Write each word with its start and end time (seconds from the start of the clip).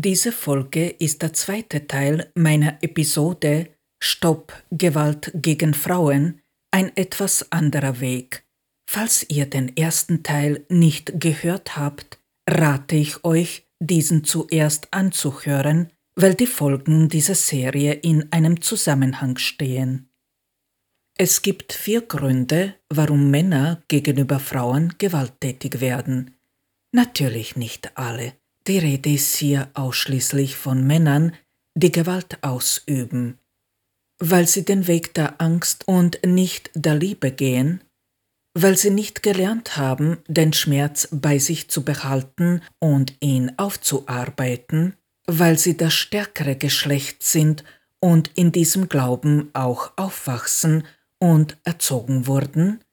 Diese 0.00 0.30
Folge 0.30 0.90
ist 0.90 1.22
der 1.22 1.32
zweite 1.32 1.88
Teil 1.88 2.30
meiner 2.36 2.80
Episode 2.84 3.66
Stopp 4.00 4.52
Gewalt 4.70 5.32
gegen 5.34 5.74
Frauen, 5.74 6.40
ein 6.70 6.96
etwas 6.96 7.50
anderer 7.50 7.98
Weg. 7.98 8.46
Falls 8.88 9.28
ihr 9.28 9.46
den 9.46 9.76
ersten 9.76 10.22
Teil 10.22 10.64
nicht 10.68 11.18
gehört 11.18 11.76
habt, 11.76 12.20
rate 12.48 12.94
ich 12.94 13.24
euch, 13.24 13.66
diesen 13.80 14.22
zuerst 14.22 14.86
anzuhören, 14.92 15.90
weil 16.14 16.34
die 16.34 16.46
Folgen 16.46 17.08
dieser 17.08 17.34
Serie 17.34 17.94
in 17.94 18.30
einem 18.30 18.60
Zusammenhang 18.60 19.36
stehen. 19.36 20.12
Es 21.18 21.42
gibt 21.42 21.72
vier 21.72 22.02
Gründe, 22.02 22.76
warum 22.88 23.32
Männer 23.32 23.82
gegenüber 23.88 24.38
Frauen 24.38 24.94
gewalttätig 24.98 25.80
werden. 25.80 26.36
Natürlich 26.92 27.56
nicht 27.56 27.98
alle. 27.98 28.37
Die 28.68 28.78
Rede 28.78 29.14
ist 29.14 29.34
hier 29.36 29.70
ausschließlich 29.72 30.54
von 30.54 30.86
Männern, 30.86 31.32
die 31.74 31.90
Gewalt 31.90 32.44
ausüben. 32.44 33.38
Weil 34.18 34.46
sie 34.46 34.62
den 34.62 34.86
Weg 34.86 35.14
der 35.14 35.40
Angst 35.40 35.88
und 35.88 36.20
nicht 36.26 36.70
der 36.74 36.94
Liebe 36.94 37.30
gehen, 37.30 37.82
weil 38.52 38.76
sie 38.76 38.90
nicht 38.90 39.22
gelernt 39.22 39.78
haben, 39.78 40.18
den 40.28 40.52
Schmerz 40.52 41.08
bei 41.10 41.38
sich 41.38 41.70
zu 41.70 41.82
behalten 41.82 42.60
und 42.78 43.16
ihn 43.20 43.52
aufzuarbeiten, 43.56 44.94
weil 45.26 45.58
sie 45.58 45.78
das 45.78 45.94
stärkere 45.94 46.56
Geschlecht 46.56 47.22
sind 47.22 47.64
und 48.00 48.30
in 48.34 48.52
diesem 48.52 48.90
Glauben 48.90 49.48
auch 49.54 49.92
aufwachsen 49.96 50.84
und 51.18 51.56
erzogen 51.64 52.26
wurden, 52.26 52.84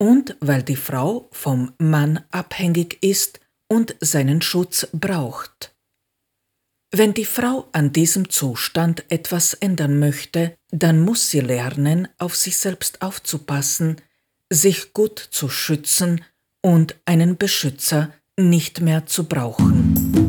und 0.00 0.36
weil 0.40 0.62
die 0.62 0.76
Frau 0.76 1.28
vom 1.30 1.72
Mann 1.78 2.24
abhängig 2.30 3.02
ist 3.02 3.40
und 3.68 3.96
seinen 4.00 4.42
Schutz 4.42 4.88
braucht. 4.92 5.74
Wenn 6.90 7.12
die 7.12 7.24
Frau 7.24 7.68
an 7.72 7.92
diesem 7.92 8.30
Zustand 8.30 9.04
etwas 9.10 9.54
ändern 9.54 9.98
möchte, 9.98 10.56
dann 10.70 11.00
muss 11.00 11.28
sie 11.28 11.40
lernen, 11.40 12.06
auf 12.18 12.36
sich 12.36 12.56
selbst 12.56 13.02
aufzupassen, 13.02 13.96
sich 14.48 14.92
gut 14.92 15.18
zu 15.18 15.48
schützen 15.48 16.24
und 16.62 16.96
einen 17.04 17.36
Beschützer 17.36 18.12
nicht 18.36 18.80
mehr 18.80 19.06
zu 19.06 19.24
brauchen. 19.24 20.23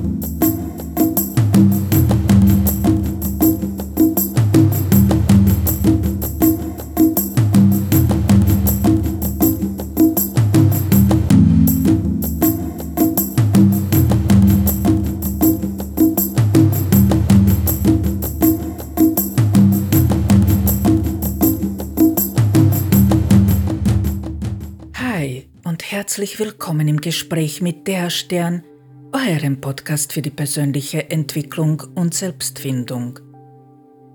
Herzlich 26.06 26.38
willkommen 26.38 26.88
im 26.88 27.02
Gespräch 27.02 27.64
mit 27.64 27.88
der 27.88 28.12
Stern, 28.12 28.64
eurem 29.12 29.60
Podcast 29.60 30.14
für 30.14 30.22
die 30.22 30.30
persönliche 30.30 31.10
Entwicklung 31.10 31.82
und 31.96 32.14
Selbstfindung. 32.14 33.18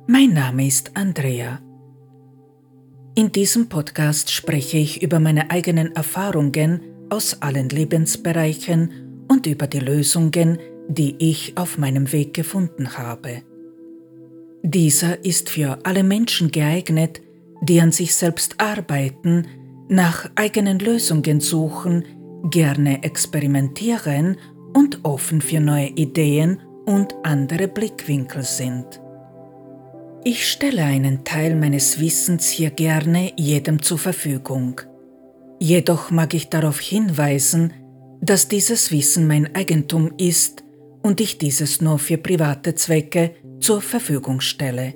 Mein 0.06 0.33
Name 0.33 0.68
ist 0.68 0.96
Andrea. 0.96 1.61
In 3.16 3.33
diesem 3.33 3.68
Podcast 3.68 4.30
spreche 4.30 4.77
ich 4.77 5.02
über 5.02 5.18
meine 5.18 5.50
eigenen 5.50 5.96
Erfahrungen 5.96 6.80
aus 7.08 7.42
allen 7.42 7.68
Lebensbereichen 7.68 9.24
und 9.27 9.48
über 9.48 9.66
die 9.66 9.80
Lösungen, 9.80 10.58
die 10.86 11.16
ich 11.18 11.56
auf 11.56 11.77
meinem 11.77 12.12
Weg 12.12 12.34
gefunden 12.34 12.96
habe. 12.98 13.42
Dieser 14.62 15.24
ist 15.24 15.50
für 15.50 15.80
alle 15.83 16.05
Menschen 16.05 16.52
geeignet, 16.52 17.20
die 17.62 17.80
an 17.80 17.90
sich 17.90 18.14
selbst 18.14 18.61
arbeiten, 18.61 19.48
nach 19.90 20.30
eigenen 20.36 20.78
Lösungen 20.78 21.40
suchen, 21.40 22.05
gerne 22.45 23.02
experimentieren 23.02 24.39
und 24.73 25.05
offen 25.05 25.40
für 25.40 25.61
neue 25.61 25.89
Ideen 25.89 26.61
und 26.86 27.14
andere 27.24 27.67
Blickwinkel 27.67 28.45
sind. 28.45 29.01
Ich 30.23 30.48
stelle 30.48 30.84
einen 30.84 31.24
Teil 31.24 31.56
meines 31.56 31.98
Wissens 31.98 32.48
hier 32.48 32.70
gerne 32.70 33.33
jedem 33.36 33.83
zur 33.83 33.98
Verfügung. 33.98 34.80
Jedoch 35.58 36.11
mag 36.11 36.34
ich 36.34 36.48
darauf 36.48 36.78
hinweisen, 36.78 37.72
dass 38.20 38.46
dieses 38.46 38.92
Wissen 38.92 39.27
mein 39.27 39.55
Eigentum 39.57 40.12
ist 40.18 40.62
und 41.02 41.20
ich 41.20 41.39
dieses 41.39 41.80
nur 41.80 41.98
für 41.98 42.17
private 42.17 42.74
Zwecke 42.77 43.34
zur 43.58 43.80
Verfügung 43.80 44.40
stelle. 44.40 44.95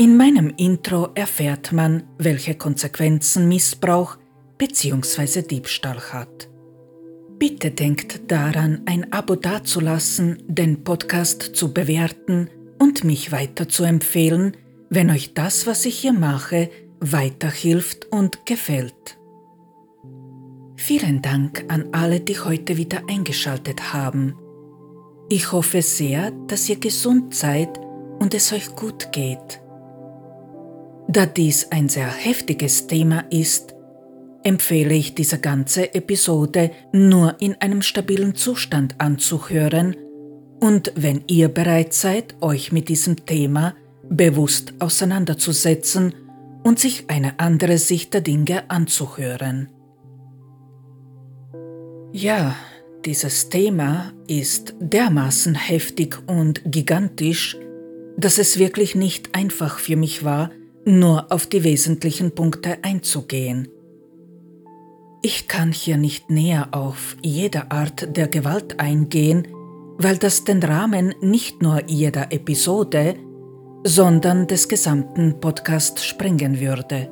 In 0.00 0.16
meinem 0.16 0.54
Intro 0.56 1.10
erfährt 1.14 1.72
man, 1.72 2.04
welche 2.16 2.54
Konsequenzen 2.54 3.48
Missbrauch 3.48 4.16
bzw. 4.56 5.42
Diebstahl 5.42 6.00
hat. 6.00 6.48
Bitte 7.38 7.70
denkt 7.70 8.22
daran, 8.32 8.80
ein 8.86 9.12
Abo 9.12 9.34
dazulassen, 9.34 10.42
den 10.46 10.84
Podcast 10.84 11.54
zu 11.54 11.74
bewerten 11.74 12.48
und 12.78 13.04
mich 13.04 13.30
weiter 13.30 13.68
zu 13.68 13.84
empfehlen, 13.84 14.56
wenn 14.88 15.10
euch 15.10 15.34
das, 15.34 15.66
was 15.66 15.84
ich 15.84 15.98
hier 15.98 16.14
mache, 16.14 16.70
weiterhilft 17.00 18.10
und 18.10 18.46
gefällt. 18.46 19.18
Vielen 20.76 21.20
Dank 21.20 21.66
an 21.68 21.90
alle, 21.92 22.20
die 22.20 22.40
heute 22.40 22.78
wieder 22.78 23.02
eingeschaltet 23.06 23.92
haben. 23.92 24.34
Ich 25.28 25.52
hoffe 25.52 25.82
sehr, 25.82 26.30
dass 26.46 26.70
ihr 26.70 26.80
gesund 26.80 27.34
seid 27.34 27.78
und 28.18 28.32
es 28.32 28.50
euch 28.54 28.74
gut 28.74 29.12
geht. 29.12 29.59
Da 31.12 31.26
dies 31.26 31.72
ein 31.72 31.88
sehr 31.88 32.06
heftiges 32.06 32.86
Thema 32.86 33.24
ist, 33.30 33.74
empfehle 34.44 34.94
ich 34.94 35.16
diese 35.16 35.40
ganze 35.40 35.92
Episode 35.92 36.70
nur 36.92 37.34
in 37.40 37.56
einem 37.56 37.82
stabilen 37.82 38.36
Zustand 38.36 38.94
anzuhören 38.98 39.96
und 40.60 40.92
wenn 40.94 41.24
ihr 41.26 41.48
bereit 41.48 41.94
seid, 41.94 42.36
euch 42.40 42.70
mit 42.70 42.88
diesem 42.88 43.26
Thema 43.26 43.74
bewusst 44.08 44.74
auseinanderzusetzen 44.78 46.14
und 46.62 46.78
sich 46.78 47.06
eine 47.08 47.40
andere 47.40 47.78
Sicht 47.78 48.14
der 48.14 48.20
Dinge 48.20 48.70
anzuhören. 48.70 49.68
Ja, 52.12 52.54
dieses 53.04 53.48
Thema 53.48 54.12
ist 54.28 54.74
dermaßen 54.78 55.56
heftig 55.56 56.18
und 56.28 56.62
gigantisch, 56.66 57.56
dass 58.16 58.38
es 58.38 58.60
wirklich 58.60 58.94
nicht 58.94 59.34
einfach 59.34 59.80
für 59.80 59.96
mich 59.96 60.22
war, 60.22 60.50
nur 60.84 61.30
auf 61.30 61.46
die 61.46 61.64
wesentlichen 61.64 62.34
Punkte 62.34 62.78
einzugehen. 62.82 63.68
Ich 65.22 65.48
kann 65.48 65.72
hier 65.72 65.98
nicht 65.98 66.30
näher 66.30 66.68
auf 66.72 67.16
jede 67.22 67.70
Art 67.70 68.16
der 68.16 68.28
Gewalt 68.28 68.80
eingehen, 68.80 69.48
weil 69.98 70.16
das 70.16 70.44
den 70.44 70.62
Rahmen 70.62 71.14
nicht 71.20 71.60
nur 71.60 71.82
jeder 71.86 72.32
Episode, 72.32 73.16
sondern 73.84 74.46
des 74.46 74.68
gesamten 74.68 75.40
Podcasts 75.40 76.04
sprengen 76.04 76.58
würde. 76.58 77.10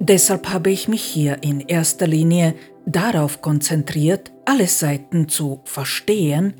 Deshalb 0.00 0.48
habe 0.48 0.70
ich 0.70 0.88
mich 0.88 1.02
hier 1.02 1.44
in 1.44 1.60
erster 1.60 2.08
Linie 2.08 2.54
darauf 2.86 3.40
konzentriert, 3.42 4.32
alle 4.44 4.66
Seiten 4.66 5.28
zu 5.28 5.60
verstehen, 5.64 6.54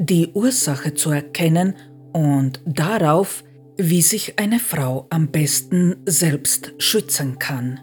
die 0.00 0.32
Ursache 0.32 0.94
zu 0.94 1.10
erkennen 1.10 1.74
und 2.12 2.60
darauf, 2.66 3.44
wie 3.78 4.02
sich 4.02 4.38
eine 4.38 4.58
Frau 4.58 5.06
am 5.08 5.28
besten 5.28 5.96
selbst 6.04 6.74
schützen 6.78 7.38
kann. 7.38 7.80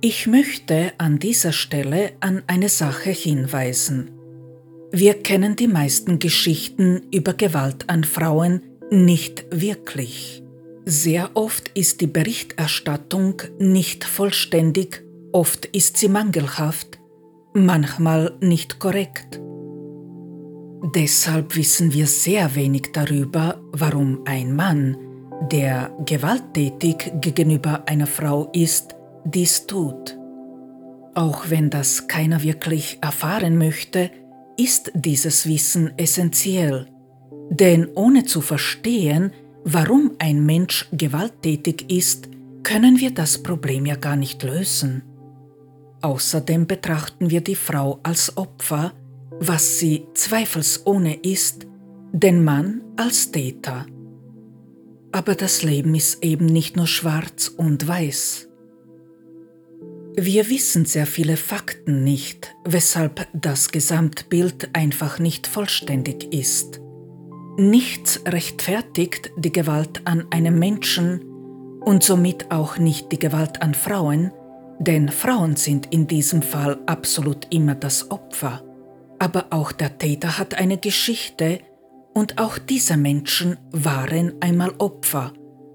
Ich 0.00 0.28
möchte 0.28 0.92
an 0.98 1.18
dieser 1.18 1.52
Stelle 1.52 2.12
an 2.20 2.42
eine 2.46 2.68
Sache 2.68 3.10
hinweisen. 3.10 4.12
Wir 4.92 5.14
kennen 5.14 5.56
die 5.56 5.66
meisten 5.66 6.20
Geschichten 6.20 7.02
über 7.12 7.34
Gewalt 7.34 7.90
an 7.90 8.04
Frauen 8.04 8.62
nicht 8.90 9.46
wirklich. 9.50 10.44
Sehr 10.84 11.30
oft 11.34 11.70
ist 11.70 12.00
die 12.00 12.06
Berichterstattung 12.06 13.42
nicht 13.58 14.04
vollständig, 14.04 15.02
oft 15.32 15.66
ist 15.66 15.96
sie 15.96 16.08
mangelhaft, 16.08 16.98
manchmal 17.52 18.36
nicht 18.40 18.78
korrekt. 18.78 19.40
Deshalb 20.82 21.56
wissen 21.56 21.92
wir 21.92 22.06
sehr 22.06 22.54
wenig 22.54 22.90
darüber, 22.92 23.60
warum 23.72 24.20
ein 24.26 24.54
Mann, 24.54 24.96
der 25.50 25.90
gewalttätig 26.06 27.12
gegenüber 27.20 27.82
einer 27.86 28.06
Frau 28.06 28.48
ist, 28.52 28.94
dies 29.24 29.66
tut. 29.66 30.16
Auch 31.14 31.50
wenn 31.50 31.68
das 31.68 32.06
keiner 32.06 32.42
wirklich 32.42 32.98
erfahren 33.00 33.58
möchte, 33.58 34.10
ist 34.56 34.92
dieses 34.94 35.48
Wissen 35.48 35.92
essentiell. 35.96 36.86
Denn 37.50 37.88
ohne 37.94 38.24
zu 38.24 38.40
verstehen, 38.40 39.32
warum 39.64 40.12
ein 40.18 40.44
Mensch 40.46 40.88
gewalttätig 40.92 41.90
ist, 41.90 42.28
können 42.62 43.00
wir 43.00 43.12
das 43.12 43.42
Problem 43.42 43.86
ja 43.86 43.96
gar 43.96 44.16
nicht 44.16 44.42
lösen. 44.42 45.02
Außerdem 46.02 46.66
betrachten 46.66 47.30
wir 47.30 47.40
die 47.40 47.56
Frau 47.56 47.98
als 48.02 48.36
Opfer, 48.36 48.92
was 49.40 49.78
sie 49.78 50.06
zweifelsohne 50.14 51.14
ist, 51.22 51.66
den 52.12 52.44
Mann 52.44 52.82
als 52.96 53.30
Täter. 53.30 53.86
Aber 55.12 55.34
das 55.34 55.62
Leben 55.62 55.94
ist 55.94 56.22
eben 56.22 56.46
nicht 56.46 56.76
nur 56.76 56.86
schwarz 56.86 57.48
und 57.48 57.86
weiß. 57.86 58.48
Wir 60.16 60.50
wissen 60.50 60.84
sehr 60.84 61.06
viele 61.06 61.36
Fakten 61.36 62.02
nicht, 62.02 62.56
weshalb 62.64 63.28
das 63.32 63.70
Gesamtbild 63.70 64.70
einfach 64.72 65.18
nicht 65.20 65.46
vollständig 65.46 66.32
ist. 66.34 66.80
Nichts 67.56 68.20
rechtfertigt 68.26 69.30
die 69.36 69.52
Gewalt 69.52 70.02
an 70.06 70.26
einem 70.30 70.58
Menschen 70.58 71.22
und 71.80 72.02
somit 72.02 72.50
auch 72.50 72.78
nicht 72.78 73.12
die 73.12 73.18
Gewalt 73.18 73.62
an 73.62 73.74
Frauen, 73.74 74.32
denn 74.80 75.08
Frauen 75.08 75.56
sind 75.56 75.92
in 75.92 76.06
diesem 76.06 76.42
Fall 76.42 76.78
absolut 76.86 77.46
immer 77.50 77.74
das 77.74 78.10
Opfer. 78.10 78.62
Aber 79.18 79.46
auch 79.50 79.72
der 79.72 79.98
Täter 79.98 80.38
hat 80.38 80.54
eine 80.54 80.78
Geschichte 80.78 81.60
und 82.14 82.38
auch 82.38 82.58
diese 82.58 82.96
Menschen 82.96 83.56
waren 83.70 84.34
einmal 84.40 84.72
Opfer 84.78 85.32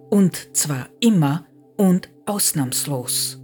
und 0.09 0.55
zwar 0.55 0.89
immer 0.99 1.45
und 1.77 2.09
ausnahmslos. 2.25 3.39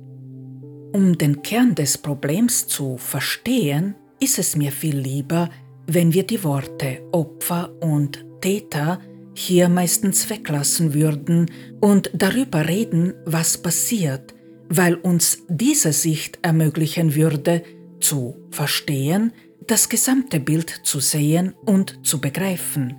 Um 0.93 1.17
den 1.17 1.41
Kern 1.41 1.75
des 1.75 1.97
Problems 1.97 2.67
zu 2.67 2.97
verstehen, 2.97 3.95
ist 4.19 4.39
es 4.39 4.55
mir 4.55 4.71
viel 4.71 4.97
lieber, 4.97 5.49
wenn 5.87 6.13
wir 6.13 6.23
die 6.23 6.43
Worte 6.43 7.01
Opfer 7.11 7.71
und 7.81 8.25
Täter 8.41 8.99
hier 9.33 9.69
meistens 9.69 10.29
weglassen 10.29 10.93
würden 10.93 11.49
und 11.79 12.11
darüber 12.13 12.67
reden, 12.67 13.13
was 13.25 13.57
passiert, 13.57 14.33
weil 14.67 14.95
uns 14.95 15.43
diese 15.47 15.93
Sicht 15.93 16.39
ermöglichen 16.41 17.15
würde, 17.15 17.63
zu 17.99 18.35
verstehen, 18.51 19.33
das 19.69 19.88
gesamte 19.88 20.39
Bild 20.39 20.69
zu 20.83 21.00
sehen 21.00 21.54
und 21.66 22.00
zu 22.06 22.19
begreifen. 22.19 22.95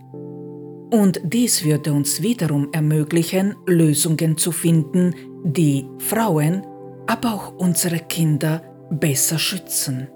Und 0.92 1.20
dies 1.24 1.64
würde 1.64 1.92
uns 1.92 2.22
wiederum 2.22 2.68
ermöglichen, 2.72 3.56
Lösungen 3.66 4.36
zu 4.36 4.52
finden, 4.52 5.14
die 5.44 5.84
Frauen, 5.98 6.64
aber 7.08 7.34
auch 7.34 7.54
unsere 7.56 7.98
Kinder 7.98 8.62
besser 8.90 9.38
schützen. 9.38 10.08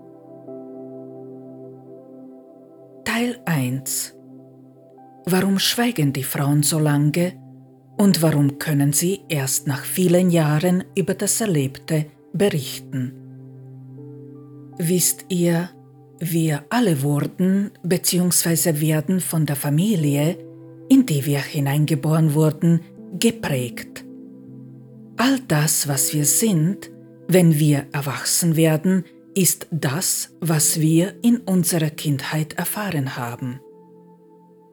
Teil 3.04 3.40
1 3.46 4.14
Warum 5.26 5.58
schweigen 5.58 6.12
die 6.12 6.22
Frauen 6.22 6.62
so 6.62 6.78
lange 6.78 7.32
und 7.96 8.22
warum 8.22 8.58
können 8.58 8.92
sie 8.92 9.22
erst 9.28 9.66
nach 9.66 9.84
vielen 9.84 10.30
Jahren 10.30 10.84
über 10.96 11.14
das 11.14 11.40
Erlebte 11.40 12.06
berichten? 12.32 13.12
Wisst 14.78 15.26
ihr, 15.28 15.70
wir 16.20 16.64
alle 16.70 17.02
wurden 17.02 17.70
bzw. 17.82 18.80
werden 18.80 19.20
von 19.20 19.46
der 19.46 19.56
Familie, 19.56 20.38
in 20.88 21.06
die 21.06 21.26
wir 21.26 21.40
hineingeboren 21.40 22.34
wurden, 22.34 22.80
geprägt. 23.18 24.04
All 25.16 25.38
das, 25.48 25.88
was 25.88 26.12
wir 26.12 26.24
sind, 26.24 26.90
wenn 27.28 27.58
wir 27.58 27.86
erwachsen 27.92 28.56
werden, 28.56 29.04
ist 29.34 29.66
das, 29.70 30.34
was 30.40 30.80
wir 30.80 31.14
in 31.22 31.38
unserer 31.38 31.90
Kindheit 31.90 32.54
erfahren 32.54 33.16
haben. 33.16 33.60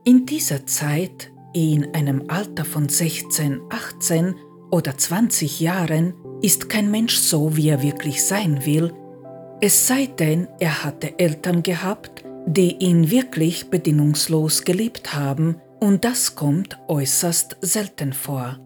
In 0.03 0.25
dieser 0.25 0.65
Zeit, 0.65 1.31
in 1.53 1.93
einem 1.93 2.25
Alter 2.27 2.65
von 2.65 2.89
16, 2.89 3.61
18 3.69 4.35
oder 4.71 4.97
20 4.97 5.59
Jahren, 5.59 6.13
ist 6.41 6.69
kein 6.69 6.89
Mensch 6.89 7.15
so, 7.15 7.55
wie 7.55 7.69
er 7.69 7.83
wirklich 7.83 8.23
sein 8.23 8.65
will, 8.65 8.93
es 9.61 9.87
sei 9.87 10.07
denn, 10.07 10.47
er 10.59 10.83
hatte 10.83 11.19
Eltern 11.19 11.63
gehabt, 11.63 12.23
die 12.47 12.77
ihn 12.77 13.11
wirklich 13.11 13.69
bedingungslos 13.69 14.63
geliebt 14.63 15.13
haben, 15.13 15.55
und 15.79 16.03
das 16.03 16.35
kommt 16.35 16.77
äußerst 16.87 17.57
selten 17.61 18.13
vor. 18.13 18.59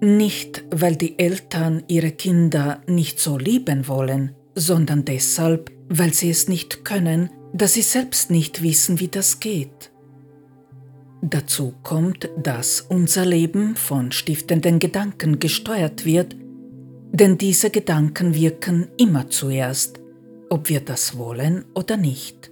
Nicht, 0.00 0.64
weil 0.70 0.96
die 0.96 1.18
Eltern 1.18 1.82
ihre 1.88 2.12
Kinder 2.12 2.82
nicht 2.86 3.18
so 3.18 3.38
lieben 3.38 3.88
wollen, 3.88 4.34
sondern 4.54 5.04
deshalb, 5.04 5.70
weil 5.88 6.12
sie 6.12 6.30
es 6.30 6.48
nicht 6.48 6.84
können, 6.84 7.30
da 7.52 7.66
sie 7.66 7.82
selbst 7.82 8.30
nicht 8.30 8.62
wissen, 8.62 9.00
wie 9.00 9.08
das 9.08 9.40
geht. 9.40 9.90
Dazu 11.22 11.74
kommt, 11.82 12.28
dass 12.42 12.80
unser 12.80 13.26
Leben 13.26 13.74
von 13.74 14.12
stiftenden 14.12 14.78
Gedanken 14.78 15.40
gesteuert 15.40 16.04
wird, 16.04 16.36
denn 17.12 17.38
diese 17.38 17.70
Gedanken 17.70 18.34
wirken 18.34 18.88
immer 18.96 19.28
zuerst, 19.28 20.00
ob 20.50 20.68
wir 20.68 20.80
das 20.80 21.18
wollen 21.18 21.64
oder 21.74 21.96
nicht. 21.96 22.50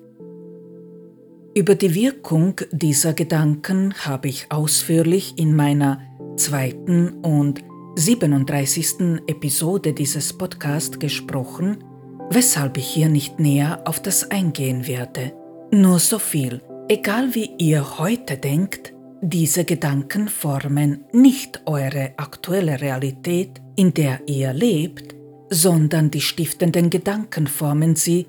Über 1.55 1.75
die 1.75 1.95
Wirkung 1.95 2.61
dieser 2.71 3.15
Gedanken 3.15 3.95
habe 3.95 4.29
ich 4.29 4.53
ausführlich 4.53 5.39
in 5.39 5.57
meiner 5.57 6.03
zweiten 6.37 7.15
und 7.23 7.65
37. 7.97 9.23
Episode 9.27 9.95
dieses 9.95 10.35
Podcasts 10.35 10.99
gesprochen, 10.99 11.83
weshalb 12.29 12.77
ich 12.77 12.87
hier 12.87 13.09
nicht 13.09 13.41
näher 13.41 13.81
auf 13.87 14.03
das 14.03 14.31
eingehen 14.31 14.87
werde. 14.87 15.33
Nur 15.73 15.99
so 15.99 16.19
viel. 16.19 16.61
Egal 16.89 17.35
wie 17.35 17.51
ihr 17.59 17.99
heute 17.99 18.37
denkt, 18.37 18.93
diese 19.23 19.65
Gedanken 19.65 20.29
formen 20.29 21.05
nicht 21.13 21.63
eure 21.65 22.13
aktuelle 22.19 22.83
Realität, 22.83 23.63
in 23.77 23.95
der 23.95 24.21
ihr 24.27 24.53
lebt, 24.53 25.15
sondern 25.51 26.11
die 26.11 26.21
stiftenden 26.21 26.91
Gedanken 26.91 27.47
formen 27.47 27.95
sie, 27.95 28.27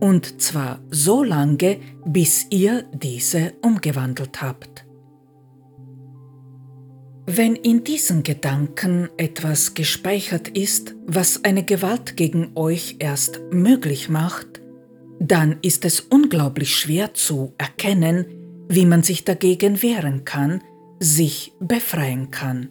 und 0.00 0.40
zwar 0.40 0.80
so 0.90 1.22
lange, 1.24 1.78
bis 2.04 2.46
ihr 2.50 2.84
diese 2.92 3.54
umgewandelt 3.62 4.40
habt. 4.42 4.84
Wenn 7.26 7.56
in 7.56 7.84
diesen 7.84 8.22
Gedanken 8.22 9.08
etwas 9.16 9.72
gespeichert 9.72 10.48
ist, 10.48 10.94
was 11.06 11.42
eine 11.42 11.64
Gewalt 11.64 12.18
gegen 12.18 12.52
euch 12.54 12.96
erst 12.98 13.40
möglich 13.50 14.10
macht, 14.10 14.60
dann 15.18 15.56
ist 15.62 15.86
es 15.86 16.00
unglaublich 16.00 16.76
schwer 16.76 17.14
zu 17.14 17.54
erkennen, 17.56 18.26
wie 18.68 18.84
man 18.84 19.02
sich 19.02 19.24
dagegen 19.24 19.82
wehren 19.82 20.24
kann, 20.24 20.62
sich 21.00 21.52
befreien 21.60 22.30
kann. 22.30 22.68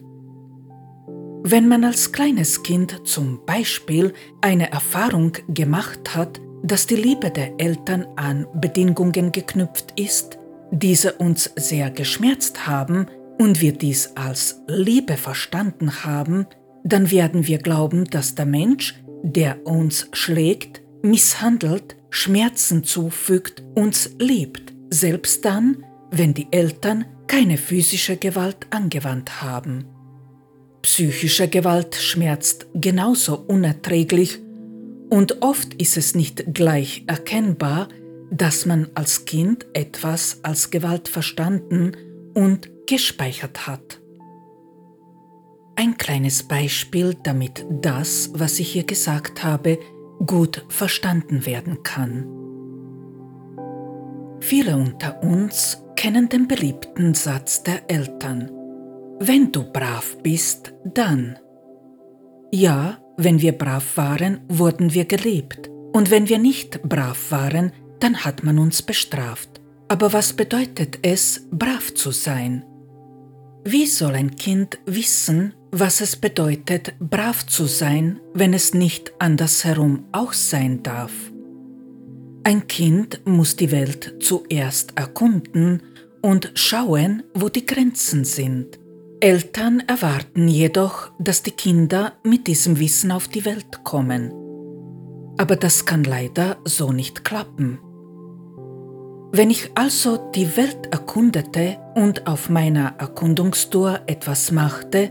Wenn 1.46 1.68
man 1.68 1.84
als 1.84 2.10
kleines 2.10 2.62
Kind 2.62 3.02
zum 3.04 3.44
Beispiel 3.44 4.14
eine 4.40 4.72
Erfahrung 4.72 5.32
gemacht 5.46 6.14
hat, 6.14 6.40
dass 6.62 6.86
die 6.86 6.96
Liebe 6.96 7.30
der 7.30 7.60
Eltern 7.60 8.06
an 8.16 8.46
Bedingungen 8.54 9.30
geknüpft 9.30 9.92
ist, 10.00 10.38
diese 10.70 11.12
uns 11.12 11.50
sehr 11.54 11.90
geschmerzt 11.90 12.66
haben 12.66 13.08
und 13.38 13.60
wir 13.60 13.72
dies 13.72 14.16
als 14.16 14.62
Liebe 14.68 15.18
verstanden 15.18 16.02
haben, 16.02 16.46
dann 16.82 17.10
werden 17.10 17.46
wir 17.46 17.58
glauben, 17.58 18.06
dass 18.06 18.34
der 18.34 18.46
Mensch, 18.46 18.94
der 19.22 19.66
uns 19.66 20.08
schlägt, 20.14 20.80
misshandelt, 21.02 21.96
Schmerzen 22.08 22.84
zufügt, 22.84 23.62
uns 23.74 24.16
liebt, 24.18 24.72
selbst 24.88 25.44
dann, 25.44 25.84
wenn 26.10 26.32
die 26.32 26.46
Eltern 26.52 27.04
keine 27.26 27.58
physische 27.58 28.16
Gewalt 28.16 28.66
angewandt 28.70 29.42
haben. 29.42 29.93
Psychische 30.84 31.48
Gewalt 31.48 31.94
schmerzt 31.94 32.66
genauso 32.74 33.36
unerträglich 33.38 34.38
und 35.08 35.40
oft 35.40 35.72
ist 35.80 35.96
es 35.96 36.14
nicht 36.14 36.52
gleich 36.52 37.04
erkennbar, 37.06 37.88
dass 38.30 38.66
man 38.66 38.90
als 38.94 39.24
Kind 39.24 39.64
etwas 39.72 40.40
als 40.42 40.70
Gewalt 40.70 41.08
verstanden 41.08 41.92
und 42.34 42.68
gespeichert 42.86 43.66
hat. 43.66 44.02
Ein 45.74 45.96
kleines 45.96 46.42
Beispiel, 46.42 47.16
damit 47.22 47.64
das, 47.80 48.28
was 48.34 48.60
ich 48.60 48.70
hier 48.70 48.84
gesagt 48.84 49.42
habe, 49.42 49.78
gut 50.26 50.66
verstanden 50.68 51.46
werden 51.46 51.82
kann. 51.82 52.26
Viele 54.40 54.76
unter 54.76 55.22
uns 55.22 55.78
kennen 55.96 56.28
den 56.28 56.46
beliebten 56.46 57.14
Satz 57.14 57.62
der 57.62 57.90
Eltern. 57.90 58.50
Wenn 59.20 59.52
du 59.52 59.64
brav 59.64 60.16
bist, 60.22 60.74
dann. 60.84 61.38
Ja, 62.52 62.98
wenn 63.16 63.40
wir 63.40 63.52
brav 63.52 63.96
waren, 63.96 64.40
wurden 64.48 64.92
wir 64.94 65.04
geliebt. 65.04 65.70
Und 65.92 66.10
wenn 66.10 66.28
wir 66.28 66.38
nicht 66.38 66.82
brav 66.82 67.30
waren, 67.30 67.72
dann 68.00 68.24
hat 68.24 68.42
man 68.42 68.58
uns 68.58 68.82
bestraft. 68.82 69.60
Aber 69.88 70.12
was 70.12 70.32
bedeutet 70.32 70.98
es, 71.02 71.46
brav 71.50 71.94
zu 71.94 72.10
sein? 72.10 72.64
Wie 73.64 73.86
soll 73.86 74.14
ein 74.14 74.36
Kind 74.36 74.78
wissen, 74.86 75.54
was 75.76 76.00
es 76.00 76.14
bedeutet, 76.14 76.94
brav 77.00 77.46
zu 77.46 77.66
sein, 77.66 78.20
wenn 78.32 78.54
es 78.54 78.74
nicht 78.74 79.12
andersherum 79.18 80.04
auch 80.12 80.32
sein 80.32 80.84
darf. 80.84 81.12
Ein 82.44 82.68
Kind 82.68 83.22
muss 83.24 83.56
die 83.56 83.72
Welt 83.72 84.16
zuerst 84.20 84.96
erkunden 84.96 85.82
und 86.22 86.52
schauen, 86.54 87.24
wo 87.34 87.48
die 87.48 87.66
Grenzen 87.66 88.24
sind. 88.24 88.78
Eltern 89.20 89.80
erwarten 89.86 90.48
jedoch, 90.48 91.10
dass 91.18 91.42
die 91.42 91.52
Kinder 91.52 92.12
mit 92.24 92.46
diesem 92.46 92.78
Wissen 92.78 93.10
auf 93.10 93.28
die 93.28 93.44
Welt 93.44 93.84
kommen. 93.84 94.32
Aber 95.38 95.56
das 95.56 95.86
kann 95.86 96.04
leider 96.04 96.58
so 96.64 96.92
nicht 96.92 97.24
klappen. 97.24 97.78
Wenn 99.32 99.50
ich 99.50 99.70
also 99.74 100.30
die 100.34 100.56
Welt 100.56 100.92
erkundete 100.92 101.78
und 101.94 102.26
auf 102.26 102.50
meiner 102.50 102.94
Erkundungstour 102.98 104.00
etwas 104.06 104.52
machte, 104.52 105.10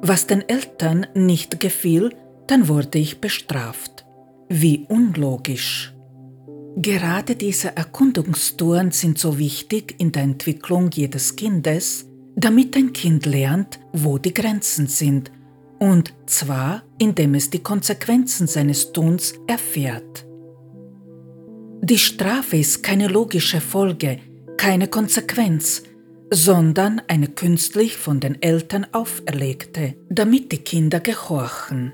was 0.00 0.26
den 0.26 0.48
Eltern 0.48 1.06
nicht 1.14 1.58
gefiel, 1.58 2.10
dann 2.46 2.68
wurde 2.68 2.98
ich 2.98 3.20
bestraft. 3.20 4.04
Wie 4.48 4.84
unlogisch. 4.88 5.94
Gerade 6.76 7.34
diese 7.34 7.76
Erkundungstouren 7.76 8.90
sind 8.90 9.18
so 9.18 9.38
wichtig 9.38 9.94
in 9.98 10.12
der 10.12 10.22
Entwicklung 10.24 10.90
jedes 10.92 11.34
Kindes, 11.36 12.06
damit 12.36 12.76
ein 12.76 12.92
Kind 12.92 13.26
lernt, 13.26 13.80
wo 13.92 14.18
die 14.18 14.34
Grenzen 14.34 14.86
sind, 14.86 15.30
und 15.78 16.14
zwar 16.26 16.82
indem 16.98 17.34
es 17.34 17.50
die 17.50 17.62
Konsequenzen 17.62 18.46
seines 18.46 18.92
Tuns 18.92 19.34
erfährt. 19.46 20.26
Die 21.82 21.98
Strafe 21.98 22.56
ist 22.56 22.82
keine 22.82 23.08
logische 23.08 23.60
Folge, 23.60 24.18
keine 24.56 24.88
Konsequenz, 24.88 25.82
sondern 26.30 27.02
eine 27.08 27.28
künstlich 27.28 27.96
von 27.96 28.20
den 28.20 28.40
Eltern 28.40 28.86
auferlegte, 28.92 29.94
damit 30.08 30.52
die 30.52 30.58
Kinder 30.58 31.00
gehorchen. 31.00 31.92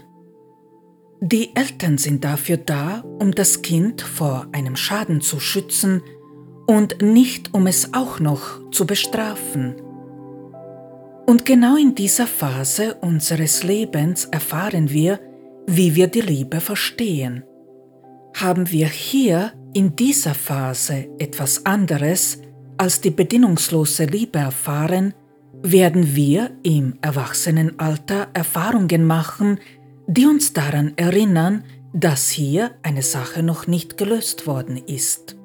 Die 1.20 1.54
Eltern 1.54 1.98
sind 1.98 2.24
dafür 2.24 2.56
da, 2.56 3.00
um 3.18 3.32
das 3.32 3.62
Kind 3.62 4.00
vor 4.00 4.46
einem 4.52 4.76
Schaden 4.76 5.20
zu 5.20 5.40
schützen 5.40 6.02
und 6.66 7.02
nicht 7.02 7.52
um 7.52 7.66
es 7.66 7.92
auch 7.92 8.20
noch 8.20 8.70
zu 8.70 8.86
bestrafen. 8.86 9.74
Und 11.30 11.46
genau 11.46 11.76
in 11.76 11.94
dieser 11.94 12.26
Phase 12.26 12.94
unseres 12.94 13.62
Lebens 13.62 14.24
erfahren 14.24 14.90
wir, 14.90 15.20
wie 15.64 15.94
wir 15.94 16.08
die 16.08 16.22
Liebe 16.22 16.60
verstehen. 16.60 17.44
Haben 18.34 18.68
wir 18.72 18.88
hier 18.88 19.52
in 19.72 19.94
dieser 19.94 20.34
Phase 20.34 21.06
etwas 21.20 21.64
anderes 21.64 22.38
als 22.78 23.00
die 23.00 23.12
bedingungslose 23.12 24.06
Liebe 24.06 24.40
erfahren, 24.40 25.14
werden 25.62 26.16
wir 26.16 26.50
im 26.64 26.98
Erwachsenenalter 27.00 28.26
Erfahrungen 28.34 29.04
machen, 29.04 29.60
die 30.08 30.26
uns 30.26 30.52
daran 30.52 30.94
erinnern, 30.96 31.62
dass 31.92 32.28
hier 32.28 32.72
eine 32.82 33.02
Sache 33.02 33.44
noch 33.44 33.68
nicht 33.68 33.96
gelöst 33.96 34.48
worden 34.48 34.78
ist. 34.78 35.36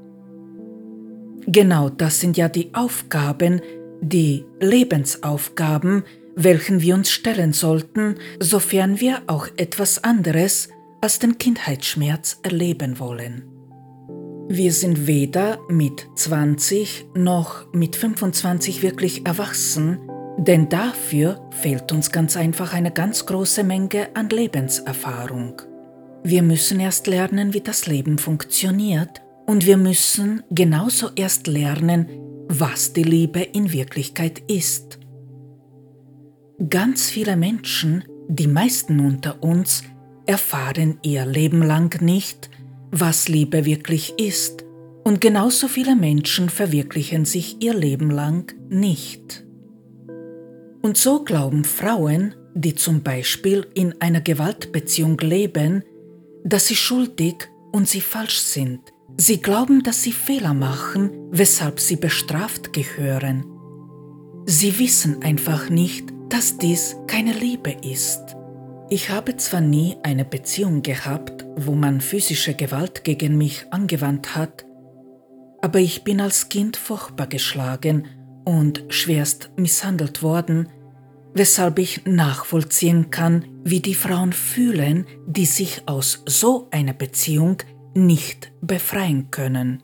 Genau 1.46 1.90
das 1.90 2.22
sind 2.22 2.38
ja 2.38 2.50
die 2.50 2.74
Aufgaben, 2.74 3.62
die 4.10 4.46
Lebensaufgaben, 4.60 6.04
welchen 6.36 6.82
wir 6.82 6.96
uns 6.96 7.10
stellen 7.12 7.54
sollten, 7.54 8.16
sofern 8.40 9.00
wir 9.00 9.22
auch 9.28 9.48
etwas 9.58 10.04
anderes 10.04 10.70
als 11.02 11.20
den 11.20 11.38
Kindheitsschmerz 11.38 12.40
erleben 12.44 13.00
wollen. 13.00 13.44
Wir 14.48 14.72
sind 14.74 15.08
weder 15.08 15.60
mit 15.70 16.08
20 16.16 17.08
noch 17.16 17.72
mit 17.74 17.96
25 17.96 18.84
wirklich 18.84 19.26
erwachsen, 19.26 20.00
denn 20.38 20.70
dafür 20.70 21.42
fehlt 21.52 21.92
uns 21.92 22.12
ganz 22.12 22.38
einfach 22.38 22.74
eine 22.74 22.92
ganz 22.92 23.26
große 23.26 23.64
Menge 23.64 24.10
an 24.16 24.30
Lebenserfahrung. 24.30 25.62
Wir 26.24 26.44
müssen 26.44 26.80
erst 26.80 27.08
lernen, 27.08 27.54
wie 27.54 27.62
das 27.62 27.88
Leben 27.88 28.18
funktioniert 28.18 29.22
und 29.48 29.66
wir 29.66 29.78
müssen 29.78 30.44
genauso 30.52 31.10
erst 31.16 31.48
lernen, 31.48 32.08
was 32.48 32.94
die 32.94 33.04
Liebe 33.04 33.42
in 33.42 33.72
Wirklichkeit 33.72 34.40
ist. 34.48 35.00
Ganz 36.70 37.10
viele 37.10 37.36
Menschen, 37.36 38.06
die 38.28 38.48
meisten 38.48 39.00
unter 39.00 39.44
uns, 39.44 39.84
erfahren 40.26 41.00
ihr 41.04 41.26
Leben 41.26 41.62
lang 41.62 42.02
nicht, 42.02 42.50
was 42.92 43.28
Liebe 43.28 43.66
wirklich 43.66 44.14
ist, 44.18 44.64
und 45.04 45.22
genauso 45.22 45.68
viele 45.68 45.96
Menschen 45.96 46.50
verwirklichen 46.50 47.26
sich 47.26 47.62
ihr 47.62 47.76
Leben 47.76 48.10
lang 48.10 48.56
nicht. 48.70 49.46
Und 50.82 50.98
so 50.98 51.24
glauben 51.24 51.64
Frauen, 51.64 52.34
die 52.56 52.74
zum 52.74 53.04
Beispiel 53.04 53.68
in 53.76 54.00
einer 54.02 54.22
Gewaltbeziehung 54.22 55.18
leben, 55.20 55.84
dass 56.44 56.68
sie 56.68 56.76
schuldig 56.76 57.50
und 57.72 57.88
sie 57.88 58.02
falsch 58.02 58.40
sind, 58.40 58.94
Sie 59.18 59.42
glauben, 59.42 59.82
dass 59.84 60.04
sie 60.04 60.12
Fehler 60.12 60.54
machen, 60.54 61.12
weshalb 61.32 61.80
sie 61.80 61.96
bestraft 61.96 62.74
gehören. 62.74 63.46
Sie 64.46 64.78
wissen 64.78 65.24
einfach 65.24 65.70
nicht, 65.70 66.14
dass 66.30 66.58
dies 66.58 66.98
keine 67.08 67.32
Liebe 67.32 67.72
ist. 67.72 68.36
Ich 68.90 69.10
habe 69.10 69.38
zwar 69.38 69.62
nie 69.62 69.96
eine 70.04 70.26
Beziehung 70.26 70.82
gehabt, 70.82 71.46
wo 71.56 71.74
man 71.74 72.02
physische 72.02 72.54
Gewalt 72.54 73.04
gegen 73.04 73.38
mich 73.38 73.66
angewandt 73.72 74.36
hat, 74.36 74.66
aber 75.62 75.80
ich 75.80 76.04
bin 76.04 76.22
als 76.22 76.50
Kind 76.50 76.78
furchtbar 76.78 77.26
geschlagen 77.26 78.08
und 78.44 78.84
schwerst 78.90 79.50
misshandelt 79.56 80.22
worden, 80.22 80.70
weshalb 81.34 81.80
ich 81.80 82.06
nachvollziehen 82.06 83.10
kann, 83.10 83.46
wie 83.64 83.80
die 83.80 83.96
Frauen 83.96 84.34
fühlen, 84.34 85.08
die 85.26 85.48
sich 85.48 85.82
aus 85.88 86.22
so 86.28 86.68
einer 86.70 86.94
Beziehung 86.94 87.58
nicht 87.96 88.52
befreien 88.62 89.32
können. 89.32 89.82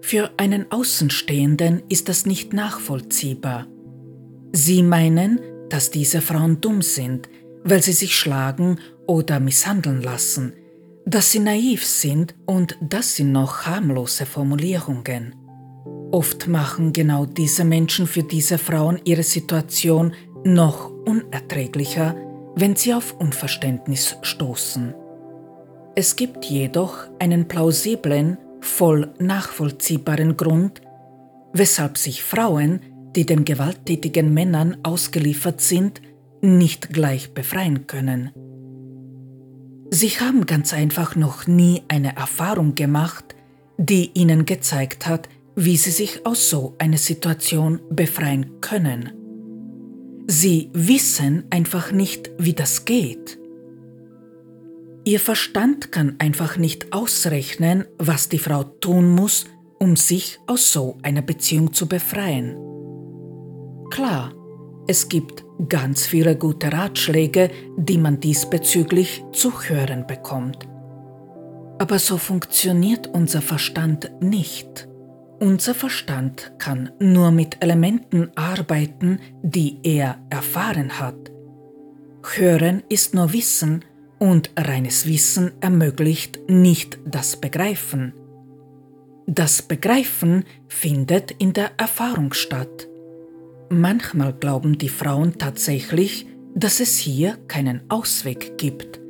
Für 0.00 0.30
einen 0.36 0.72
Außenstehenden 0.72 1.82
ist 1.88 2.08
das 2.08 2.26
nicht 2.26 2.52
nachvollziehbar. 2.52 3.66
Sie 4.52 4.82
meinen, 4.82 5.40
dass 5.68 5.90
diese 5.90 6.20
Frauen 6.20 6.60
dumm 6.60 6.82
sind, 6.82 7.28
weil 7.64 7.82
sie 7.82 7.92
sich 7.92 8.16
schlagen 8.16 8.78
oder 9.06 9.38
misshandeln 9.38 10.02
lassen, 10.02 10.54
dass 11.06 11.30
sie 11.30 11.38
naiv 11.38 11.84
sind 11.84 12.34
und 12.46 12.76
das 12.80 13.16
sind 13.16 13.32
noch 13.32 13.66
harmlose 13.66 14.26
Formulierungen. 14.26 15.34
Oft 16.10 16.48
machen 16.48 16.92
genau 16.92 17.24
diese 17.24 17.64
Menschen 17.64 18.06
für 18.06 18.22
diese 18.22 18.58
Frauen 18.58 19.00
ihre 19.04 19.22
Situation 19.22 20.12
noch 20.44 20.90
unerträglicher, 21.06 22.16
wenn 22.54 22.76
sie 22.76 22.92
auf 22.92 23.14
Unverständnis 23.18 24.16
stoßen. 24.22 24.94
Es 25.94 26.16
gibt 26.16 26.46
jedoch 26.46 27.06
einen 27.18 27.48
plausiblen, 27.48 28.38
voll 28.60 29.12
nachvollziehbaren 29.18 30.38
Grund, 30.38 30.80
weshalb 31.52 31.98
sich 31.98 32.22
Frauen, 32.22 32.80
die 33.14 33.26
den 33.26 33.44
gewalttätigen 33.44 34.32
Männern 34.32 34.78
ausgeliefert 34.82 35.60
sind, 35.60 36.00
nicht 36.40 36.94
gleich 36.94 37.34
befreien 37.34 37.86
können. 37.86 38.30
Sie 39.90 40.08
haben 40.08 40.46
ganz 40.46 40.72
einfach 40.72 41.14
noch 41.14 41.46
nie 41.46 41.82
eine 41.88 42.16
Erfahrung 42.16 42.74
gemacht, 42.74 43.36
die 43.76 44.10
ihnen 44.14 44.46
gezeigt 44.46 45.06
hat, 45.06 45.28
wie 45.54 45.76
sie 45.76 45.90
sich 45.90 46.24
aus 46.24 46.48
so 46.48 46.74
einer 46.78 46.96
Situation 46.96 47.80
befreien 47.90 48.62
können. 48.62 49.12
Sie 50.26 50.70
wissen 50.72 51.44
einfach 51.50 51.92
nicht, 51.92 52.30
wie 52.38 52.54
das 52.54 52.86
geht. 52.86 53.41
Ihr 55.04 55.18
Verstand 55.18 55.90
kann 55.90 56.14
einfach 56.18 56.56
nicht 56.56 56.92
ausrechnen, 56.92 57.86
was 57.98 58.28
die 58.28 58.38
Frau 58.38 58.62
tun 58.62 59.10
muss, 59.10 59.46
um 59.80 59.96
sich 59.96 60.38
aus 60.46 60.72
so 60.72 60.96
einer 61.02 61.22
Beziehung 61.22 61.72
zu 61.72 61.88
befreien. 61.88 62.56
Klar, 63.90 64.32
es 64.86 65.08
gibt 65.08 65.44
ganz 65.68 66.06
viele 66.06 66.36
gute 66.36 66.72
Ratschläge, 66.72 67.50
die 67.76 67.98
man 67.98 68.20
diesbezüglich 68.20 69.24
zu 69.32 69.62
hören 69.62 70.06
bekommt. 70.06 70.68
Aber 71.78 71.98
so 71.98 72.16
funktioniert 72.16 73.08
unser 73.08 73.42
Verstand 73.42 74.12
nicht. 74.20 74.88
Unser 75.40 75.74
Verstand 75.74 76.52
kann 76.58 76.92
nur 77.00 77.32
mit 77.32 77.56
Elementen 77.60 78.30
arbeiten, 78.36 79.18
die 79.42 79.80
er 79.82 80.20
erfahren 80.30 81.00
hat. 81.00 81.32
Hören 82.36 82.84
ist 82.88 83.14
nur 83.14 83.32
Wissen, 83.32 83.84
und 84.22 84.52
reines 84.56 85.08
Wissen 85.08 85.50
ermöglicht 85.60 86.48
nicht 86.48 87.00
das 87.04 87.40
Begreifen. 87.40 88.12
Das 89.26 89.62
Begreifen 89.62 90.44
findet 90.68 91.32
in 91.32 91.52
der 91.52 91.72
Erfahrung 91.76 92.32
statt. 92.32 92.86
Manchmal 93.68 94.32
glauben 94.32 94.78
die 94.78 94.90
Frauen 94.90 95.38
tatsächlich, 95.38 96.28
dass 96.54 96.78
es 96.78 96.98
hier 96.98 97.36
keinen 97.48 97.82
Ausweg 97.90 98.58
gibt, 98.58 99.00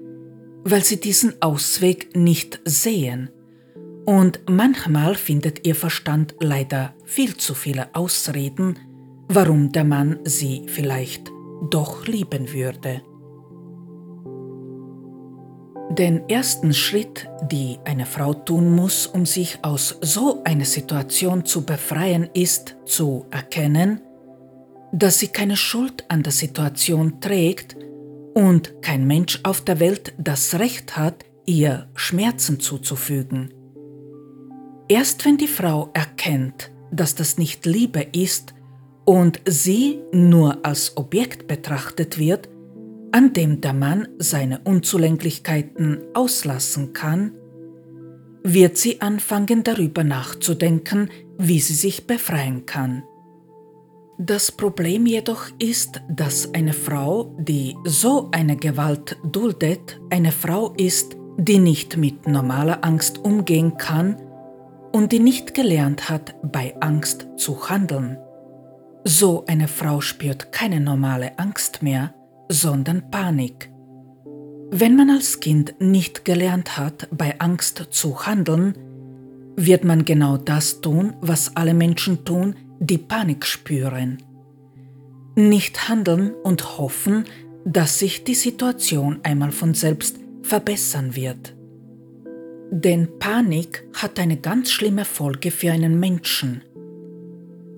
weil 0.64 0.82
sie 0.82 0.98
diesen 0.98 1.34
Ausweg 1.42 2.16
nicht 2.16 2.62
sehen. 2.64 3.28
Und 4.06 4.40
manchmal 4.48 5.14
findet 5.14 5.66
ihr 5.66 5.74
Verstand 5.74 6.36
leider 6.40 6.94
viel 7.04 7.36
zu 7.36 7.52
viele 7.52 7.94
Ausreden, 7.94 8.78
warum 9.28 9.72
der 9.72 9.84
Mann 9.84 10.20
sie 10.24 10.62
vielleicht 10.68 11.30
doch 11.70 12.06
lieben 12.06 12.50
würde. 12.54 13.02
Den 15.98 16.26
ersten 16.30 16.72
Schritt, 16.72 17.28
die 17.50 17.78
eine 17.84 18.06
Frau 18.06 18.32
tun 18.32 18.74
muss, 18.74 19.06
um 19.06 19.26
sich 19.26 19.58
aus 19.60 19.98
so 20.00 20.42
einer 20.42 20.64
Situation 20.64 21.44
zu 21.44 21.66
befreien, 21.66 22.30
ist 22.32 22.76
zu 22.86 23.26
erkennen, 23.30 24.00
dass 24.90 25.18
sie 25.18 25.28
keine 25.28 25.54
Schuld 25.54 26.06
an 26.08 26.22
der 26.22 26.32
Situation 26.32 27.20
trägt 27.20 27.76
und 28.32 28.80
kein 28.80 29.06
Mensch 29.06 29.40
auf 29.42 29.60
der 29.60 29.80
Welt 29.80 30.14
das 30.16 30.58
Recht 30.58 30.96
hat, 30.96 31.26
ihr 31.44 31.90
Schmerzen 31.94 32.58
zuzufügen. 32.58 33.52
Erst 34.88 35.26
wenn 35.26 35.36
die 35.36 35.46
Frau 35.46 35.90
erkennt, 35.92 36.70
dass 36.90 37.14
das 37.14 37.36
nicht 37.36 37.66
Liebe 37.66 38.00
ist 38.00 38.54
und 39.04 39.42
sie 39.44 40.00
nur 40.10 40.64
als 40.64 40.96
Objekt 40.96 41.48
betrachtet 41.48 42.18
wird, 42.18 42.48
an 43.12 43.32
dem 43.32 43.60
der 43.60 43.74
Mann 43.74 44.08
seine 44.18 44.60
Unzulänglichkeiten 44.64 46.00
auslassen 46.14 46.92
kann, 46.92 47.32
wird 48.42 48.76
sie 48.76 49.00
anfangen 49.00 49.62
darüber 49.62 50.02
nachzudenken, 50.02 51.10
wie 51.38 51.60
sie 51.60 51.74
sich 51.74 52.06
befreien 52.06 52.66
kann. 52.66 53.04
Das 54.18 54.52
Problem 54.52 55.06
jedoch 55.06 55.46
ist, 55.58 56.00
dass 56.08 56.52
eine 56.54 56.72
Frau, 56.72 57.34
die 57.38 57.76
so 57.84 58.28
eine 58.32 58.56
Gewalt 58.56 59.16
duldet, 59.24 60.00
eine 60.10 60.32
Frau 60.32 60.72
ist, 60.76 61.16
die 61.38 61.58
nicht 61.58 61.96
mit 61.96 62.26
normaler 62.26 62.84
Angst 62.84 63.18
umgehen 63.18 63.76
kann 63.78 64.16
und 64.92 65.12
die 65.12 65.18
nicht 65.18 65.54
gelernt 65.54 66.08
hat, 66.08 66.34
bei 66.42 66.74
Angst 66.80 67.26
zu 67.36 67.68
handeln. 67.68 68.18
So 69.04 69.44
eine 69.46 69.66
Frau 69.66 70.00
spürt 70.00 70.52
keine 70.52 70.80
normale 70.80 71.38
Angst 71.38 71.82
mehr, 71.82 72.14
sondern 72.52 73.10
Panik. 73.10 73.70
Wenn 74.70 74.96
man 74.96 75.10
als 75.10 75.40
Kind 75.40 75.74
nicht 75.80 76.24
gelernt 76.24 76.78
hat, 76.78 77.08
bei 77.10 77.38
Angst 77.40 77.88
zu 77.90 78.26
handeln, 78.26 78.74
wird 79.56 79.84
man 79.84 80.04
genau 80.04 80.36
das 80.36 80.80
tun, 80.80 81.14
was 81.20 81.56
alle 81.56 81.74
Menschen 81.74 82.24
tun, 82.24 82.56
die 82.78 82.98
Panik 82.98 83.44
spüren. 83.44 84.18
Nicht 85.34 85.88
handeln 85.88 86.32
und 86.42 86.78
hoffen, 86.78 87.24
dass 87.64 87.98
sich 87.98 88.24
die 88.24 88.34
Situation 88.34 89.20
einmal 89.22 89.52
von 89.52 89.74
selbst 89.74 90.18
verbessern 90.42 91.14
wird. 91.14 91.54
Denn 92.70 93.18
Panik 93.18 93.84
hat 93.94 94.18
eine 94.18 94.38
ganz 94.38 94.70
schlimme 94.70 95.04
Folge 95.04 95.50
für 95.50 95.70
einen 95.70 96.00
Menschen. 96.00 96.62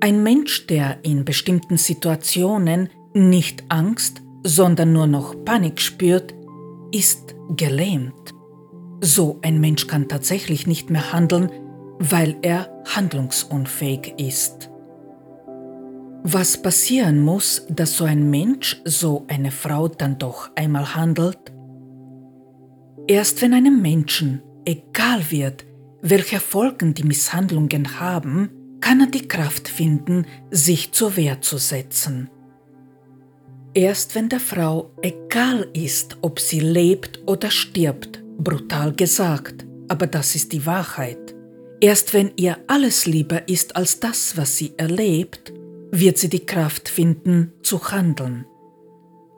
Ein 0.00 0.22
Mensch, 0.22 0.66
der 0.66 0.98
in 1.02 1.24
bestimmten 1.24 1.76
Situationen 1.76 2.88
nicht 3.12 3.64
Angst, 3.68 4.22
sondern 4.44 4.92
nur 4.92 5.06
noch 5.06 5.44
Panik 5.44 5.80
spürt, 5.80 6.34
ist 6.92 7.34
gelähmt. 7.56 8.32
So 9.00 9.40
ein 9.42 9.60
Mensch 9.60 9.86
kann 9.86 10.08
tatsächlich 10.08 10.66
nicht 10.66 10.90
mehr 10.90 11.12
handeln, 11.12 11.50
weil 11.98 12.36
er 12.42 12.70
handlungsunfähig 12.94 14.14
ist. 14.18 14.70
Was 16.22 16.62
passieren 16.62 17.22
muss, 17.22 17.66
dass 17.68 17.96
so 17.96 18.04
ein 18.04 18.30
Mensch, 18.30 18.80
so 18.84 19.24
eine 19.28 19.50
Frau 19.50 19.88
dann 19.88 20.18
doch 20.18 20.50
einmal 20.54 20.94
handelt? 20.94 21.52
Erst 23.06 23.42
wenn 23.42 23.52
einem 23.52 23.82
Menschen 23.82 24.42
egal 24.64 25.30
wird, 25.30 25.66
welche 26.00 26.40
Folgen 26.40 26.94
die 26.94 27.02
Misshandlungen 27.02 28.00
haben, 28.00 28.50
kann 28.80 29.00
er 29.00 29.06
die 29.06 29.28
Kraft 29.28 29.68
finden, 29.68 30.26
sich 30.50 30.92
zur 30.92 31.16
Wehr 31.16 31.40
zu 31.40 31.58
setzen. 31.58 32.30
Erst 33.74 34.14
wenn 34.14 34.28
der 34.28 34.38
Frau 34.38 34.92
egal 35.02 35.66
ist, 35.72 36.18
ob 36.22 36.38
sie 36.38 36.60
lebt 36.60 37.20
oder 37.26 37.50
stirbt, 37.50 38.22
brutal 38.38 38.92
gesagt, 38.94 39.66
aber 39.88 40.06
das 40.06 40.36
ist 40.36 40.52
die 40.52 40.64
Wahrheit, 40.64 41.34
erst 41.80 42.14
wenn 42.14 42.30
ihr 42.36 42.56
alles 42.68 43.06
lieber 43.06 43.48
ist 43.48 43.74
als 43.74 43.98
das, 43.98 44.36
was 44.36 44.56
sie 44.56 44.74
erlebt, 44.76 45.52
wird 45.90 46.18
sie 46.18 46.28
die 46.28 46.46
Kraft 46.46 46.88
finden, 46.88 47.52
zu 47.62 47.90
handeln. 47.90 48.46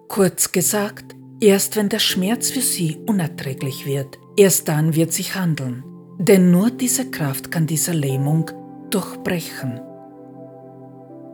Kurz 0.08 0.52
gesagt, 0.52 1.16
erst 1.40 1.76
wenn 1.76 1.88
der 1.88 1.98
Schmerz 1.98 2.50
für 2.50 2.60
sie 2.60 2.98
unerträglich 3.06 3.86
wird, 3.86 4.18
erst 4.36 4.68
dann 4.68 4.94
wird 4.94 5.14
sie 5.14 5.24
handeln, 5.24 5.82
denn 6.18 6.50
nur 6.50 6.70
diese 6.70 7.10
Kraft 7.10 7.50
kann 7.50 7.66
diese 7.66 7.92
Lähmung 7.92 8.50
durchbrechen. 8.90 9.80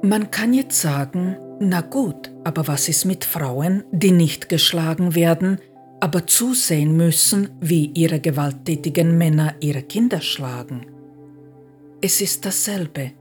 Man 0.02 0.30
kann 0.30 0.54
jetzt 0.54 0.80
sagen, 0.80 1.36
na 1.68 1.81
gut, 1.81 2.31
aber 2.44 2.66
was 2.66 2.88
ist 2.88 3.05
mit 3.05 3.25
Frauen, 3.25 3.85
die 3.92 4.11
nicht 4.11 4.48
geschlagen 4.48 5.14
werden, 5.14 5.59
aber 6.01 6.27
zusehen 6.27 6.96
müssen, 6.96 7.51
wie 7.61 7.87
ihre 7.94 8.20
gewalttätigen 8.20 9.16
Männer 9.16 9.55
ihre 9.61 9.83
Kinder 9.83 10.20
schlagen? 10.20 10.87
Es 12.01 12.20
ist 12.20 12.44
dasselbe. 12.44 13.12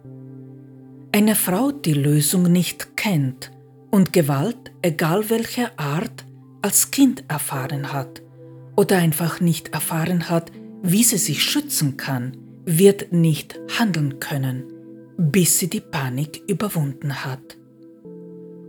Eine 1.12 1.36
Frau, 1.36 1.72
die 1.72 1.94
Lösung 1.94 2.44
nicht 2.44 2.98
kennt 2.98 3.52
und 3.92 4.14
Gewalt, 4.14 4.72
egal 4.82 5.30
welcher 5.30 5.78
Art, 5.78 6.26
als 6.62 6.90
Kind 6.92 7.24
erfahren 7.28 7.94
hat 7.94 8.22
oder 8.76 8.98
einfach 8.98 9.42
nicht 9.42 9.74
erfahren 9.74 10.30
hat, 10.30 10.52
wie 10.82 11.04
sie 11.04 11.18
sich 11.18 11.44
schützen 11.44 11.98
kann, 11.98 12.38
wird 12.66 13.12
nicht 13.12 13.60
handeln 13.78 14.20
können, 14.20 14.64
bis 15.18 15.60
sie 15.60 15.70
die 15.70 15.82
Panik 15.82 16.42
überwunden 16.48 17.24
hat. 17.26 17.58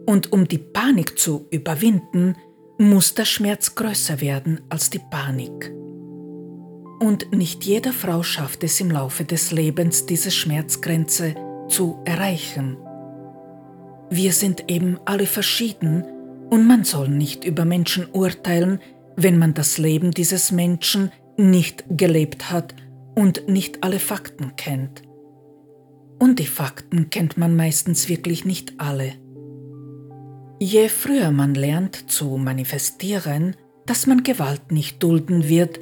Und 0.06 0.32
um 0.32 0.48
die 0.48 0.58
Panik 0.58 1.18
zu 1.18 1.46
überwinden, 1.50 2.36
muss 2.78 3.14
der 3.14 3.24
Schmerz 3.24 3.74
größer 3.74 4.20
werden 4.20 4.60
als 4.68 4.90
die 4.90 4.98
Panik. 4.98 5.72
Und 7.00 7.32
nicht 7.32 7.64
jede 7.64 7.92
Frau 7.92 8.22
schafft 8.22 8.64
es 8.64 8.80
im 8.80 8.90
Laufe 8.90 9.24
des 9.24 9.50
Lebens, 9.50 10.06
diese 10.06 10.30
Schmerzgrenze 10.30 11.34
zu 11.68 11.98
erreichen. 12.04 12.76
Wir 14.10 14.32
sind 14.32 14.70
eben 14.70 14.98
alle 15.04 15.26
verschieden 15.26 16.04
und 16.50 16.66
man 16.66 16.84
soll 16.84 17.08
nicht 17.08 17.44
über 17.44 17.64
Menschen 17.64 18.06
urteilen, 18.12 18.80
wenn 19.16 19.38
man 19.38 19.54
das 19.54 19.78
Leben 19.78 20.10
dieses 20.10 20.52
Menschen 20.52 21.10
nicht 21.36 21.84
gelebt 21.88 22.50
hat 22.50 22.74
und 23.14 23.48
nicht 23.48 23.82
alle 23.82 23.98
Fakten 23.98 24.54
kennt. 24.56 25.02
Und 26.18 26.38
die 26.38 26.46
Fakten 26.46 27.10
kennt 27.10 27.36
man 27.36 27.56
meistens 27.56 28.08
wirklich 28.08 28.44
nicht 28.44 28.74
alle. 28.78 29.14
Je 30.64 30.88
früher 30.88 31.32
man 31.32 31.54
lernt 31.54 32.08
zu 32.08 32.36
manifestieren, 32.36 33.56
dass 33.84 34.06
man 34.06 34.22
Gewalt 34.22 34.70
nicht 34.70 35.02
dulden 35.02 35.48
wird, 35.48 35.80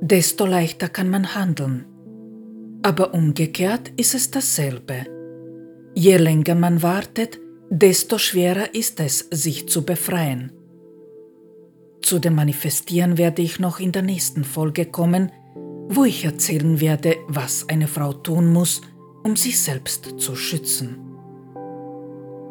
desto 0.00 0.46
leichter 0.46 0.88
kann 0.88 1.10
man 1.10 1.34
handeln. 1.34 1.84
Aber 2.82 3.12
umgekehrt 3.12 3.92
ist 3.98 4.14
es 4.14 4.30
dasselbe. 4.30 5.04
Je 5.94 6.16
länger 6.16 6.54
man 6.54 6.82
wartet, 6.82 7.40
desto 7.68 8.16
schwerer 8.16 8.74
ist 8.74 9.00
es, 9.00 9.28
sich 9.30 9.68
zu 9.68 9.84
befreien. 9.84 10.50
Zu 12.00 12.18
dem 12.18 12.34
Manifestieren 12.34 13.18
werde 13.18 13.42
ich 13.42 13.60
noch 13.60 13.80
in 13.80 13.92
der 13.92 14.00
nächsten 14.00 14.44
Folge 14.44 14.86
kommen, 14.86 15.30
wo 15.90 16.04
ich 16.04 16.24
erzählen 16.24 16.80
werde, 16.80 17.16
was 17.28 17.68
eine 17.68 17.86
Frau 17.86 18.14
tun 18.14 18.50
muss, 18.50 18.80
um 19.24 19.36
sich 19.36 19.60
selbst 19.60 20.14
zu 20.16 20.34
schützen. 20.36 21.11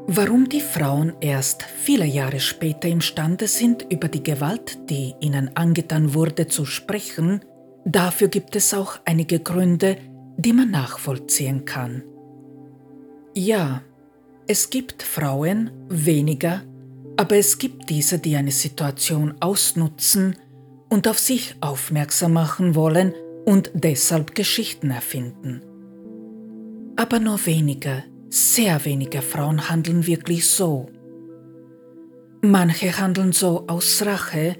Warum 0.07 0.49
die 0.49 0.61
Frauen 0.61 1.13
erst 1.21 1.63
viele 1.63 2.05
Jahre 2.05 2.39
später 2.39 2.87
imstande 2.87 3.47
sind, 3.47 3.85
über 3.89 4.07
die 4.07 4.23
Gewalt, 4.23 4.89
die 4.89 5.13
ihnen 5.19 5.55
angetan 5.55 6.13
wurde, 6.13 6.47
zu 6.47 6.65
sprechen, 6.65 7.41
dafür 7.85 8.27
gibt 8.27 8.55
es 8.55 8.73
auch 8.73 8.99
einige 9.05 9.39
Gründe, 9.39 9.97
die 10.37 10.53
man 10.53 10.71
nachvollziehen 10.71 11.65
kann. 11.65 12.03
Ja, 13.35 13.83
es 14.47 14.69
gibt 14.69 15.03
Frauen, 15.03 15.71
weniger, 15.87 16.63
aber 17.15 17.37
es 17.37 17.57
gibt 17.57 17.89
diese, 17.89 18.19
die 18.19 18.35
eine 18.35 18.51
Situation 18.51 19.35
ausnutzen 19.39 20.35
und 20.89 21.07
auf 21.07 21.19
sich 21.19 21.55
aufmerksam 21.61 22.33
machen 22.33 22.75
wollen 22.75 23.13
und 23.45 23.71
deshalb 23.73 24.35
Geschichten 24.35 24.91
erfinden. 24.91 25.61
Aber 26.97 27.19
nur 27.19 27.45
weniger, 27.45 28.03
sehr 28.31 28.83
wenige 28.85 29.21
Frauen 29.21 29.69
handeln 29.69 30.07
wirklich 30.07 30.49
so. 30.49 30.87
Manche 32.41 32.97
handeln 32.97 33.33
so 33.33 33.67
aus 33.67 34.03
Rache, 34.05 34.55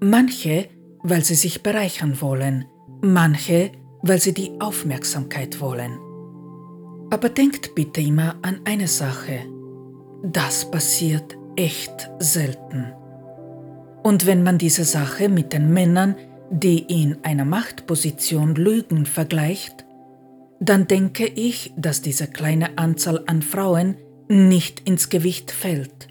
manche, 0.00 0.68
weil 1.02 1.24
sie 1.24 1.36
sich 1.36 1.62
bereichern 1.62 2.20
wollen, 2.20 2.66
manche, 3.02 3.70
weil 4.02 4.20
sie 4.20 4.34
die 4.34 4.60
Aufmerksamkeit 4.60 5.60
wollen. 5.60 5.98
Aber 7.10 7.28
denkt 7.28 7.74
bitte 7.74 8.00
immer 8.00 8.34
an 8.42 8.60
eine 8.64 8.88
Sache. 8.88 9.46
Das 10.24 10.70
passiert 10.70 11.36
echt 11.54 12.10
selten. 12.18 12.92
Und 14.02 14.26
wenn 14.26 14.42
man 14.42 14.58
diese 14.58 14.84
Sache 14.84 15.28
mit 15.28 15.52
den 15.52 15.72
Männern, 15.72 16.16
die 16.50 16.78
in 16.78 17.18
einer 17.22 17.44
Machtposition 17.44 18.54
lügen, 18.54 19.06
vergleicht, 19.06 19.83
dann 20.64 20.86
denke 20.86 21.26
ich, 21.26 21.72
dass 21.76 22.00
diese 22.00 22.26
kleine 22.26 22.78
Anzahl 22.78 23.22
an 23.26 23.42
Frauen 23.42 23.96
nicht 24.28 24.88
ins 24.88 25.10
Gewicht 25.10 25.50
fällt. 25.50 26.08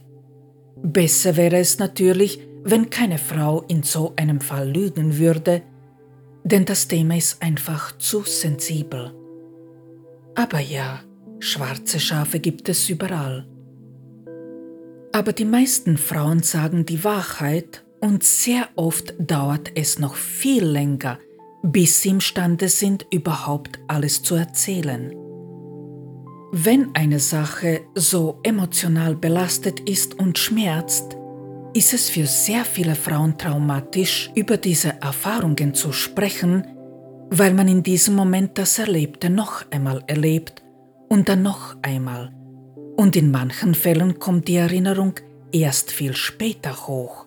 Besser 0.82 1.38
wäre 1.38 1.58
es 1.58 1.80
natürlich, 1.80 2.40
wenn 2.64 2.90
keine 2.90 3.18
Frau 3.18 3.64
in 3.68 3.84
so 3.84 4.14
einem 4.16 4.42
Fall 4.42 4.70
lügen 4.70 5.18
würde, 5.18 5.64
denn 6.44 6.66
das 6.66 6.88
Thema 6.88 7.18
ist 7.18 7.42
einfach 7.42 7.98
zu 7.98 8.22
sensibel. 8.24 9.14
Aber 10.36 10.60
ja, 10.60 11.02
schwarze 11.40 12.00
Schafe 12.00 12.40
gibt 12.40 12.70
es 12.70 12.90
überall. 12.90 13.48
Aber 15.12 15.34
die 15.34 15.46
meisten 15.46 15.98
Frauen 15.98 16.42
sagen 16.44 16.86
die 16.86 17.04
Wahrheit 17.04 17.84
und 18.00 18.24
sehr 18.24 18.68
oft 18.76 19.14
dauert 19.18 19.72
es 19.76 20.00
noch 20.00 20.16
viel 20.16 20.66
länger, 20.66 21.20
bis 21.64 22.02
sie 22.02 22.10
imstande 22.10 22.68
sind, 22.68 23.08
überhaupt 23.10 23.80
alles 23.88 24.22
zu 24.22 24.36
erzählen. 24.36 25.16
Wenn 26.52 26.94
eine 26.94 27.20
Sache 27.20 27.82
so 27.96 28.40
emotional 28.44 29.16
belastet 29.16 29.80
ist 29.80 30.20
und 30.20 30.38
schmerzt, 30.38 31.18
ist 31.74 31.94
es 31.94 32.10
für 32.10 32.28
sehr 32.28 32.66
viele 32.66 32.94
Frauen 32.94 33.38
traumatisch, 33.38 34.30
über 34.36 34.58
diese 34.58 35.02
Erfahrungen 35.02 35.74
zu 35.74 35.92
sprechen, 35.92 36.68
weil 37.32 37.54
man 37.54 37.68
in 37.68 37.82
diesem 37.82 38.14
Moment 38.14 38.58
das 38.60 38.78
Erlebte 38.78 39.32
noch 39.32 39.66
einmal 39.72 40.04
erlebt 40.06 40.62
und 41.10 41.30
dann 41.30 41.42
noch 41.42 41.78
einmal. 41.82 42.32
Und 42.98 43.16
in 43.16 43.32
manchen 43.32 43.74
Fällen 43.74 44.20
kommt 44.20 44.48
die 44.48 44.58
Erinnerung 44.58 45.16
erst 45.52 45.92
viel 45.92 46.16
später 46.16 46.88
hoch. 46.88 47.26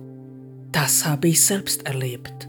Das 0.71 1.05
habe 1.05 1.29
ich 1.29 1.45
selbst 1.45 1.87
erlebt. 1.87 2.49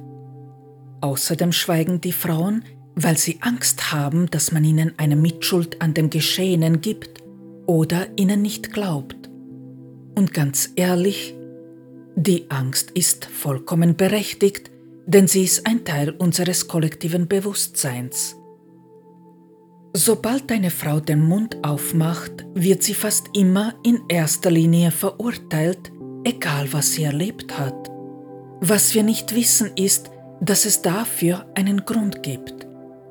Außerdem 1.01 1.51
schweigen 1.51 2.01
die 2.01 2.12
Frauen, 2.12 2.63
weil 2.95 3.17
sie 3.17 3.38
Angst 3.41 3.91
haben, 3.91 4.29
dass 4.31 4.51
man 4.51 4.63
ihnen 4.63 4.93
eine 4.97 5.15
Mitschuld 5.15 5.81
an 5.81 5.93
dem 5.93 6.10
Geschehenen 6.10 6.81
gibt 6.81 7.21
oder 7.67 8.07
ihnen 8.17 8.41
nicht 8.41 8.73
glaubt. 8.73 9.29
Und 10.15 10.33
ganz 10.33 10.71
ehrlich, 10.75 11.36
die 12.15 12.49
Angst 12.49 12.91
ist 12.91 13.25
vollkommen 13.25 13.95
berechtigt, 13.95 14.71
denn 15.05 15.27
sie 15.27 15.43
ist 15.43 15.67
ein 15.67 15.86
Teil 15.86 16.10
unseres 16.10 16.67
kollektiven 16.67 17.27
Bewusstseins. 17.27 18.36
Sobald 19.93 20.51
eine 20.51 20.71
Frau 20.71 20.99
den 20.99 21.23
Mund 21.23 21.57
aufmacht, 21.63 22.45
wird 22.55 22.83
sie 22.83 22.93
fast 22.93 23.27
immer 23.33 23.75
in 23.83 24.01
erster 24.10 24.51
Linie 24.51 24.91
verurteilt, 24.91 25.91
egal 26.23 26.71
was 26.71 26.93
sie 26.93 27.03
erlebt 27.03 27.57
hat. 27.57 27.89
Was 28.60 28.93
wir 28.95 29.03
nicht 29.03 29.36
wissen 29.36 29.71
ist, 29.75 30.10
dass 30.41 30.65
es 30.65 30.82
dafür 30.82 31.45
einen 31.56 31.86
Grund 31.86 32.23
gibt. 32.23 32.67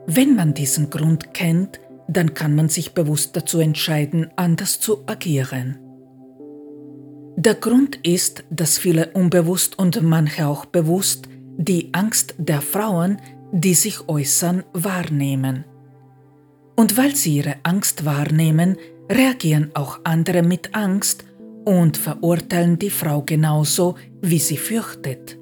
Wenn 0.07 0.37
man 0.37 0.55
diesen 0.55 0.91
Grund 0.91 1.35
kennt, 1.35 1.81
dann 2.09 2.35
kann 2.35 2.55
man 2.55 2.69
sich 2.69 2.95
bewusst 2.95 3.37
dazu 3.37 3.59
entscheiden, 3.59 4.31
anders 4.37 4.79
zu 4.81 5.03
agieren. 5.07 5.79
Der 7.37 7.55
Grund 7.55 7.97
ist, 8.07 8.45
dass 8.51 8.79
viele 8.79 9.09
unbewusst 9.13 9.79
und 9.79 10.03
manche 10.03 10.47
auch 10.47 10.65
bewusst 10.65 11.29
die 11.59 11.91
Angst 11.93 12.35
der 12.39 12.61
Frauen, 12.61 13.19
die 13.53 13.75
sich 13.75 14.09
äußern, 14.09 14.65
wahrnehmen. 14.73 15.65
Und 16.77 16.97
weil 16.97 17.15
sie 17.15 17.37
ihre 17.37 17.57
Angst 17.63 18.05
wahrnehmen, 18.05 18.77
reagieren 19.11 19.71
auch 19.75 20.01
andere 20.05 20.43
mit 20.43 20.75
Angst 20.75 21.25
und 21.65 21.97
verurteilen 21.97 22.79
die 22.79 22.91
Frau 22.91 23.23
genauso, 23.23 23.97
wie 24.23 24.39
sie 24.39 24.57
fürchtet. 24.57 25.39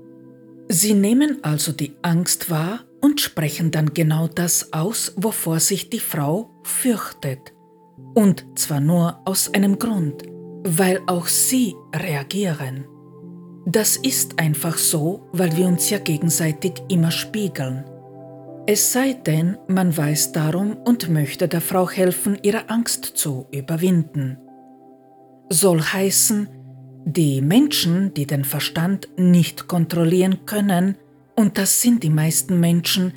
Sie 0.69 0.95
nehmen 0.95 1.39
also 1.43 1.73
die 1.73 1.95
Angst 2.03 2.51
wahr 2.51 2.81
und 3.01 3.21
sprechen 3.21 3.71
dann 3.71 3.93
genau 3.93 4.29
das 4.29 4.73
aus, 4.73 5.13
wovor 5.17 5.61
sich 5.61 5.91
die 5.91 6.01
Frau 6.01 6.51
fürchtet. 6.63 7.53
Und 8.15 8.47
zwar 8.59 8.81
nur 8.81 9.21
aus 9.27 9.53
einem 9.53 9.79
Grund, 9.79 10.23
weil 10.65 11.01
auch 11.07 11.27
sie 11.27 11.75
reagieren. 11.95 12.87
Das 13.67 13.97
ist 13.97 14.39
einfach 14.39 14.79
so, 14.79 15.29
weil 15.33 15.57
wir 15.57 15.67
uns 15.67 15.91
ja 15.91 15.99
gegenseitig 15.99 16.75
immer 16.89 17.11
spiegeln. 17.11 17.85
Es 18.67 18.93
sei 18.93 19.13
denn, 19.13 19.59
man 19.69 19.95
weiß 19.95 20.33
darum 20.33 20.77
und 20.85 21.11
möchte 21.11 21.49
der 21.49 21.61
Frau 21.61 21.89
helfen, 21.91 22.39
ihre 22.43 22.71
Angst 22.71 23.05
zu 23.05 23.47
überwinden. 23.51 24.39
Soll 25.51 25.83
heißen, 25.83 26.49
die 27.05 27.43
Menschen, 27.43 28.15
die 28.15 28.27
den 28.27 28.45
Verstand 28.45 29.09
nicht 29.17 29.69
kontrollieren 29.69 30.47
können, 30.47 30.97
und 31.37 31.59
das 31.59 31.83
sind 31.83 32.03
die 32.03 32.11
meisten 32.11 32.61
Menschen, 32.61 33.13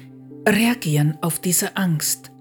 reagieren 0.48 1.18
auf 1.22 1.40
diese 1.40 1.78
Angst. 1.78 2.32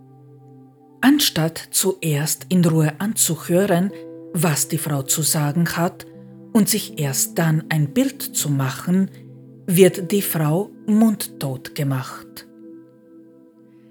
Anstatt 1.00 1.68
zuerst 1.70 2.46
in 2.48 2.64
Ruhe 2.64 2.94
anzuhören, 2.98 3.90
was 4.32 4.68
die 4.68 4.78
Frau 4.78 5.02
zu 5.02 5.22
sagen 5.22 5.68
hat, 5.76 6.06
und 6.52 6.70
sich 6.70 6.98
erst 6.98 7.38
dann 7.38 7.64
ein 7.68 7.92
Bild 7.92 8.22
zu 8.22 8.48
machen, 8.48 9.10
wird 9.66 10.10
die 10.10 10.22
Frau 10.22 10.70
mundtot 10.86 11.74
gemacht. 11.74 12.46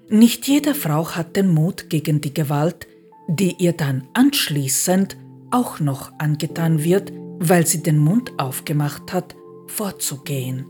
Nicht 0.08 0.48
jede 0.48 0.74
Frau 0.74 1.10
hat 1.10 1.36
den 1.36 1.52
Mut 1.52 1.88
gegen 1.90 2.20
die 2.20 2.34
Gewalt, 2.34 2.88
die 3.28 3.54
ihr 3.58 3.72
dann 3.72 4.08
anschließend 4.14 5.16
auch 5.50 5.80
noch 5.80 6.12
angetan 6.18 6.82
wird, 6.82 7.12
weil 7.38 7.66
sie 7.66 7.82
den 7.82 7.98
Mund 7.98 8.32
aufgemacht 8.38 9.12
hat, 9.12 9.36
vorzugehen. 9.66 10.66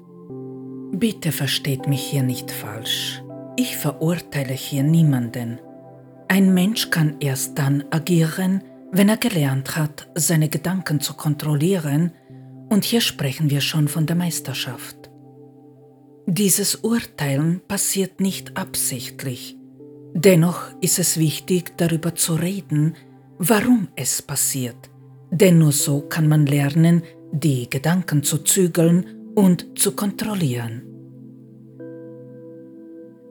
Bitte 0.92 1.32
versteht 1.32 1.88
mich 1.88 2.02
hier 2.02 2.22
nicht 2.22 2.50
falsch. 2.50 3.22
Ich 3.56 3.76
verurteile 3.76 4.52
hier 4.52 4.82
niemanden. 4.82 5.58
Ein 6.28 6.52
Mensch 6.54 6.90
kann 6.90 7.16
erst 7.20 7.58
dann 7.58 7.84
agieren, 7.90 8.62
wenn 8.92 9.08
er 9.08 9.16
gelernt 9.16 9.76
hat, 9.76 10.08
seine 10.14 10.48
Gedanken 10.48 11.00
zu 11.00 11.14
kontrollieren, 11.14 12.12
und 12.68 12.84
hier 12.84 13.00
sprechen 13.00 13.48
wir 13.50 13.60
schon 13.60 13.86
von 13.88 14.06
der 14.06 14.16
Meisterschaft. 14.16 15.10
Dieses 16.26 16.76
Urteilen 16.76 17.60
passiert 17.68 18.20
nicht 18.20 18.56
absichtlich, 18.56 19.56
dennoch 20.14 20.70
ist 20.80 20.98
es 20.98 21.18
wichtig, 21.18 21.76
darüber 21.76 22.16
zu 22.16 22.34
reden, 22.34 22.96
warum 23.38 23.88
es 23.94 24.22
passiert, 24.22 24.90
denn 25.30 25.58
nur 25.58 25.72
so 25.72 26.00
kann 26.00 26.28
man 26.28 26.46
lernen, 26.46 27.02
die 27.32 27.68
Gedanken 27.68 28.22
zu 28.22 28.38
zügeln 28.38 29.06
und 29.34 29.78
zu 29.78 29.92
kontrollieren. 29.92 30.82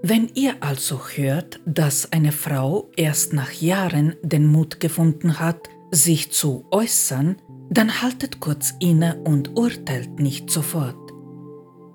Wenn 0.02 0.30
ihr 0.36 0.54
also 0.60 1.00
hört, 1.16 1.60
dass 1.66 2.12
eine 2.12 2.32
Frau 2.32 2.92
erst 2.96 3.34
nach 3.34 3.52
Jahren 3.52 4.16
den 4.22 4.46
Mut 4.46 4.80
gefunden 4.80 5.40
hat, 5.40 5.68
sich 5.90 6.32
zu 6.32 6.66
äußern, 6.70 7.38
dann 7.72 8.02
haltet 8.04 8.40
kurz 8.40 8.76
inne 8.80 9.20
und 9.24 9.58
urteilt 9.58 10.20
nicht 10.20 10.52
sofort. 10.52 10.96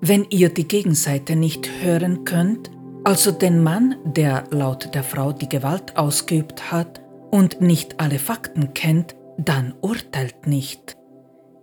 Wenn 0.01 0.25
ihr 0.29 0.49
die 0.49 0.67
Gegenseite 0.67 1.37
nicht 1.37 1.69
hören 1.81 2.25
könnt, 2.25 2.69
also 3.03 3.31
den 3.31 3.63
Mann, 3.63 3.95
der 4.03 4.43
laut 4.51 4.93
der 4.93 5.03
Frau 5.03 5.31
die 5.31 5.47
Gewalt 5.47 5.95
ausgeübt 5.95 6.71
hat 6.71 7.01
und 7.31 7.61
nicht 7.61 7.99
alle 7.99 8.19
Fakten 8.19 8.73
kennt, 8.73 9.15
dann 9.45 9.73
urteilt 9.81 10.47
nicht. 10.47 10.97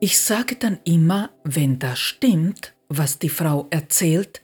Ich 0.01 0.21
sage 0.21 0.57
dann 0.57 0.79
immer, 0.85 1.31
wenn 1.45 1.79
das 1.79 1.99
stimmt, 1.99 2.75
was 2.89 3.19
die 3.19 3.29
Frau 3.29 3.67
erzählt, 3.71 4.41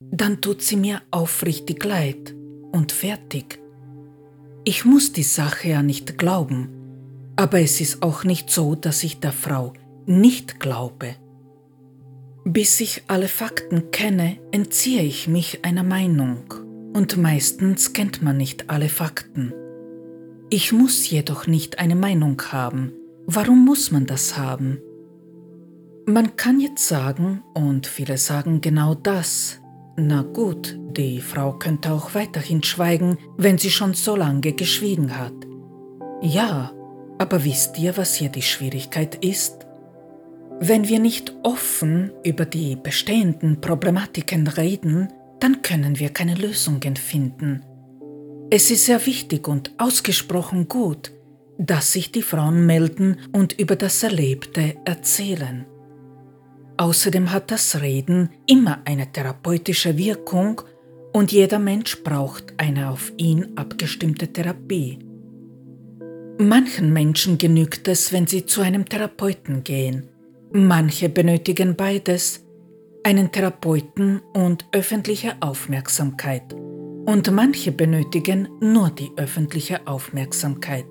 dann 0.00 0.40
tut 0.40 0.62
sie 0.62 0.76
mir 0.76 1.02
aufrichtig 1.10 1.84
leid 1.84 2.34
und 2.72 2.92
fertig. 2.92 3.58
Ich 4.64 4.84
muss 4.84 5.12
die 5.12 5.22
Sache 5.22 5.68
ja 5.68 5.82
nicht 5.82 6.18
glauben, 6.18 6.68
aber 7.36 7.60
es 7.60 7.80
ist 7.80 8.02
auch 8.02 8.24
nicht 8.24 8.50
so, 8.50 8.74
dass 8.74 9.02
ich 9.02 9.20
der 9.20 9.32
Frau 9.32 9.72
nicht 10.06 10.60
glaube. 10.60 11.16
Bis 12.44 12.80
ich 12.80 13.04
alle 13.06 13.28
Fakten 13.28 13.90
kenne, 13.90 14.38
entziehe 14.52 15.02
ich 15.02 15.28
mich 15.28 15.64
einer 15.64 15.82
Meinung, 15.82 16.44
und 16.94 17.16
meistens 17.16 17.92
kennt 17.92 18.22
man 18.22 18.36
nicht 18.36 18.68
alle 18.68 18.88
Fakten. 18.88 19.52
Ich 20.52 20.72
muss 20.72 21.08
jedoch 21.08 21.46
nicht 21.46 21.78
eine 21.78 21.94
Meinung 21.94 22.42
haben. 22.50 22.92
Warum 23.24 23.64
muss 23.64 23.92
man 23.92 24.06
das 24.06 24.36
haben? 24.36 24.80
Man 26.06 26.34
kann 26.34 26.58
jetzt 26.58 26.88
sagen, 26.88 27.44
und 27.54 27.86
viele 27.86 28.18
sagen 28.18 28.60
genau 28.60 28.96
das, 28.96 29.60
na 29.96 30.22
gut, 30.22 30.76
die 30.96 31.20
Frau 31.20 31.52
könnte 31.52 31.92
auch 31.92 32.16
weiterhin 32.16 32.64
schweigen, 32.64 33.16
wenn 33.36 33.58
sie 33.58 33.70
schon 33.70 33.94
so 33.94 34.16
lange 34.16 34.52
geschwiegen 34.54 35.16
hat. 35.16 35.34
Ja, 36.20 36.72
aber 37.18 37.44
wisst 37.44 37.78
ihr, 37.78 37.96
was 37.96 38.16
hier 38.16 38.30
die 38.30 38.42
Schwierigkeit 38.42 39.24
ist? 39.24 39.68
Wenn 40.58 40.88
wir 40.88 40.98
nicht 40.98 41.32
offen 41.44 42.10
über 42.24 42.44
die 42.44 42.74
bestehenden 42.74 43.60
Problematiken 43.60 44.48
reden, 44.48 45.12
dann 45.38 45.62
können 45.62 46.00
wir 46.00 46.08
keine 46.08 46.34
Lösungen 46.34 46.96
finden. 46.96 47.62
Es 48.52 48.68
ist 48.72 48.86
sehr 48.86 49.06
wichtig 49.06 49.46
und 49.46 49.70
ausgesprochen 49.78 50.66
gut, 50.66 51.12
dass 51.56 51.92
sich 51.92 52.10
die 52.10 52.22
Frauen 52.22 52.66
melden 52.66 53.18
und 53.30 53.56
über 53.60 53.76
das 53.76 54.02
Erlebte 54.02 54.74
erzählen. 54.84 55.66
Außerdem 56.76 57.30
hat 57.30 57.52
das 57.52 57.80
Reden 57.80 58.30
immer 58.48 58.80
eine 58.86 59.12
therapeutische 59.12 59.96
Wirkung 59.96 60.62
und 61.12 61.30
jeder 61.30 61.60
Mensch 61.60 62.02
braucht 62.02 62.54
eine 62.56 62.90
auf 62.90 63.12
ihn 63.18 63.52
abgestimmte 63.54 64.32
Therapie. 64.32 64.98
Manchen 66.38 66.92
Menschen 66.92 67.38
genügt 67.38 67.86
es, 67.86 68.12
wenn 68.12 68.26
sie 68.26 68.46
zu 68.46 68.62
einem 68.62 68.88
Therapeuten 68.88 69.62
gehen. 69.62 70.08
Manche 70.52 71.08
benötigen 71.08 71.76
beides, 71.76 72.44
einen 73.04 73.30
Therapeuten 73.30 74.22
und 74.32 74.66
öffentliche 74.72 75.34
Aufmerksamkeit. 75.38 76.56
Und 77.10 77.28
manche 77.32 77.72
benötigen 77.72 78.46
nur 78.60 78.90
die 78.90 79.10
öffentliche 79.16 79.84
Aufmerksamkeit. 79.88 80.86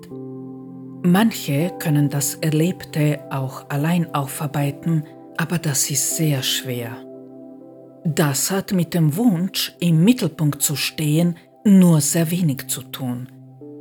Manche 1.02 1.72
können 1.78 2.10
das 2.10 2.34
Erlebte 2.34 3.20
auch 3.30 3.70
allein 3.70 4.14
aufarbeiten, 4.14 5.04
aber 5.38 5.56
das 5.56 5.88
ist 5.88 6.18
sehr 6.18 6.42
schwer. 6.42 6.94
Das 8.04 8.50
hat 8.50 8.72
mit 8.72 8.92
dem 8.92 9.16
Wunsch, 9.16 9.74
im 9.80 10.04
Mittelpunkt 10.04 10.60
zu 10.60 10.76
stehen, 10.76 11.38
nur 11.64 12.02
sehr 12.02 12.30
wenig 12.30 12.66
zu 12.66 12.82
tun. 12.82 13.26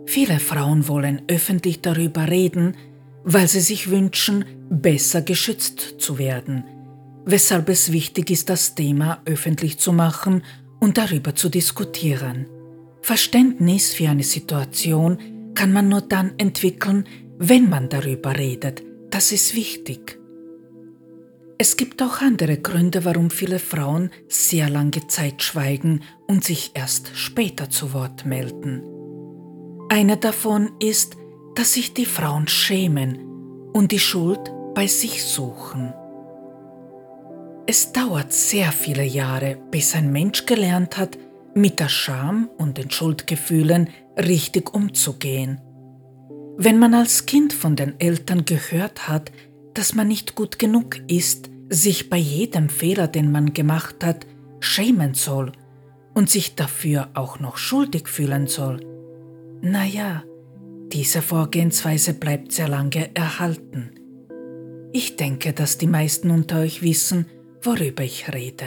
Viele 0.06 0.40
Frauen 0.40 0.88
wollen 0.88 1.24
öffentlich 1.28 1.82
darüber 1.82 2.30
reden, 2.30 2.78
weil 3.26 3.50
sie 3.50 3.60
sich 3.60 3.92
wünschen, 3.92 4.46
besser 4.70 5.22
geschützt 5.24 5.96
zu 6.00 6.18
werden, 6.18 6.64
weshalb 7.26 7.68
es 7.68 7.92
wichtig 7.92 8.32
ist, 8.32 8.50
das 8.50 8.76
Thema 8.76 9.20
öffentlich 9.26 9.78
zu 9.78 9.92
machen 9.92 10.42
und 10.80 10.98
darüber 10.98 11.36
zu 11.36 11.50
diskutieren. 11.50 12.48
Verständnis 13.02 13.94
für 13.94 14.10
eine 14.10 14.24
Situation 14.24 15.18
kann 15.56 15.74
man 15.74 15.90
nur 15.90 16.02
dann 16.02 16.34
entwickeln, 16.38 17.06
wenn 17.38 17.70
man 17.70 17.90
darüber 17.90 18.38
redet. 18.38 18.84
Das 19.10 19.32
ist 19.32 19.56
wichtig. 19.56 20.20
Es 21.58 21.76
gibt 21.76 22.02
auch 22.02 22.22
andere 22.22 22.58
Gründe, 22.58 23.04
warum 23.04 23.30
viele 23.30 23.60
Frauen 23.60 24.12
sehr 24.30 24.70
lange 24.70 25.08
Zeit 25.08 25.44
schweigen 25.44 26.04
und 26.26 26.44
sich 26.44 26.72
erst 26.74 27.12
später 27.16 27.70
zu 27.70 27.94
Wort 27.94 28.26
melden. 28.26 28.84
Einer 29.90 30.16
davon 30.16 30.72
ist, 30.80 31.18
dass 31.56 31.74
sich 31.74 31.94
die 31.94 32.06
Frauen 32.06 32.48
schämen 32.48 33.20
und 33.74 33.92
die 33.92 34.00
Schuld 34.00 34.40
bei 34.74 34.88
sich 34.88 35.24
suchen. 35.26 35.94
Es 37.72 37.92
dauert 37.94 38.34
sehr 38.34 38.72
viele 38.72 39.04
Jahre, 39.04 39.56
bis 39.70 39.94
ein 39.94 40.12
Mensch 40.12 40.48
gelernt 40.48 40.98
hat, 40.98 41.20
mit 41.54 41.80
der 41.80 41.88
Scham 41.88 42.50
und 42.58 42.80
den 42.80 42.90
Schuldgefühlen 42.90 43.90
richtig 44.18 44.74
umzugehen. 44.74 45.62
Wenn 46.58 46.80
man 46.80 46.96
als 46.96 47.28
Kind 47.28 47.54
von 47.54 47.76
den 47.76 48.00
Eltern 48.00 48.46
gehört 48.46 49.08
hat, 49.08 49.32
dass 49.76 49.94
man 49.94 50.08
nicht 50.08 50.34
gut 50.34 50.58
genug 50.58 51.00
ist, 51.12 51.52
sich 51.70 52.10
bei 52.10 52.18
jedem 52.18 52.70
Fehler, 52.70 53.08
den 53.08 53.32
man 53.32 53.54
gemacht 53.54 54.04
hat, 54.04 54.26
schämen 54.62 55.14
soll 55.14 55.52
und 56.16 56.28
sich 56.28 56.56
dafür 56.56 57.10
auch 57.14 57.40
noch 57.40 57.58
schuldig 57.58 58.08
fühlen 58.08 58.48
soll. 58.48 58.80
Naja, 59.62 60.24
diese 60.92 61.22
Vorgehensweise 61.22 62.16
bleibt 62.16 62.52
sehr 62.52 62.68
lange 62.68 63.16
erhalten. 63.16 63.92
Ich 64.92 65.18
denke, 65.18 65.54
dass 65.54 65.78
die 65.78 65.86
meisten 65.86 66.32
unter 66.32 66.62
euch 66.62 66.82
wissen, 66.82 67.28
worüber 67.62 68.04
ich 68.04 68.32
rede. 68.34 68.66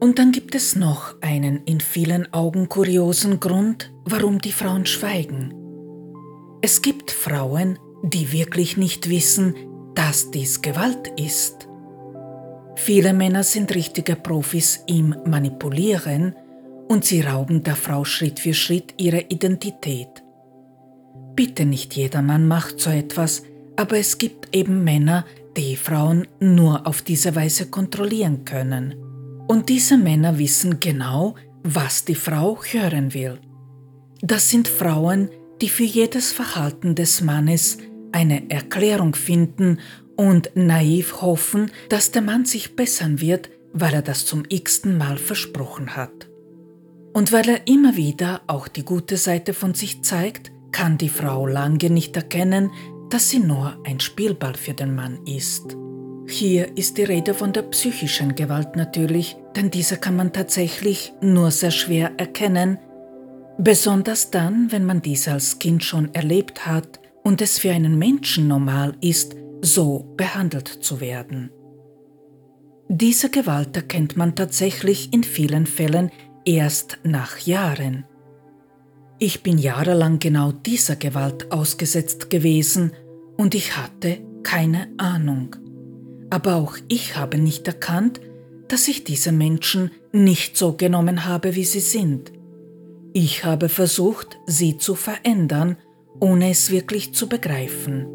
Und 0.00 0.18
dann 0.18 0.32
gibt 0.32 0.54
es 0.54 0.76
noch 0.76 1.14
einen 1.20 1.64
in 1.64 1.80
vielen 1.80 2.32
Augen 2.32 2.68
kuriosen 2.68 3.40
Grund, 3.40 3.92
warum 4.04 4.38
die 4.40 4.52
Frauen 4.52 4.86
schweigen. 4.86 5.54
Es 6.60 6.82
gibt 6.82 7.10
Frauen, 7.10 7.78
die 8.02 8.32
wirklich 8.32 8.76
nicht 8.76 9.08
wissen, 9.08 9.54
dass 9.94 10.30
dies 10.30 10.60
Gewalt 10.60 11.08
ist. 11.16 11.68
Viele 12.76 13.14
Männer 13.14 13.44
sind 13.44 13.74
richtige 13.74 14.16
Profis 14.16 14.82
im 14.86 15.14
Manipulieren 15.26 16.34
und 16.88 17.04
sie 17.04 17.20
rauben 17.22 17.62
der 17.62 17.76
Frau 17.76 18.04
Schritt 18.04 18.40
für 18.40 18.54
Schritt 18.54 18.94
ihre 18.98 19.20
Identität. 19.20 20.22
Bitte 21.34 21.64
nicht 21.64 21.94
jeder 21.94 22.22
Mann 22.22 22.46
macht 22.46 22.80
so 22.80 22.90
etwas, 22.90 23.42
aber 23.76 23.96
es 23.96 24.18
gibt 24.18 24.54
eben 24.54 24.84
Männer, 24.84 25.24
die 25.56 25.76
Frauen 25.76 26.26
nur 26.40 26.86
auf 26.86 27.02
diese 27.02 27.34
Weise 27.36 27.66
kontrollieren 27.66 28.44
können. 28.44 28.94
Und 29.46 29.68
diese 29.68 29.96
Männer 29.96 30.38
wissen 30.38 30.80
genau, 30.80 31.34
was 31.62 32.04
die 32.04 32.14
Frau 32.14 32.58
hören 32.62 33.14
will. 33.14 33.38
Das 34.20 34.50
sind 34.50 34.68
Frauen, 34.68 35.30
die 35.60 35.68
für 35.68 35.84
jedes 35.84 36.32
Verhalten 36.32 36.94
des 36.94 37.20
Mannes 37.20 37.78
eine 38.12 38.50
Erklärung 38.50 39.14
finden 39.14 39.80
und 40.16 40.50
naiv 40.54 41.20
hoffen, 41.20 41.70
dass 41.88 42.10
der 42.10 42.22
Mann 42.22 42.44
sich 42.44 42.76
bessern 42.76 43.20
wird, 43.20 43.50
weil 43.72 43.94
er 43.94 44.02
das 44.02 44.24
zum 44.24 44.44
x-ten 44.48 44.96
Mal 44.96 45.18
versprochen 45.18 45.96
hat. 45.96 46.28
Und 47.12 47.32
weil 47.32 47.48
er 47.48 47.66
immer 47.66 47.96
wieder 47.96 48.42
auch 48.46 48.68
die 48.68 48.84
gute 48.84 49.16
Seite 49.16 49.54
von 49.54 49.74
sich 49.74 50.02
zeigt, 50.02 50.52
kann 50.72 50.98
die 50.98 51.08
Frau 51.08 51.46
lange 51.46 51.90
nicht 51.90 52.16
erkennen, 52.16 52.70
dass 53.10 53.30
sie 53.30 53.38
nur 53.38 53.76
ein 53.84 54.00
Spielball 54.00 54.54
für 54.54 54.74
den 54.74 54.94
Mann 54.94 55.18
ist. 55.26 55.76
Hier 56.26 56.76
ist 56.76 56.96
die 56.96 57.04
Rede 57.04 57.34
von 57.34 57.52
der 57.52 57.62
psychischen 57.62 58.34
Gewalt 58.34 58.76
natürlich, 58.76 59.36
denn 59.56 59.70
diese 59.70 59.98
kann 59.98 60.16
man 60.16 60.32
tatsächlich 60.32 61.12
nur 61.20 61.50
sehr 61.50 61.70
schwer 61.70 62.12
erkennen, 62.16 62.78
besonders 63.58 64.30
dann, 64.30 64.72
wenn 64.72 64.84
man 64.84 65.02
diese 65.02 65.32
als 65.32 65.58
Kind 65.58 65.84
schon 65.84 66.12
erlebt 66.14 66.66
hat 66.66 67.00
und 67.22 67.42
es 67.42 67.58
für 67.58 67.70
einen 67.70 67.98
Menschen 67.98 68.48
normal 68.48 68.96
ist, 69.00 69.36
so 69.60 70.14
behandelt 70.16 70.68
zu 70.68 71.00
werden. 71.00 71.50
Diese 72.88 73.30
Gewalt 73.30 73.76
erkennt 73.76 74.16
man 74.16 74.34
tatsächlich 74.34 75.12
in 75.12 75.24
vielen 75.24 75.66
Fällen 75.66 76.10
erst 76.44 76.98
nach 77.02 77.38
Jahren. 77.38 78.04
Ich 79.26 79.42
bin 79.42 79.56
jahrelang 79.56 80.18
genau 80.18 80.52
dieser 80.52 80.96
Gewalt 80.96 81.50
ausgesetzt 81.50 82.28
gewesen 82.28 82.92
und 83.38 83.54
ich 83.54 83.74
hatte 83.74 84.18
keine 84.42 84.92
Ahnung. 84.98 85.56
Aber 86.28 86.56
auch 86.56 86.76
ich 86.88 87.16
habe 87.16 87.38
nicht 87.38 87.66
erkannt, 87.66 88.20
dass 88.68 88.86
ich 88.86 89.02
diese 89.02 89.32
Menschen 89.32 89.92
nicht 90.12 90.58
so 90.58 90.74
genommen 90.74 91.24
habe, 91.24 91.54
wie 91.54 91.64
sie 91.64 91.80
sind. 91.80 92.34
Ich 93.14 93.46
habe 93.46 93.70
versucht, 93.70 94.38
sie 94.44 94.76
zu 94.76 94.94
verändern, 94.94 95.78
ohne 96.20 96.50
es 96.50 96.70
wirklich 96.70 97.14
zu 97.14 97.26
begreifen. 97.26 98.06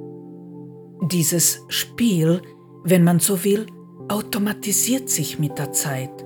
Dieses 1.12 1.63
Spiel, 1.69 2.43
wenn 2.84 3.04
man 3.04 3.19
so 3.19 3.43
will, 3.43 3.65
automatisiert 4.10 5.10
sich 5.10 5.39
mit 5.39 5.58
der 5.58 5.72
Zeit. 5.72 6.24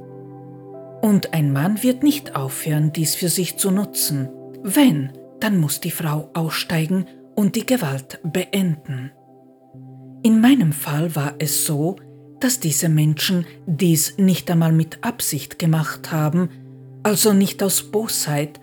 Und 1.02 1.34
ein 1.34 1.54
Mann 1.54 1.82
wird 1.84 2.04
nicht 2.04 2.36
aufhören, 2.36 2.91
dies 2.91 3.15
für 3.15 3.30
sich 3.30 3.56
zu 3.56 3.72
nutzen. 3.72 4.28
Wenn, 4.63 5.12
dann 5.39 5.60
muss 5.60 5.82
die 5.82 5.91
Frau 5.91 6.30
aussteigen 6.34 7.06
und 7.36 7.56
die 7.56 7.65
Gewalt 7.65 8.19
beenden. 8.23 9.12
In 10.23 10.39
meinem 10.39 10.71
Fall 10.71 11.15
war 11.15 11.36
es 11.39 11.65
so, 11.65 11.97
dass 12.39 12.62
diese 12.62 12.88
Menschen 12.88 13.45
dies 13.65 14.17
nicht 14.17 14.49
einmal 14.49 14.71
mit 14.71 15.04
Absicht 15.04 15.60
gemacht 15.60 16.12
haben, 16.12 16.49
also 17.04 17.34
nicht 17.34 17.62
aus 17.62 17.84
Bosheit, 17.84 18.62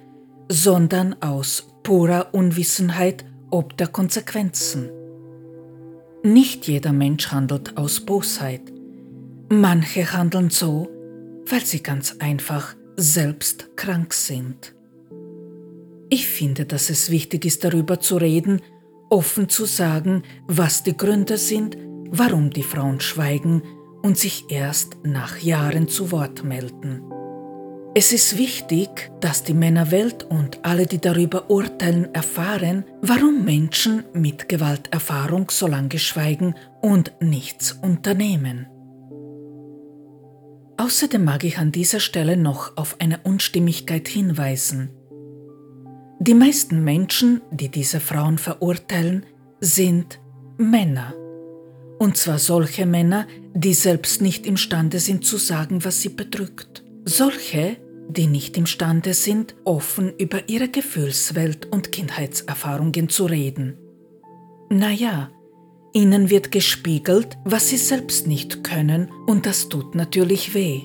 sondern 0.49 1.21
aus 1.23 1.69
purer 1.83 2.29
Unwissenheit 2.33 3.25
ob 3.51 3.77
der 3.77 3.89
Konsequenzen. 3.89 4.91
Nicht 6.23 6.67
jeder 6.67 6.93
Mensch 6.93 7.31
handelt 7.33 7.77
aus 7.77 8.01
Bosheit. 8.01 8.63
Manche 9.51 10.13
handeln 10.13 10.51
so, 10.51 10.89
weil 11.47 11.65
sie 11.65 11.83
ganz 11.83 12.17
einfach 12.21 12.75
selbst 12.97 13.77
krank 13.77 14.15
sind. 14.15 14.75
Ich 16.11 16.27
finde, 16.27 16.67
dass 16.67 16.91
es 16.91 17.11
wichtig 17.11 17.45
ist, 17.45 17.63
darüber 17.63 18.01
zu 18.01 18.17
reden, 18.17 18.61
offen 19.11 19.49
zu 19.49 19.65
sagen, 19.65 20.25
was 20.49 20.83
die 20.83 20.97
Gründe 20.97 21.39
sind, 21.39 21.79
warum 22.11 22.51
die 22.51 22.65
Frauen 22.65 23.01
schweigen 23.01 23.63
und 24.03 24.19
sich 24.19 24.47
erst 24.51 24.97
nach 25.05 25.39
Jahren 25.39 25.87
zu 25.89 26.11
Wort 26.11 26.43
melden. 26.43 27.03
Es 27.95 28.13
ist 28.13 28.39
wichtig, 28.39 29.11
dass 29.21 29.45
die 29.45 29.55
Männerwelt 29.55 30.25
und 30.25 30.65
alle, 30.65 30.87
die 30.87 31.01
darüber 31.01 31.51
urteilen, 31.51 32.13
erfahren, 32.15 32.85
warum 33.03 33.45
Menschen 33.45 34.05
mit 34.13 34.49
Gewalterfahrung 34.49 35.51
so 35.51 35.67
lange 35.67 35.99
schweigen 35.99 36.55
und 36.83 37.13
nichts 37.21 37.73
unternehmen. 37.73 38.67
Außerdem 40.77 41.23
mag 41.25 41.45
ich 41.45 41.59
an 41.59 41.73
dieser 41.73 42.01
Stelle 42.01 42.37
noch 42.37 42.77
auf 42.77 42.97
eine 43.01 43.19
Unstimmigkeit 43.25 44.09
hinweisen. 44.09 44.91
Die 46.23 46.35
meisten 46.35 46.85
Menschen, 46.85 47.41
die 47.51 47.71
diese 47.71 47.99
Frauen 47.99 48.37
verurteilen, 48.37 49.25
sind 49.59 50.21
Männer. 50.59 51.15
Und 51.99 52.19
zwar 52.19 52.39
solche 52.39 52.85
Männer, 52.85 53.27
die 53.55 53.73
selbst 53.73 54.21
nicht 54.21 54.45
imstande 54.45 54.99
sind 54.99 55.25
zu 55.25 55.39
sagen, 55.39 55.83
was 55.83 56.03
sie 56.03 56.11
bedrückt. 56.11 56.85
Solche, 57.07 57.79
die 58.11 58.27
nicht 58.27 58.59
imstande 58.59 59.15
sind, 59.15 59.55
offen 59.65 60.13
über 60.19 60.47
ihre 60.51 60.69
Gefühlswelt 60.69 61.73
und 61.73 61.91
Kindheitserfahrungen 61.91 63.09
zu 63.09 63.25
reden. 63.25 63.79
Naja, 64.69 65.31
ihnen 65.95 66.29
wird 66.29 66.53
gespiegelt, 66.53 67.39
was 67.47 67.71
sie 67.71 67.79
selbst 67.79 68.27
nicht 68.27 68.63
können, 68.63 69.11
und 69.27 69.47
das 69.47 69.71
tut 69.71 69.95
natürlich 69.95 70.53
weh. 70.53 70.83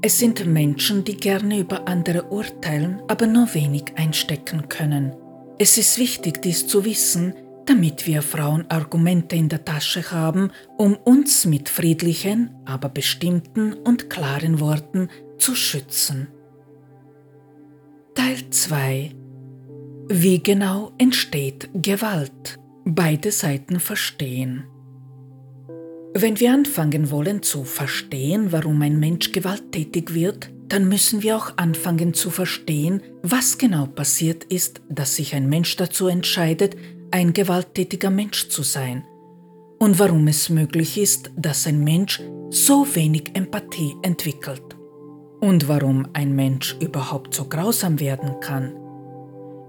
Es 0.00 0.18
sind 0.18 0.46
Menschen, 0.46 1.04
die 1.04 1.16
gerne 1.16 1.58
über 1.58 1.88
andere 1.88 2.24
urteilen, 2.30 3.02
aber 3.08 3.26
nur 3.26 3.52
wenig 3.54 3.84
einstecken 3.96 4.68
können. 4.68 5.16
Es 5.58 5.76
ist 5.76 5.98
wichtig, 5.98 6.40
dies 6.40 6.68
zu 6.68 6.84
wissen, 6.84 7.34
damit 7.66 8.06
wir 8.06 8.22
Frauen 8.22 8.64
Argumente 8.70 9.34
in 9.34 9.48
der 9.48 9.64
Tasche 9.64 10.12
haben, 10.12 10.52
um 10.76 10.94
uns 10.94 11.46
mit 11.46 11.68
friedlichen, 11.68 12.54
aber 12.64 12.88
bestimmten 12.88 13.72
und 13.72 14.08
klaren 14.08 14.60
Worten 14.60 15.08
zu 15.36 15.56
schützen. 15.56 16.28
Teil 18.14 18.50
2 18.50 19.10
Wie 20.08 20.40
genau 20.40 20.92
entsteht 20.98 21.70
Gewalt? 21.74 22.58
Beide 22.84 23.32
Seiten 23.32 23.80
verstehen. 23.80 24.64
Wenn 26.14 26.40
wir 26.40 26.52
anfangen 26.52 27.10
wollen 27.10 27.42
zu 27.42 27.64
verstehen, 27.64 28.50
warum 28.50 28.80
ein 28.82 28.98
Mensch 28.98 29.32
gewalttätig 29.32 30.14
wird, 30.14 30.50
dann 30.68 30.88
müssen 30.88 31.22
wir 31.22 31.36
auch 31.36 31.52
anfangen 31.56 32.14
zu 32.14 32.30
verstehen, 32.30 33.02
was 33.22 33.58
genau 33.58 33.86
passiert 33.86 34.44
ist, 34.44 34.80
dass 34.88 35.16
sich 35.16 35.34
ein 35.34 35.48
Mensch 35.48 35.76
dazu 35.76 36.08
entscheidet, 36.08 36.76
ein 37.10 37.32
gewalttätiger 37.32 38.10
Mensch 38.10 38.48
zu 38.48 38.62
sein 38.62 39.04
und 39.78 39.98
warum 39.98 40.26
es 40.28 40.48
möglich 40.50 40.98
ist, 40.98 41.30
dass 41.36 41.66
ein 41.66 41.84
Mensch 41.84 42.20
so 42.50 42.86
wenig 42.94 43.30
Empathie 43.34 43.94
entwickelt 44.02 44.76
und 45.40 45.68
warum 45.68 46.08
ein 46.12 46.34
Mensch 46.34 46.76
überhaupt 46.80 47.34
so 47.34 47.44
grausam 47.44 48.00
werden 48.00 48.40
kann. 48.40 48.74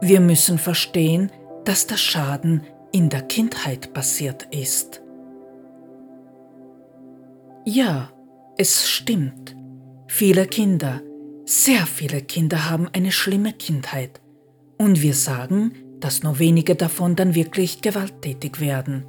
Wir 0.01 0.19
müssen 0.19 0.57
verstehen, 0.57 1.31
dass 1.65 1.87
der 1.87 1.97
Schaden 1.97 2.63
in 2.91 3.09
der 3.09 3.21
Kindheit 3.21 3.93
passiert 3.93 4.47
ist. 4.51 5.01
Ja, 7.65 8.11
es 8.57 8.89
stimmt. 8.89 9.55
Viele 10.07 10.47
Kinder, 10.47 11.01
sehr 11.45 11.85
viele 11.85 12.21
Kinder 12.21 12.69
haben 12.69 12.87
eine 12.93 13.11
schlimme 13.11 13.53
Kindheit. 13.53 14.21
Und 14.77 15.01
wir 15.01 15.13
sagen, 15.13 15.73
dass 15.99 16.23
nur 16.23 16.39
wenige 16.39 16.75
davon 16.75 17.15
dann 17.15 17.35
wirklich 17.35 17.81
gewalttätig 17.81 18.59
werden. 18.59 19.05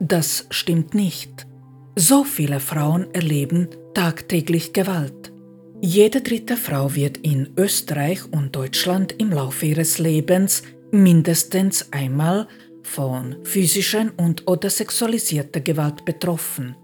Das 0.00 0.46
stimmt 0.50 0.94
nicht. 0.94 1.46
So 1.96 2.24
viele 2.24 2.60
Frauen 2.60 3.12
erleben 3.12 3.68
tagtäglich 3.94 4.72
Gewalt. 4.72 5.32
Jede 5.80 6.22
dritte 6.22 6.56
Frau 6.56 6.94
wird 6.94 7.18
in 7.18 7.50
Österreich 7.56 8.20
und 8.32 8.56
Deutschland 8.56 9.12
im 9.12 9.30
Laufe 9.30 9.66
ihres 9.66 9.98
Lebens 9.98 10.62
mindestens 10.90 11.92
einmal 11.92 12.48
von 12.82 13.36
physischen 13.44 14.10
und 14.10 14.48
oder 14.48 14.70
sexualisierter 14.70 15.60
Gewalt 15.60 16.04
betroffen. 16.04 16.76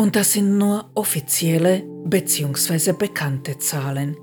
Und 0.00 0.16
das 0.16 0.32
sind 0.32 0.56
nur 0.56 0.90
offizielle 0.94 1.82
bzw. 2.06 2.92
bekannte 2.92 3.58
Zahlen. 3.58 4.16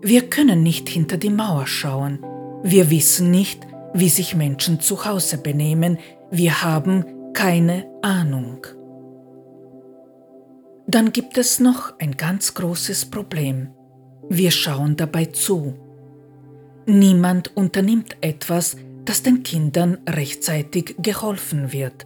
Wir 0.00 0.28
können 0.28 0.64
nicht 0.64 0.88
hinter 0.88 1.18
die 1.18 1.30
Mauer 1.30 1.68
schauen. 1.68 2.18
Wir 2.64 2.90
wissen 2.90 3.30
nicht, 3.30 3.64
wie 3.94 4.08
sich 4.08 4.34
Menschen 4.34 4.80
zu 4.80 5.04
Hause 5.04 5.38
benehmen. 5.38 5.98
Wir 6.32 6.64
haben 6.64 7.04
keine 7.32 7.86
Ahnung. 8.02 8.66
Dann 10.88 11.12
gibt 11.12 11.38
es 11.38 11.60
noch 11.60 11.96
ein 12.00 12.16
ganz 12.16 12.52
großes 12.54 13.04
Problem. 13.04 13.68
Wir 14.30 14.50
schauen 14.50 14.96
dabei 14.96 15.26
zu. 15.26 15.74
Niemand 16.86 17.56
unternimmt 17.56 18.16
etwas, 18.20 18.76
dass 19.04 19.22
den 19.22 19.44
Kindern 19.44 19.98
rechtzeitig 20.08 20.96
geholfen 20.98 21.72
wird. 21.72 22.04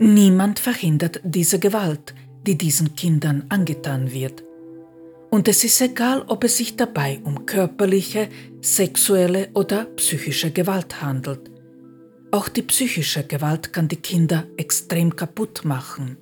Niemand 0.00 0.60
verhindert 0.60 1.20
diese 1.24 1.58
Gewalt, 1.58 2.14
die 2.46 2.56
diesen 2.56 2.94
Kindern 2.94 3.44
angetan 3.48 4.12
wird. 4.12 4.44
Und 5.28 5.48
es 5.48 5.64
ist 5.64 5.80
egal, 5.80 6.22
ob 6.28 6.44
es 6.44 6.56
sich 6.56 6.76
dabei 6.76 7.20
um 7.24 7.46
körperliche, 7.46 8.28
sexuelle 8.60 9.48
oder 9.54 9.86
psychische 9.96 10.52
Gewalt 10.52 11.02
handelt. 11.02 11.50
Auch 12.30 12.48
die 12.48 12.62
psychische 12.62 13.24
Gewalt 13.24 13.72
kann 13.72 13.88
die 13.88 13.96
Kinder 13.96 14.46
extrem 14.56 15.16
kaputt 15.16 15.64
machen. 15.64 16.16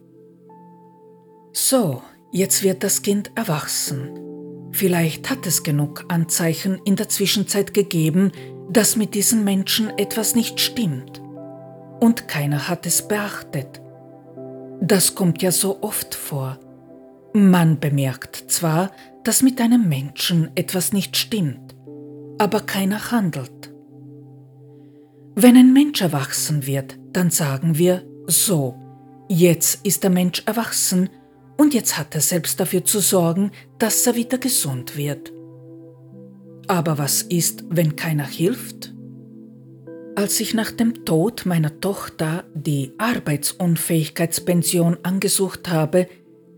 So, 1.53 2.03
jetzt 2.33 2.63
wird 2.63 2.83
das 2.83 3.03
Kind 3.03 3.31
erwachsen. 3.35 4.09
Vielleicht 4.73 5.29
hat 5.29 5.47
es 5.47 5.63
genug 5.63 6.07
Anzeichen 6.09 6.81
in 6.87 6.97
der 6.97 7.11
Zwischenzeit 7.11 7.75
gegeben, 7.75 8.33
dass 8.71 8.97
mit 8.97 9.15
diesen 9.15 9.45
Menschen 9.45 9.91
etwas 9.99 10.35
nicht 10.35 10.61
stimmt 10.61 11.21
und 12.01 12.29
keiner 12.29 12.69
hat 12.69 12.87
es 12.87 13.07
beachtet. 13.07 13.81
Das 14.81 15.15
kommt 15.15 15.43
ja 15.43 15.51
so 15.51 15.83
oft 15.83 16.15
vor. 16.15 16.59
Man 17.33 17.81
bemerkt 17.81 18.45
zwar, 18.49 18.91
dass 19.25 19.43
mit 19.43 19.61
einem 19.61 19.89
Menschen 19.89 20.51
etwas 20.55 20.93
nicht 20.93 21.17
stimmt, 21.17 21.75
aber 22.39 22.61
keiner 22.61 23.11
handelt. 23.11 23.73
Wenn 25.35 25.57
ein 25.57 25.73
Mensch 25.73 26.01
erwachsen 26.01 26.67
wird, 26.67 26.99
dann 27.13 27.31
sagen 27.31 27.77
wir 27.77 28.05
so, 28.27 28.75
jetzt 29.29 29.85
ist 29.87 30.03
der 30.03 30.11
Mensch 30.11 30.43
erwachsen 30.47 31.11
und 31.59 31.75
jetzt 31.75 31.99
hat 31.99 32.15
er 32.15 32.21
selbst 32.21 32.61
dafür 32.61 32.85
zu 32.85 33.01
sorgen, 33.01 33.51
dass 33.79 34.07
er 34.07 34.15
wieder 34.15 34.39
gesund 34.39 34.97
wird. 34.97 35.33
Aber 36.69 36.99
was 36.99 37.23
ist, 37.23 37.65
wenn 37.69 37.97
keiner 37.97 38.27
hilft? 38.27 38.96
Als 40.17 40.41
ich 40.41 40.55
nach 40.55 40.71
dem 40.71 41.05
Tod 41.05 41.45
meiner 41.45 41.79
Tochter 41.79 42.45
die 42.55 42.95
Arbeitsunfähigkeitspension 42.97 44.97
angesucht 45.03 45.69
habe, 45.69 46.09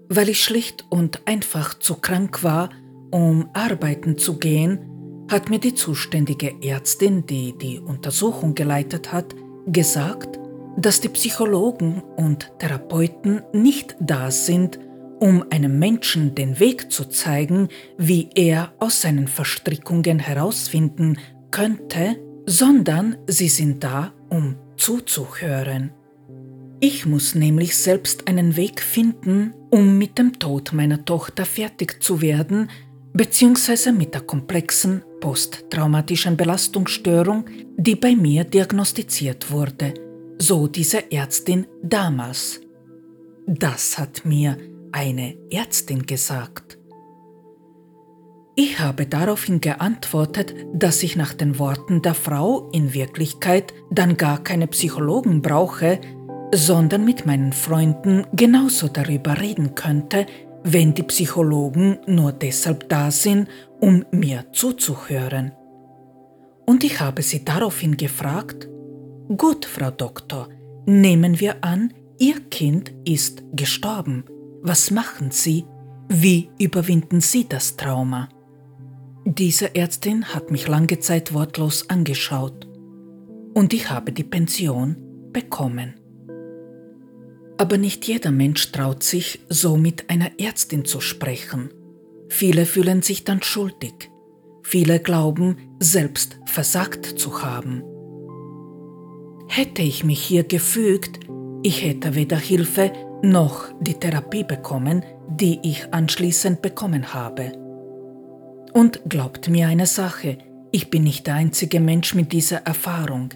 weil 0.08 0.28
ich 0.28 0.44
schlicht 0.44 0.86
und 0.90 1.26
einfach 1.26 1.74
zu 1.74 1.96
krank 1.96 2.44
war, 2.44 2.70
um 3.10 3.50
arbeiten 3.54 4.16
zu 4.16 4.38
gehen, 4.38 5.26
hat 5.28 5.50
mir 5.50 5.58
die 5.58 5.74
zuständige 5.74 6.54
Ärztin, 6.62 7.26
die 7.26 7.58
die 7.58 7.80
Untersuchung 7.80 8.54
geleitet 8.54 9.12
hat, 9.12 9.34
gesagt, 9.66 10.38
dass 10.76 11.00
die 11.00 11.08
Psychologen 11.08 12.00
und 12.16 12.52
Therapeuten 12.60 13.42
nicht 13.52 13.96
da 13.98 14.30
sind, 14.30 14.78
um 15.18 15.44
einem 15.50 15.80
Menschen 15.80 16.36
den 16.36 16.60
Weg 16.60 16.92
zu 16.92 17.06
zeigen, 17.06 17.70
wie 17.96 18.30
er 18.36 18.72
aus 18.78 19.02
seinen 19.02 19.26
Verstrickungen 19.26 20.20
herausfinden 20.20 21.18
könnte, 21.50 22.18
sondern 22.48 23.18
sie 23.26 23.48
sind 23.48 23.84
da, 23.84 24.14
um 24.30 24.56
zuzuhören. 24.78 25.90
Ich 26.80 27.04
muss 27.04 27.34
nämlich 27.34 27.76
selbst 27.76 28.26
einen 28.26 28.56
Weg 28.56 28.80
finden, 28.80 29.52
um 29.70 29.98
mit 29.98 30.16
dem 30.16 30.38
Tod 30.38 30.72
meiner 30.72 31.04
Tochter 31.04 31.44
fertig 31.44 32.02
zu 32.02 32.22
werden, 32.22 32.70
beziehungsweise 33.12 33.92
mit 33.92 34.14
der 34.14 34.22
komplexen 34.22 35.02
posttraumatischen 35.20 36.38
Belastungsstörung, 36.38 37.44
die 37.76 37.96
bei 37.96 38.16
mir 38.16 38.44
diagnostiziert 38.44 39.50
wurde, 39.50 39.92
so 40.38 40.68
diese 40.68 41.12
Ärztin 41.12 41.66
damals. 41.82 42.62
Das 43.46 43.98
hat 43.98 44.24
mir 44.24 44.56
eine 44.92 45.36
Ärztin 45.50 46.06
gesagt. 46.06 46.77
Ich 48.60 48.80
habe 48.80 49.06
daraufhin 49.06 49.60
geantwortet, 49.60 50.52
dass 50.72 51.04
ich 51.04 51.14
nach 51.14 51.32
den 51.32 51.60
Worten 51.60 52.02
der 52.02 52.14
Frau 52.14 52.68
in 52.72 52.92
Wirklichkeit 52.92 53.72
dann 53.88 54.16
gar 54.16 54.42
keine 54.42 54.66
Psychologen 54.66 55.42
brauche, 55.42 56.00
sondern 56.52 57.04
mit 57.04 57.24
meinen 57.24 57.52
Freunden 57.52 58.26
genauso 58.32 58.88
darüber 58.88 59.40
reden 59.40 59.76
könnte, 59.76 60.26
wenn 60.64 60.92
die 60.92 61.04
Psychologen 61.04 62.00
nur 62.08 62.32
deshalb 62.32 62.88
da 62.88 63.12
sind, 63.12 63.48
um 63.78 64.04
mir 64.10 64.46
zuzuhören. 64.50 65.52
Und 66.66 66.82
ich 66.82 66.98
habe 66.98 67.22
sie 67.22 67.44
daraufhin 67.44 67.96
gefragt, 67.96 68.68
Gut, 69.36 69.66
Frau 69.66 69.92
Doktor, 69.92 70.48
nehmen 70.84 71.38
wir 71.38 71.62
an, 71.62 71.94
Ihr 72.18 72.40
Kind 72.50 72.92
ist 73.04 73.44
gestorben. 73.52 74.24
Was 74.62 74.90
machen 74.90 75.30
Sie? 75.30 75.64
Wie 76.08 76.50
überwinden 76.58 77.20
Sie 77.20 77.48
das 77.48 77.76
Trauma? 77.76 78.28
Diese 79.30 79.74
Ärztin 79.74 80.24
hat 80.24 80.50
mich 80.50 80.68
lange 80.68 81.00
Zeit 81.00 81.34
wortlos 81.34 81.90
angeschaut 81.90 82.66
und 83.52 83.74
ich 83.74 83.90
habe 83.90 84.10
die 84.10 84.24
Pension 84.24 84.96
bekommen. 85.34 86.00
Aber 87.58 87.76
nicht 87.76 88.06
jeder 88.06 88.30
Mensch 88.30 88.72
traut 88.72 89.02
sich, 89.02 89.40
so 89.50 89.76
mit 89.76 90.08
einer 90.08 90.30
Ärztin 90.40 90.86
zu 90.86 91.02
sprechen. 91.02 91.68
Viele 92.30 92.64
fühlen 92.64 93.02
sich 93.02 93.24
dann 93.24 93.42
schuldig. 93.42 94.10
Viele 94.62 94.98
glauben, 94.98 95.58
selbst 95.78 96.40
versagt 96.46 97.04
zu 97.04 97.42
haben. 97.42 97.82
Hätte 99.46 99.82
ich 99.82 100.04
mich 100.04 100.22
hier 100.22 100.44
gefügt, 100.44 101.20
ich 101.62 101.84
hätte 101.84 102.14
weder 102.14 102.38
Hilfe 102.38 102.92
noch 103.22 103.66
die 103.82 104.00
Therapie 104.00 104.44
bekommen, 104.44 105.04
die 105.28 105.60
ich 105.62 105.92
anschließend 105.92 106.62
bekommen 106.62 107.12
habe. 107.12 107.67
Und 108.78 109.00
glaubt 109.08 109.48
mir 109.48 109.66
eine 109.66 109.86
Sache, 109.86 110.38
ich 110.70 110.88
bin 110.88 111.02
nicht 111.02 111.26
der 111.26 111.34
einzige 111.34 111.80
Mensch 111.80 112.14
mit 112.14 112.30
dieser 112.30 112.58
Erfahrung. 112.58 113.30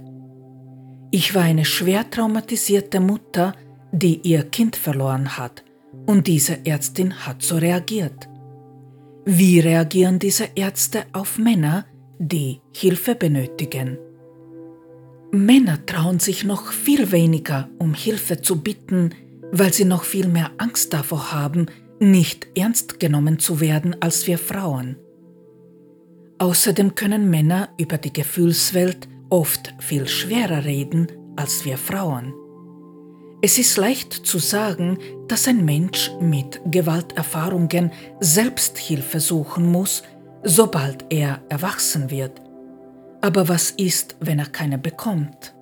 Ich 1.11 1.35
war 1.35 1.43
eine 1.43 1.65
schwer 1.65 2.09
traumatisierte 2.09 3.01
Mutter, 3.01 3.57
die 3.91 4.21
ihr 4.23 4.45
Kind 4.45 4.77
verloren 4.77 5.37
hat, 5.37 5.65
und 6.07 6.29
diese 6.29 6.65
Ärztin 6.65 7.27
hat 7.27 7.43
so 7.43 7.57
reagiert. 7.57 8.29
Wie 9.25 9.59
reagieren 9.59 10.21
diese 10.21 10.47
Ärzte 10.55 11.07
auf 11.13 11.39
Männer, 11.39 11.87
die 12.21 12.61
Hilfe 12.73 13.17
benötigen? 13.17 13.99
Männer 15.33 15.85
trauen 15.87 16.21
sich 16.21 16.45
noch 16.45 16.71
viel 16.71 17.11
weniger, 17.11 17.69
um 17.81 17.95
Hilfe 17.95 18.43
zu 18.43 18.63
bitten, 18.63 19.11
weil 19.51 19.73
sie 19.73 19.87
noch 19.87 20.05
viel 20.05 20.29
mehr 20.29 20.53
Angst 20.59 20.95
davor 20.95 21.33
haben, 21.33 21.67
nicht 21.99 22.47
ernst 22.57 23.01
genommen 23.01 23.41
zu 23.41 23.59
werden 23.59 23.97
als 24.01 24.29
wir 24.29 24.39
Frauen. 24.39 24.99
Außerdem 26.43 26.97
können 26.97 27.31
Männer 27.31 27.69
über 27.79 27.99
die 27.99 28.13
Gefühlswelt 28.13 29.07
oft 29.31 29.75
viel 29.79 30.09
schwerer 30.09 30.65
reden 30.65 31.07
als 31.37 31.65
wir 31.65 31.79
Frauen. 31.79 32.35
Es 33.43 33.59
ist 33.59 33.77
leicht 33.77 34.13
zu 34.13 34.41
sagen, 34.41 34.99
dass 35.29 35.47
ein 35.47 35.65
Mensch 35.65 36.11
mit 36.21 36.61
Gewalterfahrungen 36.67 37.93
Selbsthilfe 38.19 39.21
suchen 39.21 39.71
muss, 39.71 40.03
sobald 40.43 41.05
er 41.11 41.45
erwachsen 41.49 42.11
wird. 42.11 42.43
Aber 43.21 43.49
was 43.49 43.71
ist, 43.71 44.17
wenn 44.19 44.41
er 44.41 44.47
keine 44.47 44.79
bekommt? 44.79 45.55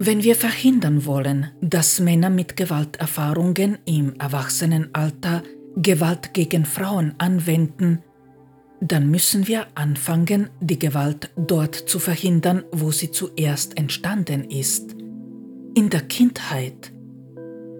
Wenn 0.00 0.24
wir 0.24 0.34
verhindern 0.34 1.06
wollen, 1.06 1.52
dass 1.60 2.00
Männer 2.00 2.30
mit 2.30 2.56
Gewalterfahrungen 2.56 3.78
im 3.84 4.16
Erwachsenenalter 4.18 5.44
Gewalt 5.76 6.32
gegen 6.32 6.64
Frauen 6.64 7.14
anwenden, 7.18 8.02
dann 8.80 9.10
müssen 9.10 9.46
wir 9.46 9.66
anfangen, 9.74 10.50
die 10.60 10.78
Gewalt 10.78 11.30
dort 11.36 11.74
zu 11.74 11.98
verhindern, 11.98 12.64
wo 12.72 12.90
sie 12.90 13.10
zuerst 13.10 13.76
entstanden 13.76 14.44
ist, 14.50 14.94
in 15.74 15.90
der 15.90 16.02
Kindheit. 16.02 16.92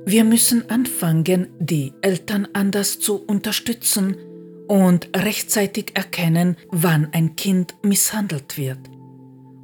Wir 0.04 0.24
müssen 0.24 0.68
anfangen, 0.70 1.48
die 1.58 1.92
Eltern 2.02 2.46
anders 2.52 3.00
zu 3.00 3.16
unterstützen 3.16 4.16
und 4.68 5.08
rechtzeitig 5.16 5.92
erkennen, 5.94 6.56
wann 6.70 7.08
ein 7.12 7.34
Kind 7.36 7.74
misshandelt 7.82 8.58
wird. 8.58 8.78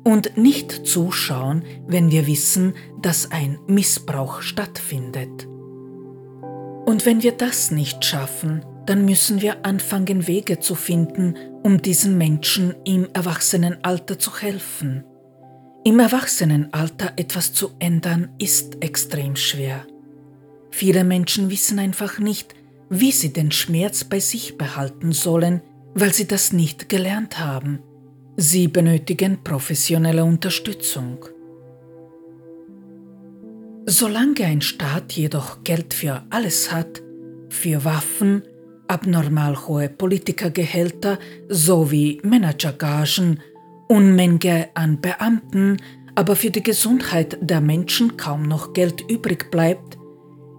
Und 0.04 0.36
nicht 0.36 0.86
zuschauen, 0.86 1.64
wenn 1.86 2.10
wir 2.10 2.26
wissen, 2.26 2.74
dass 3.00 3.30
ein 3.30 3.58
Missbrauch 3.68 4.42
stattfindet. 4.42 5.46
Und 6.84 7.06
wenn 7.06 7.22
wir 7.22 7.32
das 7.32 7.70
nicht 7.70 8.04
schaffen, 8.04 8.64
dann 8.86 9.04
müssen 9.04 9.40
wir 9.40 9.64
anfangen, 9.64 10.26
Wege 10.26 10.58
zu 10.58 10.74
finden, 10.74 11.36
um 11.62 11.80
diesen 11.80 12.18
Menschen 12.18 12.74
im 12.84 13.08
Erwachsenenalter 13.12 14.18
zu 14.18 14.40
helfen. 14.40 15.04
Im 15.84 16.00
Erwachsenenalter 16.00 17.12
etwas 17.16 17.52
zu 17.52 17.70
ändern, 17.78 18.30
ist 18.38 18.82
extrem 18.82 19.36
schwer. 19.36 19.86
Viele 20.70 21.04
Menschen 21.04 21.50
wissen 21.50 21.78
einfach 21.78 22.18
nicht, 22.18 22.54
wie 22.88 23.12
sie 23.12 23.32
den 23.32 23.52
Schmerz 23.52 24.04
bei 24.04 24.20
sich 24.20 24.58
behalten 24.58 25.12
sollen, 25.12 25.62
weil 25.94 26.12
sie 26.12 26.26
das 26.26 26.52
nicht 26.52 26.88
gelernt 26.88 27.38
haben. 27.38 27.80
Sie 28.36 28.68
benötigen 28.68 29.42
professionelle 29.44 30.24
Unterstützung. 30.24 31.24
Solange 33.86 34.44
ein 34.44 34.60
Staat 34.60 35.12
jedoch 35.12 35.64
Geld 35.64 35.92
für 35.92 36.22
alles 36.30 36.72
hat, 36.72 37.02
für 37.48 37.84
Waffen, 37.84 38.42
abnormal 38.86 39.66
hohe 39.66 39.88
Politikergehälter 39.88 41.18
sowie 41.48 42.20
Managergagen, 42.22 43.40
Unmenge 43.88 44.68
an 44.74 45.00
Beamten, 45.00 45.78
aber 46.14 46.36
für 46.36 46.50
die 46.50 46.62
Gesundheit 46.62 47.38
der 47.40 47.60
Menschen 47.60 48.16
kaum 48.16 48.44
noch 48.44 48.72
Geld 48.72 49.02
übrig 49.10 49.50
bleibt, 49.50 49.98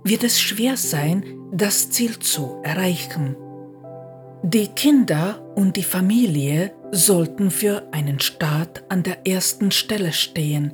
wird 0.04 0.24
es 0.24 0.42
schwer 0.42 0.76
sein, 0.76 1.24
das 1.52 1.92
Ziel 1.92 2.20
zu 2.20 2.60
erreichen. 2.64 3.38
Die 4.44 4.68
Kinder 4.68 5.42
und 5.56 5.78
die 5.78 5.84
Familie 5.84 6.74
sollten 6.92 7.50
für 7.50 7.88
einen 7.94 8.20
Staat 8.20 8.84
an 8.90 9.04
der 9.04 9.26
ersten 9.26 9.72
Stelle 9.72 10.12
stehen, 10.12 10.74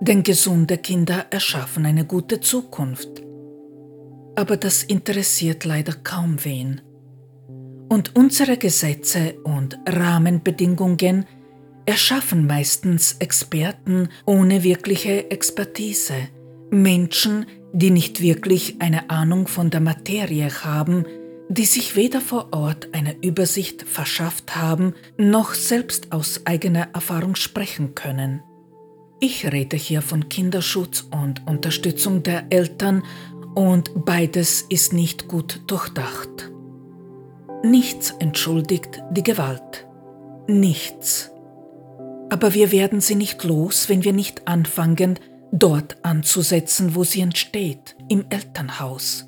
denn 0.00 0.22
gesunde 0.22 0.78
Kinder 0.78 1.26
erschaffen 1.30 1.86
eine 1.86 2.04
gute 2.04 2.40
Zukunft 2.40 3.22
aber 4.38 4.56
das 4.56 4.84
interessiert 4.84 5.64
leider 5.64 5.92
kaum 5.92 6.36
wen. 6.44 6.80
Und 7.88 8.14
unsere 8.14 8.56
Gesetze 8.56 9.34
und 9.42 9.76
Rahmenbedingungen 9.84 11.26
erschaffen 11.86 12.46
meistens 12.46 13.16
Experten 13.18 14.10
ohne 14.26 14.62
wirkliche 14.62 15.32
Expertise, 15.32 16.14
Menschen, 16.70 17.46
die 17.72 17.90
nicht 17.90 18.20
wirklich 18.20 18.76
eine 18.80 19.10
Ahnung 19.10 19.48
von 19.48 19.70
der 19.70 19.80
Materie 19.80 20.50
haben, 20.62 21.04
die 21.48 21.64
sich 21.64 21.96
weder 21.96 22.20
vor 22.20 22.50
Ort 22.52 22.90
eine 22.92 23.16
Übersicht 23.20 23.82
verschafft 23.82 24.54
haben, 24.54 24.94
noch 25.16 25.54
selbst 25.54 26.12
aus 26.12 26.42
eigener 26.44 26.90
Erfahrung 26.92 27.34
sprechen 27.34 27.96
können. 27.96 28.40
Ich 29.20 29.50
rede 29.50 29.76
hier 29.76 30.00
von 30.00 30.28
Kinderschutz 30.28 31.08
und 31.10 31.44
Unterstützung 31.46 32.22
der 32.22 32.44
Eltern 32.50 33.02
und 33.54 34.04
beides 34.04 34.62
ist 34.62 34.92
nicht 34.92 35.26
gut 35.26 35.62
durchdacht. 35.66 36.52
Nichts 37.64 38.14
entschuldigt 38.20 39.02
die 39.10 39.24
Gewalt. 39.24 39.88
Nichts. 40.46 41.32
Aber 42.30 42.54
wir 42.54 42.70
werden 42.70 43.00
sie 43.00 43.16
nicht 43.16 43.42
los, 43.42 43.88
wenn 43.88 44.04
wir 44.04 44.12
nicht 44.12 44.46
anfangen, 44.46 45.18
dort 45.50 45.96
anzusetzen, 46.04 46.94
wo 46.94 47.02
sie 47.02 47.20
entsteht, 47.20 47.96
im 48.08 48.24
Elternhaus. 48.30 49.26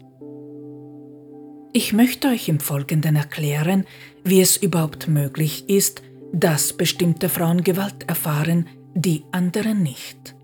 Ich 1.72 1.92
möchte 1.92 2.28
euch 2.28 2.48
im 2.48 2.60
Folgenden 2.60 3.16
erklären, 3.16 3.84
wie 4.22 4.40
es 4.40 4.56
überhaupt 4.56 5.08
möglich 5.08 5.68
ist, 5.68 6.02
dass 6.32 6.72
bestimmte 6.72 7.28
Frauen 7.28 7.64
Gewalt 7.64 8.08
erfahren, 8.08 8.68
die 8.94 9.24
andere 9.32 9.74
nicht. 9.74 10.34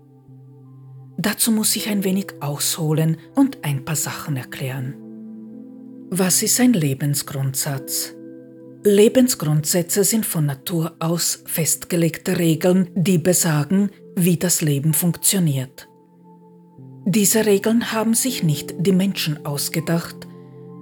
Dazu 1.17 1.51
muss 1.51 1.75
ich 1.75 1.89
ein 1.89 2.03
wenig 2.03 2.33
ausholen 2.41 3.17
und 3.35 3.63
ein 3.63 3.85
paar 3.85 3.95
Sachen 3.95 4.37
erklären. 4.37 4.95
Was 6.09 6.43
ist 6.43 6.59
ein 6.59 6.73
Lebensgrundsatz? 6.73 8.13
Lebensgrundsätze 8.83 10.03
sind 10.03 10.25
von 10.25 10.45
Natur 10.45 10.95
aus 10.99 11.43
festgelegte 11.45 12.37
Regeln, 12.37 12.89
die 12.95 13.17
besagen, 13.17 13.89
wie 14.15 14.37
das 14.37 14.61
Leben 14.61 14.93
funktioniert. 14.93 15.89
Diese 17.05 17.45
Regeln 17.45 17.91
haben 17.91 18.13
sich 18.13 18.43
nicht 18.43 18.75
die 18.79 18.91
Menschen 18.91 19.45
ausgedacht, 19.45 20.27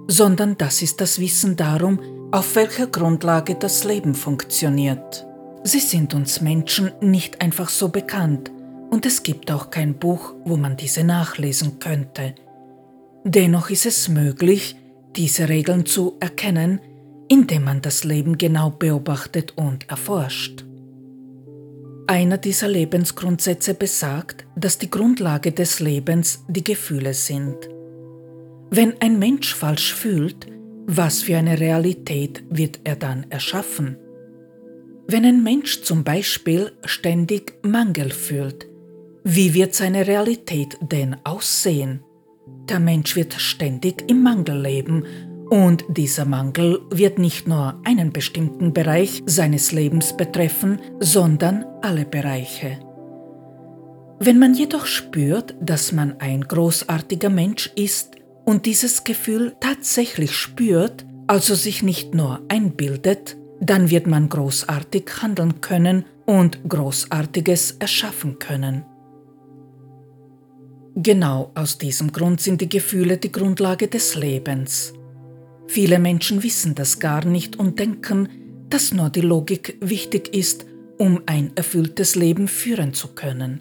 sondern 0.06 0.56
das 0.56 0.82
ist 0.82 1.00
das 1.00 1.18
Wissen 1.18 1.56
darum, 1.56 1.98
auf 2.30 2.54
welcher 2.54 2.86
Grundlage 2.86 3.54
das 3.54 3.84
Leben 3.84 4.14
funktioniert. 4.14 5.25
Sie 5.66 5.80
sind 5.80 6.14
uns 6.14 6.40
Menschen 6.40 6.92
nicht 7.00 7.40
einfach 7.40 7.68
so 7.68 7.88
bekannt, 7.88 8.52
und 8.88 9.04
es 9.04 9.24
gibt 9.24 9.50
auch 9.50 9.70
kein 9.70 9.94
Buch, 9.94 10.32
wo 10.44 10.56
man 10.56 10.76
diese 10.76 11.02
nachlesen 11.02 11.80
könnte. 11.80 12.36
Dennoch 13.24 13.68
ist 13.68 13.84
es 13.84 14.08
möglich, 14.08 14.76
diese 15.16 15.48
Regeln 15.48 15.84
zu 15.84 16.18
erkennen, 16.20 16.80
indem 17.28 17.64
man 17.64 17.82
das 17.82 18.04
Leben 18.04 18.38
genau 18.38 18.70
beobachtet 18.70 19.54
und 19.56 19.90
erforscht. 19.90 20.64
Einer 22.06 22.38
dieser 22.38 22.68
Lebensgrundsätze 22.68 23.74
besagt, 23.74 24.46
dass 24.54 24.78
die 24.78 24.88
Grundlage 24.88 25.50
des 25.50 25.80
Lebens 25.80 26.44
die 26.46 26.62
Gefühle 26.62 27.12
sind. 27.12 27.56
Wenn 28.70 29.00
ein 29.00 29.18
Mensch 29.18 29.52
falsch 29.52 29.92
fühlt, 29.92 30.46
was 30.86 31.22
für 31.22 31.36
eine 31.36 31.58
Realität 31.58 32.44
wird 32.50 32.78
er 32.84 32.94
dann 32.94 33.26
erschaffen? 33.30 33.96
Wenn 35.08 35.24
ein 35.24 35.42
Mensch 35.44 35.82
zum 35.82 36.02
Beispiel 36.02 36.72
ständig 36.84 37.58
Mangel 37.62 38.10
fühlt, 38.10 38.66
wie 39.22 39.54
wird 39.54 39.72
seine 39.72 40.06
Realität 40.06 40.78
denn 40.80 41.16
aussehen? 41.22 42.02
Der 42.68 42.80
Mensch 42.80 43.14
wird 43.14 43.34
ständig 43.34 44.10
im 44.10 44.24
Mangel 44.24 44.60
leben 44.60 45.04
und 45.48 45.84
dieser 45.88 46.24
Mangel 46.24 46.80
wird 46.90 47.20
nicht 47.20 47.46
nur 47.46 47.80
einen 47.84 48.12
bestimmten 48.12 48.72
Bereich 48.72 49.22
seines 49.26 49.70
Lebens 49.70 50.16
betreffen, 50.16 50.80
sondern 50.98 51.64
alle 51.82 52.04
Bereiche. 52.04 52.80
Wenn 54.18 54.40
man 54.40 54.54
jedoch 54.54 54.86
spürt, 54.86 55.54
dass 55.60 55.92
man 55.92 56.18
ein 56.18 56.40
großartiger 56.40 57.30
Mensch 57.30 57.70
ist 57.76 58.16
und 58.44 58.66
dieses 58.66 59.04
Gefühl 59.04 59.54
tatsächlich 59.60 60.32
spürt, 60.32 61.06
also 61.28 61.54
sich 61.54 61.84
nicht 61.84 62.12
nur 62.12 62.40
einbildet, 62.48 63.36
dann 63.60 63.90
wird 63.90 64.06
man 64.06 64.28
großartig 64.28 65.04
handeln 65.22 65.60
können 65.60 66.04
und 66.26 66.68
Großartiges 66.68 67.76
erschaffen 67.78 68.38
können. 68.38 68.84
Genau 70.94 71.50
aus 71.54 71.78
diesem 71.78 72.12
Grund 72.12 72.40
sind 72.40 72.60
die 72.60 72.68
Gefühle 72.68 73.18
die 73.18 73.30
Grundlage 73.30 73.86
des 73.88 74.14
Lebens. 74.14 74.94
Viele 75.66 75.98
Menschen 75.98 76.42
wissen 76.42 76.74
das 76.74 76.98
gar 76.98 77.24
nicht 77.24 77.56
und 77.56 77.78
denken, 77.78 78.28
dass 78.70 78.92
nur 78.92 79.10
die 79.10 79.20
Logik 79.20 79.76
wichtig 79.80 80.34
ist, 80.34 80.64
um 80.98 81.20
ein 81.26 81.52
erfülltes 81.54 82.14
Leben 82.14 82.48
führen 82.48 82.94
zu 82.94 83.08
können. 83.08 83.60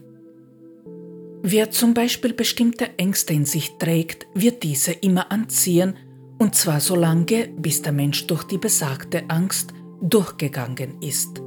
Wer 1.43 1.69
zum 1.71 1.93
Beispiel 1.93 2.33
bestimmte 2.33 2.97
Ängste 2.97 3.33
in 3.33 3.45
sich 3.45 3.71
trägt, 3.77 4.25
wird 4.33 4.63
diese 4.63 4.93
immer 4.93 5.31
anziehen, 5.31 5.95
und 6.37 6.55
zwar 6.55 6.79
so 6.79 6.95
lange, 6.95 7.49
bis 7.57 7.81
der 7.81 7.91
Mensch 7.91 8.25
durch 8.27 8.43
die 8.45 8.57
besagte 8.57 9.23
Angst 9.27 9.74
durchgegangen 10.09 11.01
ist. 11.01 11.41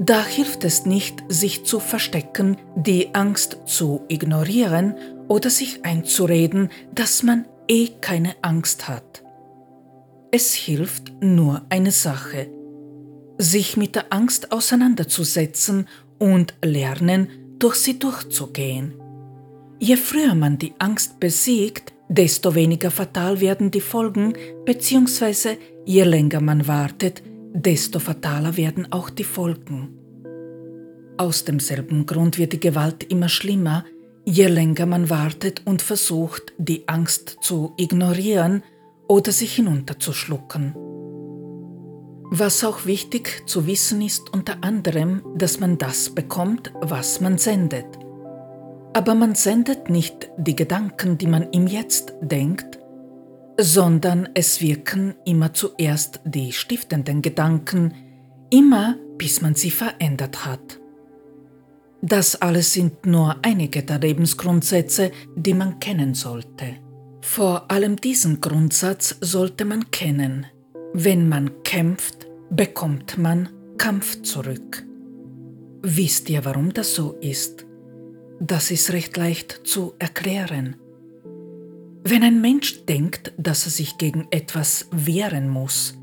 Da 0.00 0.24
hilft 0.24 0.64
es 0.64 0.86
nicht, 0.86 1.22
sich 1.28 1.64
zu 1.64 1.78
verstecken, 1.78 2.56
die 2.74 3.14
Angst 3.14 3.58
zu 3.66 4.02
ignorieren 4.08 4.96
oder 5.28 5.50
sich 5.50 5.84
einzureden, 5.84 6.70
dass 6.92 7.22
man 7.22 7.46
eh 7.68 7.88
keine 8.00 8.34
Angst 8.42 8.88
hat. 8.88 9.22
Es 10.30 10.52
hilft 10.52 11.22
nur 11.22 11.62
eine 11.68 11.92
Sache, 11.92 12.48
sich 13.38 13.76
mit 13.76 13.94
der 13.94 14.12
Angst 14.12 14.50
auseinanderzusetzen 14.52 15.86
und 16.18 16.54
lernen, 16.64 17.28
durch 17.58 17.76
sie 17.76 17.98
durchzugehen. 17.98 18.94
Je 19.78 19.96
früher 19.96 20.34
man 20.34 20.58
die 20.58 20.74
Angst 20.78 21.20
besiegt, 21.20 21.92
desto 22.08 22.54
weniger 22.54 22.90
fatal 22.90 23.40
werden 23.40 23.70
die 23.70 23.80
Folgen, 23.80 24.34
beziehungsweise 24.64 25.56
je 25.84 26.04
länger 26.04 26.40
man 26.40 26.66
wartet, 26.66 27.22
desto 27.54 28.00
fataler 28.00 28.56
werden 28.56 28.92
auch 28.92 29.08
die 29.08 29.24
Folgen. 29.24 29.96
Aus 31.16 31.44
demselben 31.44 32.04
Grund 32.04 32.36
wird 32.38 32.52
die 32.52 32.60
Gewalt 32.60 33.04
immer 33.04 33.28
schlimmer, 33.28 33.84
je 34.24 34.48
länger 34.48 34.86
man 34.86 35.08
wartet 35.08 35.62
und 35.64 35.80
versucht, 35.80 36.52
die 36.58 36.88
Angst 36.88 37.38
zu 37.40 37.72
ignorieren 37.76 38.64
oder 39.06 39.30
sich 39.30 39.54
hinunterzuschlucken. 39.54 40.74
Was 42.30 42.64
auch 42.64 42.84
wichtig 42.84 43.44
zu 43.46 43.68
wissen 43.68 44.02
ist 44.02 44.32
unter 44.32 44.64
anderem, 44.64 45.22
dass 45.36 45.60
man 45.60 45.78
das 45.78 46.10
bekommt, 46.10 46.72
was 46.80 47.20
man 47.20 47.38
sendet. 47.38 47.86
Aber 48.92 49.14
man 49.14 49.36
sendet 49.36 49.90
nicht 49.90 50.30
die 50.36 50.56
Gedanken, 50.56 51.18
die 51.18 51.28
man 51.28 51.50
im 51.52 51.68
Jetzt 51.68 52.14
denkt, 52.20 52.80
sondern 53.58 54.28
es 54.34 54.60
wirken 54.60 55.14
immer 55.24 55.52
zuerst 55.54 56.20
die 56.24 56.52
stiftenden 56.52 57.22
Gedanken, 57.22 57.94
immer 58.50 58.96
bis 59.16 59.40
man 59.40 59.54
sie 59.54 59.70
verändert 59.70 60.44
hat. 60.44 60.80
Das 62.02 62.36
alles 62.36 62.72
sind 62.72 63.06
nur 63.06 63.36
einige 63.42 63.82
der 63.82 63.98
Lebensgrundsätze, 63.98 65.10
die 65.36 65.54
man 65.54 65.78
kennen 65.78 66.14
sollte. 66.14 66.76
Vor 67.22 67.70
allem 67.70 67.96
diesen 67.96 68.42
Grundsatz 68.42 69.16
sollte 69.20 69.64
man 69.64 69.90
kennen. 69.90 70.46
Wenn 70.92 71.28
man 71.28 71.62
kämpft, 71.62 72.26
bekommt 72.50 73.16
man 73.16 73.48
Kampf 73.78 74.22
zurück. 74.22 74.84
Wisst 75.82 76.28
ihr, 76.28 76.44
warum 76.44 76.74
das 76.74 76.94
so 76.94 77.12
ist? 77.20 77.64
Das 78.38 78.70
ist 78.70 78.92
recht 78.92 79.16
leicht 79.16 79.60
zu 79.64 79.94
erklären. 79.98 80.76
Wenn 82.06 82.22
ein 82.22 82.42
Mensch 82.42 82.84
denkt, 82.84 83.32
dass 83.38 83.64
er 83.64 83.70
sich 83.70 83.96
gegen 83.96 84.26
etwas 84.30 84.88
wehren 84.92 85.48
muss, 85.48 85.98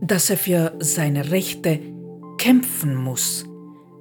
dass 0.00 0.30
er 0.30 0.38
für 0.38 0.74
seine 0.78 1.30
Rechte 1.30 1.78
kämpfen 2.38 2.96
muss, 2.96 3.44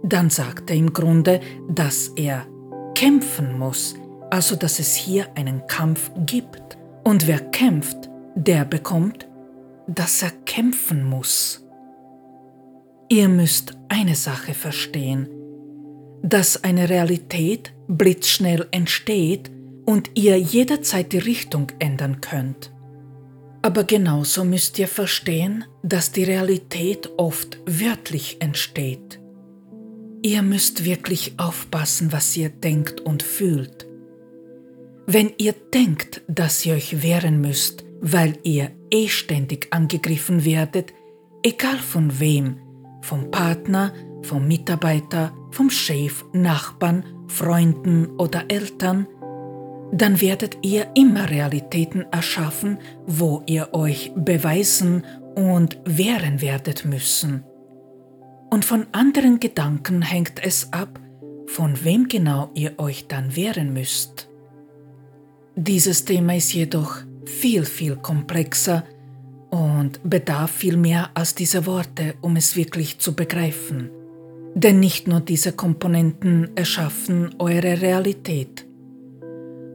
dann 0.01 0.29
sagt 0.29 0.69
er 0.69 0.77
im 0.77 0.93
Grunde, 0.93 1.41
dass 1.69 2.07
er 2.15 2.47
kämpfen 2.95 3.59
muss, 3.59 3.95
also 4.29 4.55
dass 4.55 4.79
es 4.79 4.95
hier 4.95 5.27
einen 5.35 5.67
Kampf 5.67 6.09
gibt. 6.25 6.77
Und 7.03 7.27
wer 7.27 7.41
kämpft, 7.41 8.09
der 8.35 8.63
bekommt, 8.63 9.27
dass 9.87 10.23
er 10.23 10.31
kämpfen 10.45 11.03
muss. 11.03 11.67
Ihr 13.09 13.27
müsst 13.27 13.77
eine 13.89 14.15
Sache 14.15 14.53
verstehen, 14.53 15.27
dass 16.23 16.63
eine 16.63 16.87
Realität 16.87 17.73
blitzschnell 17.89 18.69
entsteht 18.71 19.51
und 19.91 20.11
ihr 20.13 20.39
jederzeit 20.39 21.11
die 21.11 21.17
Richtung 21.17 21.67
ändern 21.79 22.21
könnt. 22.21 22.71
Aber 23.61 23.83
genauso 23.83 24.45
müsst 24.45 24.79
ihr 24.79 24.87
verstehen, 24.87 25.65
dass 25.83 26.13
die 26.13 26.23
Realität 26.23 27.09
oft 27.17 27.59
wörtlich 27.65 28.37
entsteht. 28.39 29.19
Ihr 30.21 30.43
müsst 30.43 30.85
wirklich 30.85 31.33
aufpassen, 31.35 32.13
was 32.13 32.37
ihr 32.37 32.47
denkt 32.47 33.01
und 33.01 33.21
fühlt. 33.21 33.85
Wenn 35.07 35.33
ihr 35.37 35.53
denkt, 35.73 36.21
dass 36.29 36.65
ihr 36.65 36.75
euch 36.75 37.03
wehren 37.03 37.41
müsst, 37.41 37.83
weil 37.99 38.37
ihr 38.43 38.71
eh 38.91 39.09
ständig 39.09 39.67
angegriffen 39.71 40.45
werdet, 40.45 40.93
egal 41.43 41.77
von 41.77 42.17
wem, 42.21 42.61
vom 43.01 43.29
Partner, 43.29 43.93
vom 44.21 44.47
Mitarbeiter, 44.47 45.33
vom 45.51 45.69
Chef, 45.69 46.23
Nachbarn, 46.31 47.03
Freunden 47.27 48.05
oder 48.17 48.45
Eltern, 48.47 49.05
dann 49.91 50.21
werdet 50.21 50.57
ihr 50.61 50.87
immer 50.95 51.29
Realitäten 51.29 52.05
erschaffen, 52.11 52.79
wo 53.05 53.43
ihr 53.45 53.73
euch 53.73 54.11
beweisen 54.15 55.03
und 55.35 55.79
wehren 55.85 56.41
werdet 56.41 56.85
müssen. 56.85 57.43
Und 58.49 58.65
von 58.65 58.87
anderen 58.91 59.39
Gedanken 59.39 60.01
hängt 60.01 60.43
es 60.43 60.71
ab, 60.73 60.99
von 61.47 61.83
wem 61.83 62.07
genau 62.07 62.51
ihr 62.53 62.79
euch 62.79 63.07
dann 63.07 63.35
wehren 63.35 63.73
müsst. 63.73 64.29
Dieses 65.55 66.05
Thema 66.05 66.35
ist 66.35 66.53
jedoch 66.53 66.97
viel, 67.25 67.65
viel 67.65 67.97
komplexer 67.97 68.83
und 69.49 69.99
bedarf 70.09 70.51
viel 70.51 70.77
mehr 70.77 71.09
als 71.13 71.35
diese 71.35 71.65
Worte, 71.65 72.15
um 72.21 72.37
es 72.37 72.55
wirklich 72.55 72.99
zu 72.99 73.13
begreifen. 73.13 73.89
Denn 74.53 74.79
nicht 74.79 75.07
nur 75.07 75.19
diese 75.19 75.51
Komponenten 75.51 76.55
erschaffen 76.55 77.35
eure 77.39 77.81
Realität. 77.81 78.65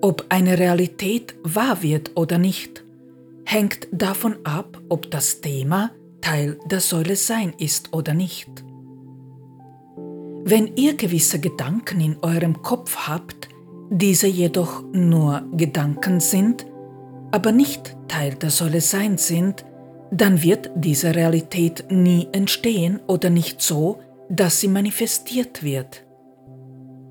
Ob 0.07 0.27
eine 0.29 0.57
Realität 0.57 1.35
wahr 1.43 1.83
wird 1.83 2.13
oder 2.15 2.39
nicht, 2.39 2.85
hängt 3.45 3.89
davon 3.91 4.37
ab, 4.45 4.81
ob 4.89 5.11
das 5.11 5.41
Thema 5.41 5.91
Teil 6.21 6.61
der 6.67 6.79
Säule 6.79 7.17
Sein 7.17 7.53
ist 7.59 7.93
oder 7.93 8.15
nicht. 8.15 8.49
Wenn 10.45 10.77
ihr 10.77 10.95
gewisse 10.95 11.41
Gedanken 11.41 12.01
in 12.01 12.19
eurem 12.23 12.63
Kopf 12.63 13.09
habt, 13.09 13.49
diese 13.91 14.29
jedoch 14.29 14.85
nur 14.93 15.43
Gedanken 15.57 16.21
sind, 16.21 16.67
aber 17.33 17.51
nicht 17.51 17.97
Teil 18.07 18.37
der 18.37 18.51
Säule 18.51 18.83
Sein 18.83 19.19
sind, 19.19 19.65
dann 20.13 20.41
wird 20.41 20.71
diese 20.77 21.17
Realität 21.17 21.87
nie 21.91 22.29
entstehen 22.31 23.01
oder 23.09 23.29
nicht 23.29 23.61
so, 23.61 23.99
dass 24.29 24.61
sie 24.61 24.69
manifestiert 24.69 25.65
wird. 25.65 26.06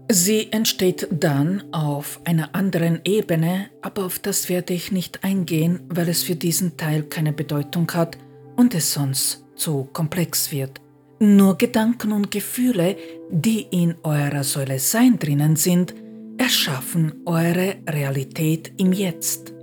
Sie 0.08 0.52
entsteht 0.52 1.08
dann 1.10 1.64
auf 1.74 2.22
einer 2.26 2.54
anderen 2.54 3.00
Ebene, 3.06 3.70
aber 3.82 4.06
auf 4.06 4.20
das 4.20 4.50
werde 4.50 4.74
ich 4.74 4.92
nicht 4.92 5.24
eingehen, 5.24 5.80
weil 5.90 6.10
es 6.10 6.22
für 6.22 6.36
diesen 6.36 6.78
Teil 6.78 7.04
keine 7.04 7.34
Bedeutung 7.34 7.92
hat 7.92 8.18
und 8.56 8.76
es 8.76 8.94
sonst 8.94 9.44
zu 9.56 9.90
komplex 9.94 10.52
wird. 10.52 10.80
Nur 11.20 11.58
Gedanken 11.58 12.12
und 12.12 12.30
Gefühle, 12.30 12.98
die 13.32 13.62
in 13.72 13.96
eurer 14.04 14.44
Säule 14.44 14.78
Sein 14.78 15.18
drinnen 15.18 15.56
sind, 15.56 15.96
erschaffen 16.38 17.22
eure 17.26 17.78
Realität 17.90 18.74
im 18.78 18.94
Jetzt. 18.94 19.54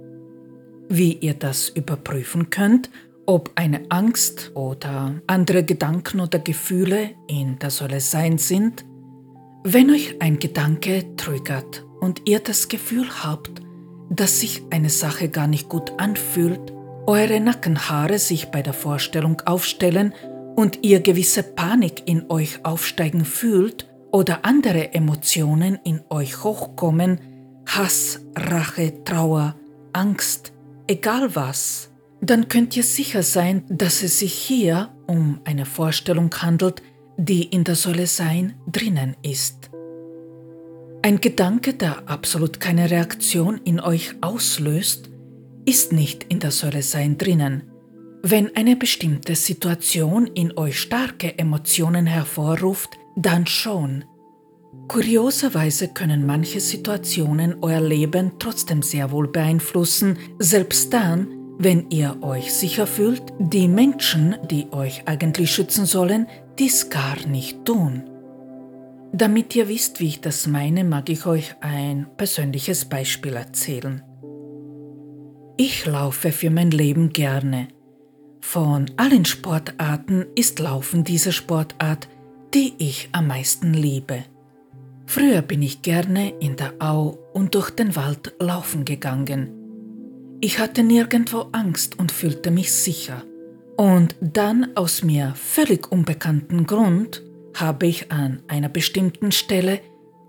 Wie 0.89 1.13
ihr 1.13 1.35
das 1.35 1.69
überprüfen 1.69 2.51
könnt, 2.51 2.91
ob 3.27 3.53
eine 3.55 3.83
Angst 3.91 4.51
oder 4.55 5.15
andere 5.29 5.63
Gedanken 5.63 6.19
oder 6.19 6.41
Gefühle 6.41 7.11
in 7.29 7.59
der 7.61 7.71
Säule 7.71 8.01
Sein 8.01 8.39
sind, 8.39 8.85
wenn 9.65 9.91
euch 9.91 10.17
ein 10.21 10.39
Gedanke 10.39 11.15
triggert 11.17 11.85
und 12.01 12.23
ihr 12.29 12.41
das 12.41 12.69
Gefühl 12.69 13.07
habt, 13.23 13.63
dass 14.11 14.41
sich 14.41 14.63
eine 14.71 14.91
Sache 14.91 15.29
gar 15.29 15.47
nicht 15.47 15.69
gut 15.69 15.93
anfühlt, 15.99 16.73
eure 17.07 17.41
Nackenhaare 17.41 18.19
sich 18.19 18.47
bei 18.47 18.63
der 18.63 18.73
Vorstellung 18.73 19.41
aufstellen 19.43 20.15
und 20.57 20.81
ihr 20.83 21.01
gewisse 21.01 21.43
Panik 21.43 22.03
in 22.07 22.31
euch 22.31 22.65
aufsteigen 22.65 23.25
fühlt 23.25 23.89
oder 24.11 24.45
andere 24.45 24.95
Emotionen 24.95 25.79
in 25.85 26.01
euch 26.11 26.43
hochkommen, 26.45 27.21
Hass, 27.67 28.21
Rache, 28.35 29.05
Trauer, 29.05 29.57
Angst, 29.93 30.53
egal 30.89 31.35
was, 31.35 31.91
dann 32.21 32.49
könnt 32.49 32.77
ihr 32.77 32.83
sicher 32.83 33.23
sein, 33.23 33.65
dass 33.69 34.03
es 34.03 34.19
sich 34.19 34.33
hier 34.33 34.91
um 35.07 35.41
eine 35.45 35.67
Vorstellung 35.67 36.35
handelt, 36.35 36.83
die 37.17 37.45
in 37.45 37.65
der 37.65 37.75
Säule 37.75 38.07
Sein 38.07 38.55
drinnen 38.71 39.17
ist. 39.23 39.71
Ein 41.03 41.21
Gedanke, 41.21 41.75
der 41.75 42.09
absolut 42.09 42.61
keine 42.61 42.91
Reaktion 42.91 43.61
in 43.65 43.81
euch 43.81 44.15
auslöst, 44.21 45.11
ist 45.65 45.93
nicht 45.93 46.25
in 46.29 46.41
der 46.41 46.51
Säule 46.51 46.83
Sein 46.83 47.19
drinnen. 47.19 47.65
Wenn 48.23 48.55
eine 48.55 48.77
bestimmte 48.77 49.35
Situation 49.35 50.29
in 50.29 50.57
euch 50.57 50.81
starke 50.81 51.39
Emotionen 51.39 52.07
hervorruft, 52.07 52.91
dann 53.17 53.47
schon. 53.47 54.05
Kurioserweise 54.89 55.89
können 55.89 56.25
manche 56.25 56.61
Situationen 56.61 57.57
euer 57.63 57.81
Leben 57.81 58.33
trotzdem 58.39 58.83
sehr 58.83 59.11
wohl 59.11 59.29
beeinflussen, 59.29 60.19
selbst 60.39 60.93
dann, 60.93 61.29
wenn 61.59 61.91
ihr 61.91 62.23
euch 62.23 62.53
sicher 62.53 62.87
fühlt, 62.87 63.23
die 63.39 63.69
Menschen, 63.69 64.37
die 64.51 64.73
euch 64.73 65.07
eigentlich 65.07 65.51
schützen 65.51 65.85
sollen, 65.85 66.27
dies 66.59 66.91
gar 66.91 67.27
nicht 67.27 67.65
tun. 67.65 68.05
Damit 69.13 69.55
ihr 69.55 69.69
wisst, 69.69 70.01
wie 70.01 70.09
ich 70.09 70.21
das 70.21 70.47
meine, 70.47 70.85
mag 70.85 71.09
ich 71.11 71.27
euch 71.27 71.55
ein 71.61 72.07
persönliches 72.17 72.87
Beispiel 72.87 73.35
erzählen. 73.35 74.03
Ich 75.59 75.85
laufe 75.85 76.33
für 76.33 76.51
mein 76.51 76.71
Leben 76.71 77.13
gerne. 77.13 77.69
Von 78.41 78.91
allen 78.97 79.25
Sportarten 79.25 80.27
ist 80.35 80.59
Laufen 80.59 81.05
diese 81.05 81.31
Sportart, 81.31 82.09
die 82.55 82.75
ich 82.79 83.11
am 83.13 83.27
meisten 83.29 83.75
liebe. 83.75 84.25
Früher 85.07 85.43
bin 85.43 85.63
ich 85.63 85.83
gerne 85.83 86.31
in 86.41 86.57
der 86.57 86.75
Au 86.79 87.19
und 87.35 87.55
durch 87.55 87.71
den 87.71 87.95
Wald 87.97 88.35
laufen 88.41 88.85
gegangen. 88.85 89.51
Ich 90.41 90.59
hatte 90.59 90.83
nirgendwo 90.83 91.49
Angst 91.53 91.99
und 91.99 92.11
fühlte 92.11 92.51
mich 92.51 92.73
sicher. 92.73 93.23
Und 93.77 94.17
dann 94.21 94.77
aus 94.77 95.03
mir 95.03 95.33
völlig 95.35 95.91
unbekannten 95.91 96.67
Grund 96.67 97.23
habe 97.55 97.87
ich 97.87 98.13
an 98.13 98.43
einer 98.49 98.69
bestimmten 98.69 99.33
Stelle 99.33 99.81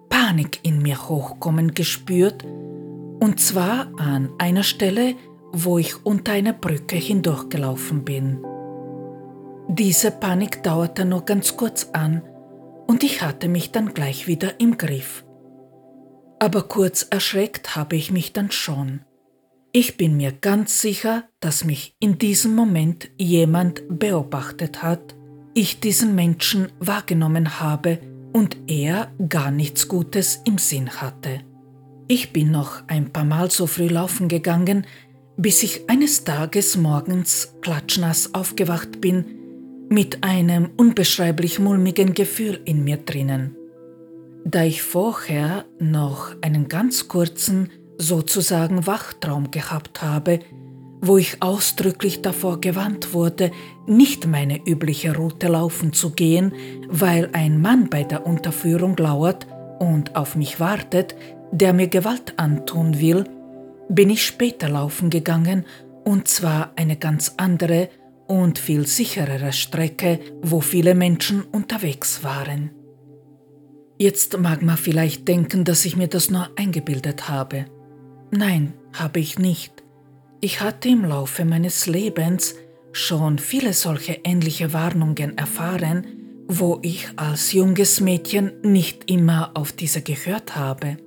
Panik 0.09 0.59
in 0.63 0.81
mir 0.81 1.09
hochkommen 1.09 1.73
gespürt, 1.73 2.43
und 2.43 3.39
zwar 3.39 3.91
an 3.97 4.29
einer 4.37 4.63
Stelle, 4.63 5.15
wo 5.51 5.77
ich 5.77 6.05
unter 6.05 6.33
einer 6.33 6.53
Brücke 6.53 6.95
hindurchgelaufen 6.95 8.03
bin. 8.03 8.43
Diese 9.67 10.11
Panik 10.11 10.61
dauerte 10.63 11.05
nur 11.05 11.23
ganz 11.25 11.55
kurz 11.55 11.89
an 11.93 12.21
und 12.87 13.03
ich 13.03 13.21
hatte 13.21 13.47
mich 13.47 13.71
dann 13.71 13.93
gleich 13.93 14.27
wieder 14.27 14.59
im 14.59 14.77
Griff. 14.77 15.25
Aber 16.39 16.63
kurz 16.63 17.07
erschreckt 17.09 17.75
habe 17.75 17.95
ich 17.95 18.11
mich 18.11 18.33
dann 18.33 18.51
schon. 18.51 19.01
Ich 19.76 19.97
bin 19.97 20.17
mir 20.17 20.32
ganz 20.32 20.82
sicher, 20.82 21.24
dass 21.39 21.65
mich 21.65 21.95
in 21.99 22.19
diesem 22.19 22.53
Moment 22.53 23.09
jemand 23.17 23.82
beobachtet 23.89 24.84
hat, 24.84 25.15
ich 25.55 25.80
diesen 25.80 26.13
Menschen 26.13 26.71
wahrgenommen 26.80 27.59
habe 27.59 27.97
und 28.34 28.55
er 28.67 29.11
gar 29.30 29.49
nichts 29.49 29.88
Gutes 29.88 30.41
im 30.45 30.59
Sinn 30.59 30.91
hatte. 31.01 31.39
Ich 32.07 32.32
bin 32.32 32.51
noch 32.51 32.88
ein 32.88 33.11
paar 33.11 33.26
Mal 33.26 33.49
so 33.49 33.65
früh 33.65 33.88
laufen 33.88 34.28
gegangen, 34.28 34.86
bis 35.38 35.63
ich 35.63 35.89
eines 35.89 36.24
Tages 36.24 36.78
morgens 36.78 37.55
klatschnass 37.61 38.36
aufgewacht 38.36 39.01
bin, 39.01 39.26
mit 39.89 40.24
einem 40.24 40.69
unbeschreiblich 40.78 41.57
mulmigen 41.57 42.13
Gefühl 42.13 42.61
in 42.65 42.84
mir 42.84 42.97
drinnen. 42.97 43.55
Da 44.45 44.65
ich 44.65 44.84
vorher 44.84 45.65
noch 45.80 46.36
einen 46.41 46.67
ganz 46.67 47.07
kurzen, 47.07 47.71
sozusagen 47.97 48.87
Wachtraum 48.87 49.51
gehabt 49.51 50.01
habe, 50.01 50.39
wo 51.01 51.17
ich 51.17 51.41
ausdrücklich 51.41 52.21
davor 52.21 52.61
gewarnt 52.61 53.13
wurde, 53.13 53.51
nicht 53.85 54.25
meine 54.25 54.65
übliche 54.65 55.15
Route 55.15 55.47
laufen 55.47 55.91
zu 55.91 56.11
gehen, 56.11 56.53
weil 56.87 57.29
ein 57.33 57.59
Mann 57.59 57.89
bei 57.89 58.03
der 58.03 58.25
Unterführung 58.25 58.95
lauert 58.95 59.45
und 59.79 60.15
auf 60.15 60.35
mich 60.35 60.61
wartet, 60.61 61.15
der 61.51 61.73
mir 61.73 61.87
Gewalt 61.87 62.35
antun 62.37 63.01
will, 63.01 63.25
bin 63.89 64.09
ich 64.09 64.25
später 64.25 64.69
laufen 64.69 65.09
gegangen, 65.09 65.65
und 66.05 66.27
zwar 66.27 66.71
eine 66.75 66.95
ganz 66.95 67.33
andere 67.37 67.89
und 68.27 68.57
viel 68.57 68.87
sicherere 68.87 69.51
Strecke, 69.51 70.19
wo 70.41 70.61
viele 70.61 70.95
Menschen 70.95 71.41
unterwegs 71.43 72.23
waren. 72.23 72.71
Jetzt 73.97 74.37
mag 74.39 74.61
man 74.61 74.77
vielleicht 74.77 75.27
denken, 75.27 75.63
dass 75.65 75.85
ich 75.85 75.95
mir 75.95 76.07
das 76.07 76.29
nur 76.29 76.49
eingebildet 76.55 77.29
habe. 77.29 77.65
Nein, 78.36 78.73
habe 78.93 79.19
ich 79.19 79.38
nicht. 79.38 79.84
Ich 80.41 80.59
hatte 80.59 80.89
im 80.89 81.05
Laufe 81.05 81.45
meines 81.45 81.86
Lebens 81.86 82.55
schon 82.91 83.38
viele 83.38 83.73
solche 83.73 84.21
ähnliche 84.23 84.73
Warnungen 84.73 85.38
erfahren, 85.38 86.07
wo 86.47 86.79
ich 86.81 87.07
als 87.15 87.53
junges 87.53 88.01
Mädchen 88.01 88.51
nicht 88.63 89.09
immer 89.09 89.51
auf 89.53 89.71
diese 89.71 90.01
gehört 90.01 90.55
habe. 90.55 90.97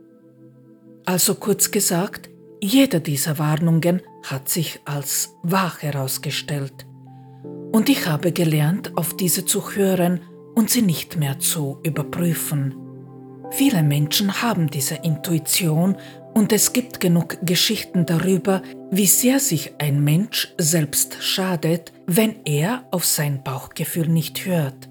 Also 1.04 1.34
kurz 1.34 1.72
gesagt, 1.72 2.30
jede 2.60 3.00
dieser 3.00 3.40
Warnungen 3.40 4.02
hat 4.22 4.48
sich 4.48 4.78
als 4.84 5.34
wahr 5.42 5.74
herausgestellt. 5.80 6.86
Und 7.72 7.88
ich 7.88 8.06
habe 8.06 8.30
gelernt, 8.30 8.96
auf 8.96 9.16
diese 9.16 9.44
zu 9.44 9.72
hören 9.72 10.20
und 10.54 10.70
sie 10.70 10.82
nicht 10.82 11.16
mehr 11.16 11.40
zu 11.40 11.80
überprüfen. 11.82 12.76
Viele 13.50 13.82
Menschen 13.82 14.42
haben 14.42 14.68
diese 14.68 14.94
Intuition 14.94 15.96
und 16.36 16.52
es 16.52 16.74
gibt 16.74 17.00
genug 17.00 17.38
Geschichten 17.46 18.04
darüber, 18.04 18.60
wie 18.90 19.06
sehr 19.06 19.40
sich 19.40 19.72
ein 19.78 20.04
Mensch 20.04 20.52
selbst 20.58 21.16
schadet, 21.22 21.94
wenn 22.06 22.44
er 22.44 22.84
auf 22.90 23.06
sein 23.06 23.42
Bauchgefühl 23.42 24.06
nicht 24.08 24.44
hört. 24.44 24.90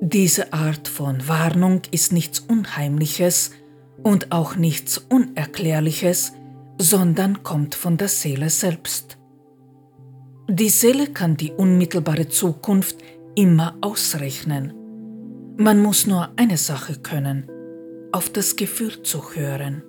Diese 0.00 0.54
Art 0.54 0.88
von 0.88 1.28
Warnung 1.28 1.82
ist 1.90 2.14
nichts 2.14 2.40
Unheimliches 2.40 3.50
und 4.02 4.32
auch 4.32 4.56
nichts 4.56 4.96
Unerklärliches, 4.96 6.32
sondern 6.78 7.42
kommt 7.42 7.74
von 7.74 7.98
der 7.98 8.08
Seele 8.08 8.48
selbst. 8.48 9.18
Die 10.48 10.70
Seele 10.70 11.08
kann 11.08 11.36
die 11.36 11.52
unmittelbare 11.52 12.30
Zukunft 12.30 12.96
immer 13.34 13.76
ausrechnen. 13.82 14.72
Man 15.58 15.82
muss 15.82 16.06
nur 16.06 16.30
eine 16.36 16.56
Sache 16.56 16.96
können, 16.96 17.46
auf 18.10 18.30
das 18.30 18.56
Gefühl 18.56 19.02
zu 19.02 19.34
hören. 19.34 19.82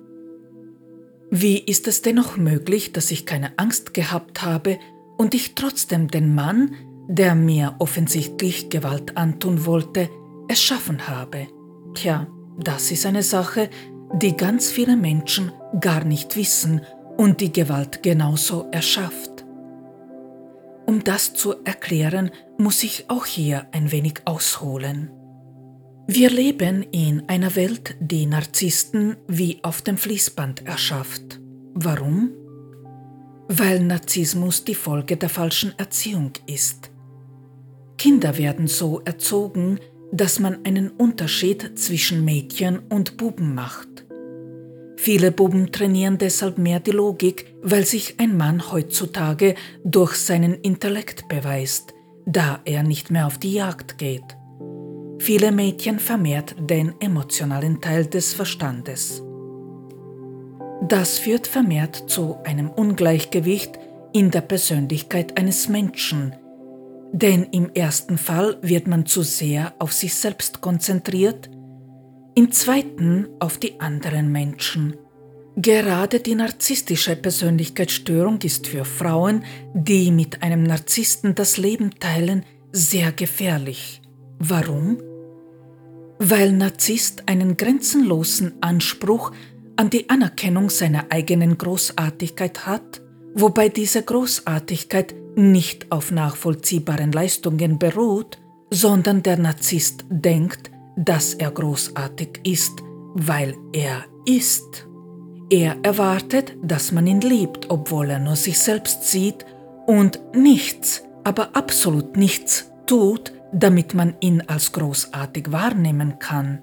Wie 1.34 1.56
ist 1.56 1.88
es 1.88 2.02
dennoch 2.02 2.36
möglich, 2.36 2.92
dass 2.92 3.10
ich 3.10 3.24
keine 3.24 3.58
Angst 3.58 3.94
gehabt 3.94 4.42
habe 4.42 4.78
und 5.16 5.32
ich 5.32 5.54
trotzdem 5.54 6.08
den 6.08 6.34
Mann, 6.34 6.74
der 7.08 7.34
mir 7.34 7.76
offensichtlich 7.78 8.68
Gewalt 8.68 9.16
antun 9.16 9.64
wollte, 9.64 10.10
erschaffen 10.48 11.08
habe? 11.08 11.46
Tja, 11.94 12.26
das 12.58 12.90
ist 12.90 13.06
eine 13.06 13.22
Sache, 13.22 13.70
die 14.12 14.36
ganz 14.36 14.70
viele 14.70 14.94
Menschen 14.94 15.52
gar 15.80 16.04
nicht 16.04 16.36
wissen 16.36 16.82
und 17.16 17.40
die 17.40 17.50
Gewalt 17.50 18.02
genauso 18.02 18.66
erschafft. 18.70 19.46
Um 20.84 21.02
das 21.02 21.32
zu 21.32 21.54
erklären, 21.64 22.30
muss 22.58 22.82
ich 22.82 23.08
auch 23.08 23.24
hier 23.24 23.68
ein 23.72 23.90
wenig 23.90 24.20
ausholen. 24.26 25.10
Wir 26.08 26.30
leben 26.30 26.84
in 26.90 27.28
einer 27.28 27.54
Welt, 27.54 27.94
die 28.00 28.26
Narzissten 28.26 29.16
wie 29.28 29.60
auf 29.62 29.82
dem 29.82 29.96
Fließband 29.96 30.66
erschafft. 30.66 31.40
Warum? 31.74 32.32
Weil 33.48 33.80
Narzissmus 33.80 34.64
die 34.64 34.74
Folge 34.74 35.16
der 35.16 35.28
falschen 35.28 35.78
Erziehung 35.78 36.32
ist. 36.46 36.90
Kinder 37.98 38.36
werden 38.36 38.66
so 38.66 39.00
erzogen, 39.04 39.78
dass 40.10 40.40
man 40.40 40.64
einen 40.64 40.90
Unterschied 40.90 41.78
zwischen 41.78 42.24
Mädchen 42.24 42.80
und 42.90 43.16
Buben 43.16 43.54
macht. 43.54 44.04
Viele 44.96 45.30
Buben 45.30 45.70
trainieren 45.70 46.18
deshalb 46.18 46.58
mehr 46.58 46.80
die 46.80 46.90
Logik, 46.90 47.54
weil 47.62 47.86
sich 47.86 48.18
ein 48.18 48.36
Mann 48.36 48.72
heutzutage 48.72 49.54
durch 49.84 50.16
seinen 50.16 50.54
Intellekt 50.54 51.28
beweist, 51.28 51.94
da 52.26 52.60
er 52.64 52.82
nicht 52.82 53.12
mehr 53.12 53.28
auf 53.28 53.38
die 53.38 53.54
Jagd 53.54 53.98
geht. 53.98 54.36
Viele 55.24 55.52
Mädchen 55.52 56.00
vermehrt 56.00 56.56
den 56.58 56.94
emotionalen 56.98 57.80
Teil 57.80 58.06
des 58.06 58.34
Verstandes. 58.34 59.22
Das 60.88 61.20
führt 61.20 61.46
vermehrt 61.46 62.10
zu 62.10 62.38
einem 62.42 62.68
Ungleichgewicht 62.68 63.78
in 64.12 64.32
der 64.32 64.40
Persönlichkeit 64.40 65.38
eines 65.38 65.68
Menschen, 65.68 66.34
denn 67.12 67.44
im 67.52 67.70
ersten 67.72 68.18
Fall 68.18 68.58
wird 68.62 68.88
man 68.88 69.06
zu 69.06 69.22
sehr 69.22 69.72
auf 69.78 69.92
sich 69.92 70.12
selbst 70.12 70.60
konzentriert, 70.60 71.48
im 72.34 72.50
zweiten 72.50 73.28
auf 73.38 73.58
die 73.58 73.80
anderen 73.80 74.32
Menschen. 74.32 74.96
Gerade 75.54 76.18
die 76.18 76.34
narzisstische 76.34 77.14
Persönlichkeitsstörung 77.14 78.40
ist 78.40 78.66
für 78.66 78.84
Frauen, 78.84 79.44
die 79.72 80.10
mit 80.10 80.42
einem 80.42 80.64
Narzissten 80.64 81.36
das 81.36 81.58
Leben 81.58 81.92
teilen, 82.00 82.44
sehr 82.72 83.12
gefährlich. 83.12 84.02
Warum? 84.40 84.98
Weil 86.24 86.52
Narzisst 86.52 87.28
einen 87.28 87.56
grenzenlosen 87.56 88.52
Anspruch 88.60 89.32
an 89.74 89.90
die 89.90 90.08
Anerkennung 90.08 90.70
seiner 90.70 91.06
eigenen 91.10 91.58
Großartigkeit 91.58 92.64
hat, 92.64 93.02
wobei 93.34 93.68
diese 93.68 94.04
Großartigkeit 94.04 95.16
nicht 95.34 95.90
auf 95.90 96.12
nachvollziehbaren 96.12 97.10
Leistungen 97.10 97.76
beruht, 97.80 98.38
sondern 98.70 99.24
der 99.24 99.36
Narzisst 99.36 100.04
denkt, 100.10 100.70
dass 100.96 101.34
er 101.34 101.50
großartig 101.50 102.42
ist, 102.44 102.84
weil 103.14 103.56
er 103.72 104.04
ist. 104.24 104.86
Er 105.50 105.76
erwartet, 105.82 106.56
dass 106.62 106.92
man 106.92 107.08
ihn 107.08 107.20
liebt, 107.20 107.68
obwohl 107.68 108.10
er 108.10 108.20
nur 108.20 108.36
sich 108.36 108.60
selbst 108.60 109.10
sieht 109.10 109.44
und 109.88 110.20
nichts, 110.36 111.02
aber 111.24 111.56
absolut 111.56 112.16
nichts 112.16 112.70
tut, 112.86 113.32
damit 113.52 113.94
man 113.94 114.14
ihn 114.20 114.40
als 114.40 114.72
großartig 114.72 115.52
wahrnehmen 115.52 116.18
kann. 116.18 116.62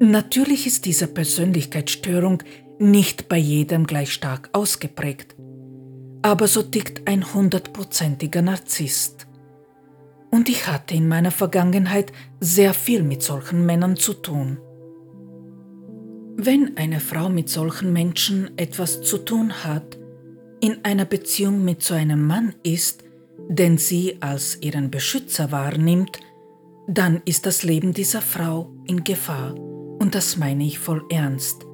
Natürlich 0.00 0.66
ist 0.66 0.86
diese 0.86 1.06
Persönlichkeitsstörung 1.06 2.42
nicht 2.78 3.28
bei 3.28 3.36
jedem 3.36 3.86
gleich 3.86 4.12
stark 4.12 4.48
ausgeprägt, 4.52 5.36
aber 6.22 6.48
so 6.48 6.62
tickt 6.62 7.06
ein 7.08 7.34
hundertprozentiger 7.34 8.42
Narzisst 8.42 9.26
und 10.30 10.48
ich 10.48 10.66
hatte 10.66 10.94
in 10.94 11.08
meiner 11.08 11.30
Vergangenheit 11.30 12.12
sehr 12.40 12.72
viel 12.72 13.02
mit 13.02 13.22
solchen 13.22 13.66
Männern 13.66 13.96
zu 13.96 14.14
tun. 14.14 14.58
Wenn 16.36 16.76
eine 16.76 17.00
Frau 17.00 17.28
mit 17.28 17.48
solchen 17.48 17.92
Menschen 17.92 18.56
etwas 18.56 19.02
zu 19.02 19.18
tun 19.18 19.64
hat, 19.64 19.98
in 20.60 20.84
einer 20.84 21.04
Beziehung 21.04 21.64
mit 21.64 21.82
so 21.82 21.94
einem 21.94 22.26
Mann 22.26 22.54
ist, 22.62 23.04
den 23.50 23.78
sie 23.78 24.16
als 24.20 24.62
ihren 24.62 24.92
Beschützer 24.92 25.50
wahrnimmt, 25.50 26.20
dann 26.86 27.20
ist 27.24 27.46
das 27.46 27.64
Leben 27.64 27.92
dieser 27.92 28.22
Frau 28.22 28.70
in 28.86 29.02
Gefahr. 29.02 29.56
Und 29.56 30.14
das 30.14 30.36
meine 30.36 30.64
ich 30.64 30.78
voll 30.78 31.04
ernst. 31.10 31.66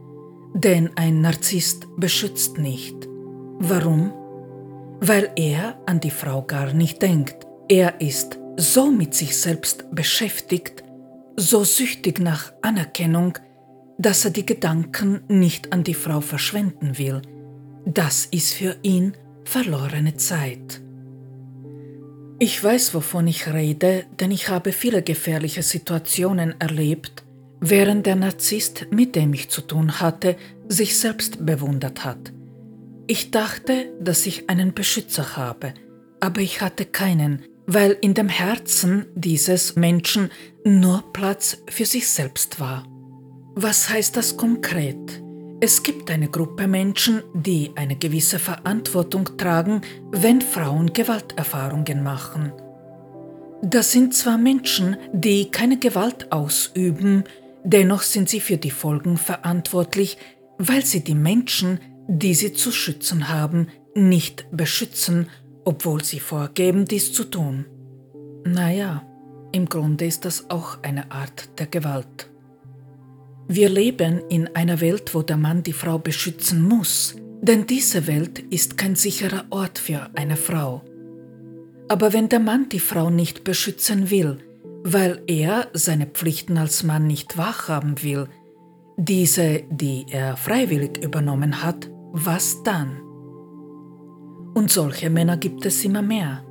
Denn 0.54 0.90
ein 0.96 1.20
Narzisst 1.20 1.86
beschützt 1.98 2.56
nicht. 2.56 2.96
Warum? 3.58 4.10
Weil 5.00 5.30
er 5.36 5.78
an 5.84 6.00
die 6.00 6.10
Frau 6.10 6.42
gar 6.42 6.72
nicht 6.72 7.02
denkt. 7.02 7.46
Er 7.68 8.00
ist 8.00 8.38
so 8.56 8.90
mit 8.90 9.14
sich 9.14 9.36
selbst 9.36 9.84
beschäftigt, 9.94 10.82
so 11.36 11.62
süchtig 11.62 12.20
nach 12.20 12.54
Anerkennung, 12.62 13.38
dass 13.98 14.24
er 14.24 14.30
die 14.30 14.46
Gedanken 14.46 15.20
nicht 15.28 15.74
an 15.74 15.84
die 15.84 15.94
Frau 15.94 16.22
verschwenden 16.22 16.96
will. 16.96 17.20
Das 17.84 18.24
ist 18.24 18.54
für 18.54 18.76
ihn 18.82 19.12
verlorene 19.44 20.16
Zeit. 20.16 20.80
Ich 22.38 22.62
weiß, 22.62 22.92
wovon 22.92 23.26
ich 23.26 23.52
rede, 23.52 24.04
denn 24.20 24.30
ich 24.30 24.50
habe 24.50 24.72
viele 24.72 25.02
gefährliche 25.02 25.62
Situationen 25.62 26.60
erlebt, 26.60 27.24
während 27.60 28.04
der 28.04 28.16
Narzisst, 28.16 28.88
mit 28.90 29.16
dem 29.16 29.32
ich 29.32 29.48
zu 29.48 29.62
tun 29.62 30.00
hatte, 30.00 30.36
sich 30.68 30.98
selbst 30.98 31.46
bewundert 31.46 32.04
hat. 32.04 32.34
Ich 33.06 33.30
dachte, 33.30 33.90
dass 34.00 34.26
ich 34.26 34.50
einen 34.50 34.74
Beschützer 34.74 35.36
habe, 35.36 35.72
aber 36.20 36.42
ich 36.42 36.60
hatte 36.60 36.84
keinen, 36.84 37.42
weil 37.66 37.96
in 38.02 38.12
dem 38.12 38.28
Herzen 38.28 39.06
dieses 39.14 39.74
Menschen 39.76 40.30
nur 40.62 41.12
Platz 41.14 41.62
für 41.70 41.86
sich 41.86 42.08
selbst 42.08 42.60
war. 42.60 42.86
Was 43.54 43.88
heißt 43.88 44.14
das 44.14 44.36
konkret? 44.36 45.22
Es 45.58 45.82
gibt 45.82 46.10
eine 46.10 46.28
Gruppe 46.28 46.68
Menschen, 46.68 47.22
die 47.32 47.72
eine 47.76 47.96
gewisse 47.96 48.38
Verantwortung 48.38 49.38
tragen, 49.38 49.80
wenn 50.10 50.42
Frauen 50.42 50.92
Gewalterfahrungen 50.92 52.02
machen. 52.02 52.52
Das 53.62 53.90
sind 53.90 54.14
zwar 54.14 54.36
Menschen, 54.36 54.98
die 55.14 55.50
keine 55.50 55.78
Gewalt 55.78 56.30
ausüben, 56.30 57.24
dennoch 57.64 58.02
sind 58.02 58.28
sie 58.28 58.40
für 58.40 58.58
die 58.58 58.70
Folgen 58.70 59.16
verantwortlich, 59.16 60.18
weil 60.58 60.84
sie 60.84 61.02
die 61.02 61.14
Menschen, 61.14 61.80
die 62.06 62.34
sie 62.34 62.52
zu 62.52 62.70
schützen 62.70 63.30
haben, 63.30 63.68
nicht 63.94 64.46
beschützen, 64.52 65.30
obwohl 65.64 66.04
sie 66.04 66.20
vorgeben, 66.20 66.84
dies 66.84 67.14
zu 67.14 67.24
tun. 67.24 67.64
Naja, 68.44 69.06
im 69.52 69.70
Grunde 69.70 70.04
ist 70.04 70.26
das 70.26 70.50
auch 70.50 70.82
eine 70.82 71.10
Art 71.10 71.48
der 71.58 71.66
Gewalt. 71.66 72.28
Wir 73.48 73.68
leben 73.68 74.22
in 74.28 74.48
einer 74.56 74.80
Welt, 74.80 75.14
wo 75.14 75.22
der 75.22 75.36
Mann 75.36 75.62
die 75.62 75.72
Frau 75.72 75.98
beschützen 75.98 76.62
muss, 76.62 77.14
denn 77.40 77.66
diese 77.66 78.06
Welt 78.08 78.40
ist 78.50 78.76
kein 78.76 78.96
sicherer 78.96 79.44
Ort 79.50 79.78
für 79.78 80.10
eine 80.14 80.36
Frau. 80.36 80.82
Aber 81.88 82.12
wenn 82.12 82.28
der 82.28 82.40
Mann 82.40 82.68
die 82.68 82.80
Frau 82.80 83.10
nicht 83.10 83.44
beschützen 83.44 84.10
will, 84.10 84.38
weil 84.82 85.22
er 85.28 85.68
seine 85.72 86.06
Pflichten 86.06 86.58
als 86.58 86.82
Mann 86.82 87.06
nicht 87.06 87.38
wahrhaben 87.38 88.02
will, 88.02 88.28
diese, 88.96 89.62
die 89.70 90.06
er 90.10 90.36
freiwillig 90.36 91.02
übernommen 91.04 91.62
hat, 91.62 91.88
was 92.12 92.62
dann? 92.64 93.00
Und 94.54 94.70
solche 94.70 95.10
Männer 95.10 95.36
gibt 95.36 95.66
es 95.66 95.84
immer 95.84 96.02
mehr. 96.02 96.42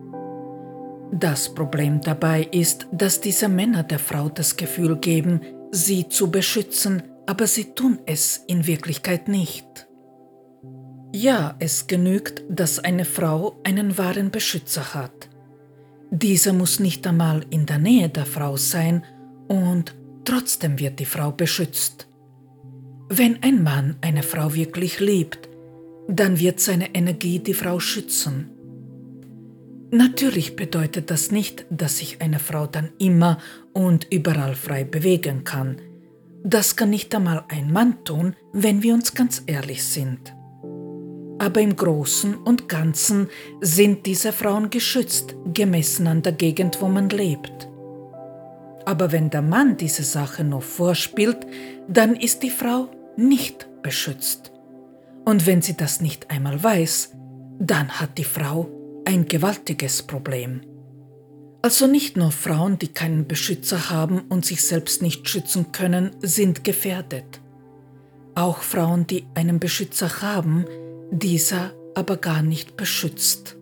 Das 1.12 1.54
Problem 1.54 2.02
dabei 2.02 2.43
ist, 2.52 2.88
dass 2.91 3.20
diese 3.20 3.50
Männer 3.50 3.84
der 3.84 4.00
Frau 4.00 4.30
das 4.30 4.58
Gefühl 4.58 4.98
geben, 4.98 5.41
sie 5.76 6.08
zu 6.08 6.32
beschützen, 6.32 7.04
aber 7.26 7.48
sie 7.48 7.74
tun 7.76 8.00
es 8.06 8.44
in 8.48 8.66
Wirklichkeit 8.66 9.28
nicht. 9.28 9.88
Ja, 11.14 11.56
es 11.60 11.88
genügt, 11.88 12.44
dass 12.50 12.80
eine 12.80 13.06
Frau 13.06 13.60
einen 13.64 13.98
wahren 13.98 14.32
Beschützer 14.32 14.94
hat. 14.94 15.30
Dieser 16.12 16.54
muss 16.54 16.80
nicht 16.80 17.06
einmal 17.08 17.46
in 17.50 17.66
der 17.66 17.78
Nähe 17.78 18.10
der 18.10 18.26
Frau 18.26 18.58
sein 18.58 19.04
und 19.48 19.96
trotzdem 20.24 20.80
wird 20.80 21.00
die 21.00 21.06
Frau 21.06 21.32
beschützt. 21.32 22.08
Wenn 23.10 23.44
ein 23.44 23.62
Mann 23.62 23.98
eine 24.02 24.24
Frau 24.24 24.54
wirklich 24.54 25.00
liebt, 25.00 25.50
dann 26.08 26.40
wird 26.40 26.60
seine 26.60 26.94
Energie 26.96 27.40
die 27.40 27.54
Frau 27.54 27.80
schützen. 27.80 28.52
Natürlich 29.92 30.56
bedeutet 30.56 31.12
das 31.12 31.32
nicht, 31.32 31.66
dass 31.70 32.00
sich 32.00 32.22
eine 32.22 32.40
Frau 32.40 32.68
dann 32.68 32.90
immer 32.98 33.38
und 33.74 34.08
überall 34.12 34.56
frei 34.56 34.84
bewegen 34.84 35.44
kann. 35.44 35.78
Das 36.44 36.76
kann 36.76 36.90
nicht 36.90 37.14
einmal 37.16 37.44
ein 37.50 37.72
Mann 37.72 38.04
tun, 38.04 38.36
wenn 38.54 38.84
wir 38.84 38.94
uns 38.94 39.14
ganz 39.14 39.44
ehrlich 39.48 39.84
sind. 39.84 40.36
Aber 41.40 41.62
im 41.62 41.76
Großen 41.76 42.36
und 42.36 42.70
Ganzen 42.70 43.30
sind 43.62 44.06
diese 44.06 44.32
Frauen 44.32 44.70
geschützt, 44.70 45.36
gemessen 45.54 46.08
an 46.08 46.22
der 46.22 46.32
Gegend, 46.32 46.82
wo 46.82 46.88
man 46.88 47.10
lebt. 47.10 47.68
Aber 48.86 49.12
wenn 49.12 49.30
der 49.30 49.42
Mann 49.42 49.78
diese 49.78 50.04
Sache 50.04 50.44
noch 50.44 50.62
vorspielt, 50.62 51.46
dann 51.88 52.16
ist 52.16 52.44
die 52.44 52.50
Frau 52.50 52.90
nicht 53.18 53.68
beschützt. 53.82 54.52
Und 55.26 55.46
wenn 55.48 55.62
sie 55.62 55.76
das 55.76 56.02
nicht 56.02 56.30
einmal 56.30 56.64
weiß, 56.64 57.14
dann 57.60 57.90
hat 58.00 58.18
die 58.18 58.24
Frau 58.24 58.70
ein 59.06 59.28
gewaltiges 59.28 60.03
Problem. 60.03 60.62
Also 61.62 61.88
nicht 61.88 62.18
nur 62.18 62.32
Frauen, 62.32 62.78
die 62.78 62.89
keinen 62.89 63.28
Beschützer 63.28 63.89
haben 63.89 64.22
und 64.30 64.45
sich 64.45 64.64
selbst 64.64 65.01
nicht 65.01 65.28
schützen 65.30 65.72
können, 65.72 66.12
sind 66.22 66.64
gefährdet. 66.64 67.41
Auch 68.36 68.60
Frauen, 68.60 69.08
die 69.08 69.26
einen 69.34 69.60
Beschützer 69.60 70.22
haben, 70.22 70.66
dieser 71.12 71.74
aber 71.95 72.18
gar 72.18 72.43
nicht 72.43 72.78
beschützt. 72.78 73.58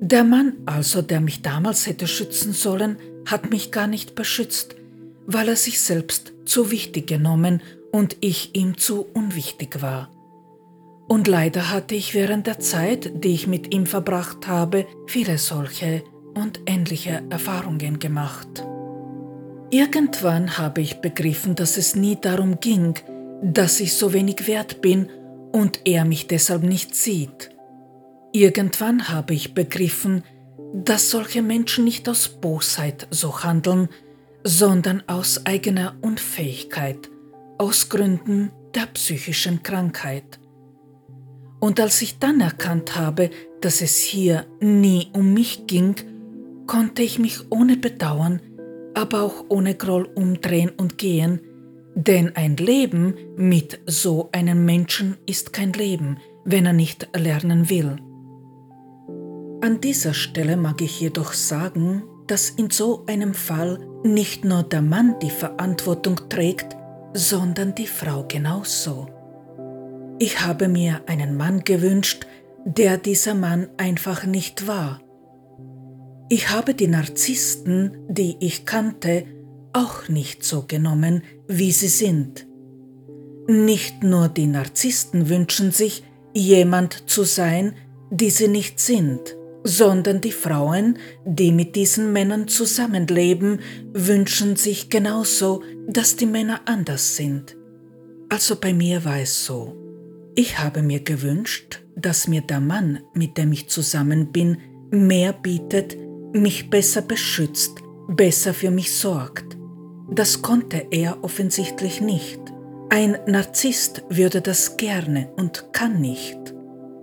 Der 0.00 0.24
Mann 0.24 0.58
also, 0.66 1.02
der 1.02 1.20
mich 1.20 1.42
damals 1.42 1.86
hätte 1.86 2.06
schützen 2.06 2.52
sollen, 2.52 2.96
hat 3.26 3.50
mich 3.50 3.72
gar 3.72 3.86
nicht 3.86 4.14
beschützt, 4.14 4.76
weil 5.26 5.48
er 5.48 5.56
sich 5.56 5.80
selbst 5.80 6.32
zu 6.44 6.70
wichtig 6.70 7.06
genommen 7.06 7.62
und 7.92 8.16
ich 8.20 8.54
ihm 8.54 8.78
zu 8.78 9.02
unwichtig 9.02 9.82
war. 9.82 10.10
Und 11.10 11.26
leider 11.26 11.72
hatte 11.72 11.96
ich 11.96 12.14
während 12.14 12.46
der 12.46 12.60
Zeit, 12.60 13.10
die 13.24 13.34
ich 13.34 13.48
mit 13.48 13.74
ihm 13.74 13.84
verbracht 13.84 14.46
habe, 14.46 14.86
viele 15.08 15.38
solche 15.38 16.04
und 16.36 16.60
ähnliche 16.66 17.24
Erfahrungen 17.30 17.98
gemacht. 17.98 18.64
Irgendwann 19.70 20.56
habe 20.56 20.82
ich 20.82 21.00
begriffen, 21.00 21.56
dass 21.56 21.76
es 21.78 21.96
nie 21.96 22.14
darum 22.14 22.60
ging, 22.60 22.94
dass 23.42 23.80
ich 23.80 23.94
so 23.94 24.12
wenig 24.12 24.46
wert 24.46 24.82
bin 24.82 25.08
und 25.50 25.80
er 25.84 26.04
mich 26.04 26.28
deshalb 26.28 26.62
nicht 26.62 26.94
sieht. 26.94 27.50
Irgendwann 28.30 29.08
habe 29.08 29.34
ich 29.34 29.52
begriffen, 29.52 30.22
dass 30.72 31.10
solche 31.10 31.42
Menschen 31.42 31.82
nicht 31.82 32.08
aus 32.08 32.28
Bosheit 32.28 33.08
so 33.10 33.42
handeln, 33.42 33.88
sondern 34.44 35.02
aus 35.08 35.44
eigener 35.44 35.96
Unfähigkeit, 36.02 37.10
aus 37.58 37.88
Gründen 37.88 38.52
der 38.76 38.86
psychischen 38.86 39.64
Krankheit. 39.64 40.39
Und 41.60 41.78
als 41.78 42.00
ich 42.02 42.18
dann 42.18 42.40
erkannt 42.40 42.96
habe, 42.96 43.30
dass 43.60 43.82
es 43.82 43.96
hier 43.96 44.46
nie 44.60 45.08
um 45.12 45.34
mich 45.34 45.66
ging, 45.66 45.94
konnte 46.66 47.02
ich 47.02 47.18
mich 47.18 47.50
ohne 47.50 47.76
Bedauern, 47.76 48.40
aber 48.94 49.22
auch 49.22 49.44
ohne 49.48 49.74
Groll 49.74 50.04
umdrehen 50.14 50.70
und 50.76 50.98
gehen, 50.98 51.40
denn 51.94 52.34
ein 52.36 52.56
Leben 52.56 53.14
mit 53.36 53.80
so 53.86 54.30
einem 54.32 54.64
Menschen 54.64 55.18
ist 55.26 55.52
kein 55.52 55.72
Leben, 55.72 56.18
wenn 56.44 56.64
er 56.64 56.72
nicht 56.72 57.08
lernen 57.14 57.68
will. 57.68 57.96
An 59.62 59.80
dieser 59.82 60.14
Stelle 60.14 60.56
mag 60.56 60.80
ich 60.80 61.00
jedoch 61.00 61.34
sagen, 61.34 62.04
dass 62.26 62.48
in 62.48 62.70
so 62.70 63.04
einem 63.06 63.34
Fall 63.34 63.78
nicht 64.02 64.44
nur 64.44 64.62
der 64.62 64.80
Mann 64.80 65.18
die 65.20 65.30
Verantwortung 65.30 66.28
trägt, 66.30 66.76
sondern 67.12 67.74
die 67.74 67.86
Frau 67.88 68.24
genauso. 68.26 69.08
Ich 70.22 70.42
habe 70.42 70.68
mir 70.68 71.00
einen 71.06 71.34
Mann 71.34 71.64
gewünscht, 71.64 72.26
der 72.66 72.98
dieser 72.98 73.34
Mann 73.34 73.68
einfach 73.78 74.26
nicht 74.26 74.66
war. 74.66 75.00
Ich 76.28 76.50
habe 76.50 76.74
die 76.74 76.88
Narzissten, 76.88 77.96
die 78.06 78.36
ich 78.38 78.66
kannte, 78.66 79.24
auch 79.72 80.08
nicht 80.08 80.44
so 80.44 80.66
genommen, 80.68 81.22
wie 81.48 81.72
sie 81.72 81.88
sind. 81.88 82.46
Nicht 83.48 84.02
nur 84.02 84.28
die 84.28 84.46
Narzissten 84.46 85.30
wünschen 85.30 85.72
sich, 85.72 86.02
jemand 86.34 87.08
zu 87.08 87.24
sein, 87.24 87.74
die 88.10 88.28
sie 88.28 88.48
nicht 88.48 88.78
sind, 88.78 89.20
sondern 89.64 90.20
die 90.20 90.32
Frauen, 90.32 90.98
die 91.24 91.50
mit 91.50 91.76
diesen 91.76 92.12
Männern 92.12 92.46
zusammenleben, 92.46 93.60
wünschen 93.94 94.56
sich 94.56 94.90
genauso, 94.90 95.62
dass 95.88 96.16
die 96.16 96.26
Männer 96.26 96.60
anders 96.66 97.16
sind. 97.16 97.56
Also 98.28 98.56
bei 98.56 98.74
mir 98.74 99.02
war 99.06 99.18
es 99.18 99.46
so. 99.46 99.79
Ich 100.34 100.58
habe 100.58 100.82
mir 100.82 101.00
gewünscht, 101.00 101.82
dass 101.96 102.28
mir 102.28 102.40
der 102.40 102.60
Mann, 102.60 103.00
mit 103.14 103.36
dem 103.36 103.52
ich 103.52 103.68
zusammen 103.68 104.32
bin, 104.32 104.58
mehr 104.90 105.32
bietet, 105.32 105.96
mich 106.32 106.70
besser 106.70 107.02
beschützt, 107.02 107.82
besser 108.08 108.54
für 108.54 108.70
mich 108.70 108.94
sorgt. 108.94 109.56
Das 110.10 110.42
konnte 110.42 110.86
er 110.90 111.22
offensichtlich 111.22 112.00
nicht. 112.00 112.40
Ein 112.90 113.18
Narzisst 113.26 114.02
würde 114.08 114.40
das 114.40 114.76
gerne 114.76 115.32
und 115.36 115.72
kann 115.72 116.00
nicht. 116.00 116.38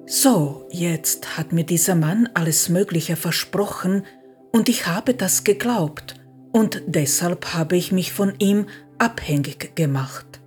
So, 0.05 0.67
jetzt 0.71 1.37
hat 1.37 1.53
mir 1.53 1.65
dieser 1.65 1.95
Mann 1.95 2.29
alles 2.33 2.69
Mögliche 2.69 3.15
versprochen 3.15 4.03
und 4.51 4.69
ich 4.69 4.87
habe 4.87 5.13
das 5.13 5.43
geglaubt 5.43 6.15
und 6.51 6.81
deshalb 6.87 7.53
habe 7.53 7.75
ich 7.77 7.91
mich 7.91 8.13
von 8.13 8.33
ihm 8.39 8.67
abhängig 8.97 9.75
gemacht. 9.75 10.41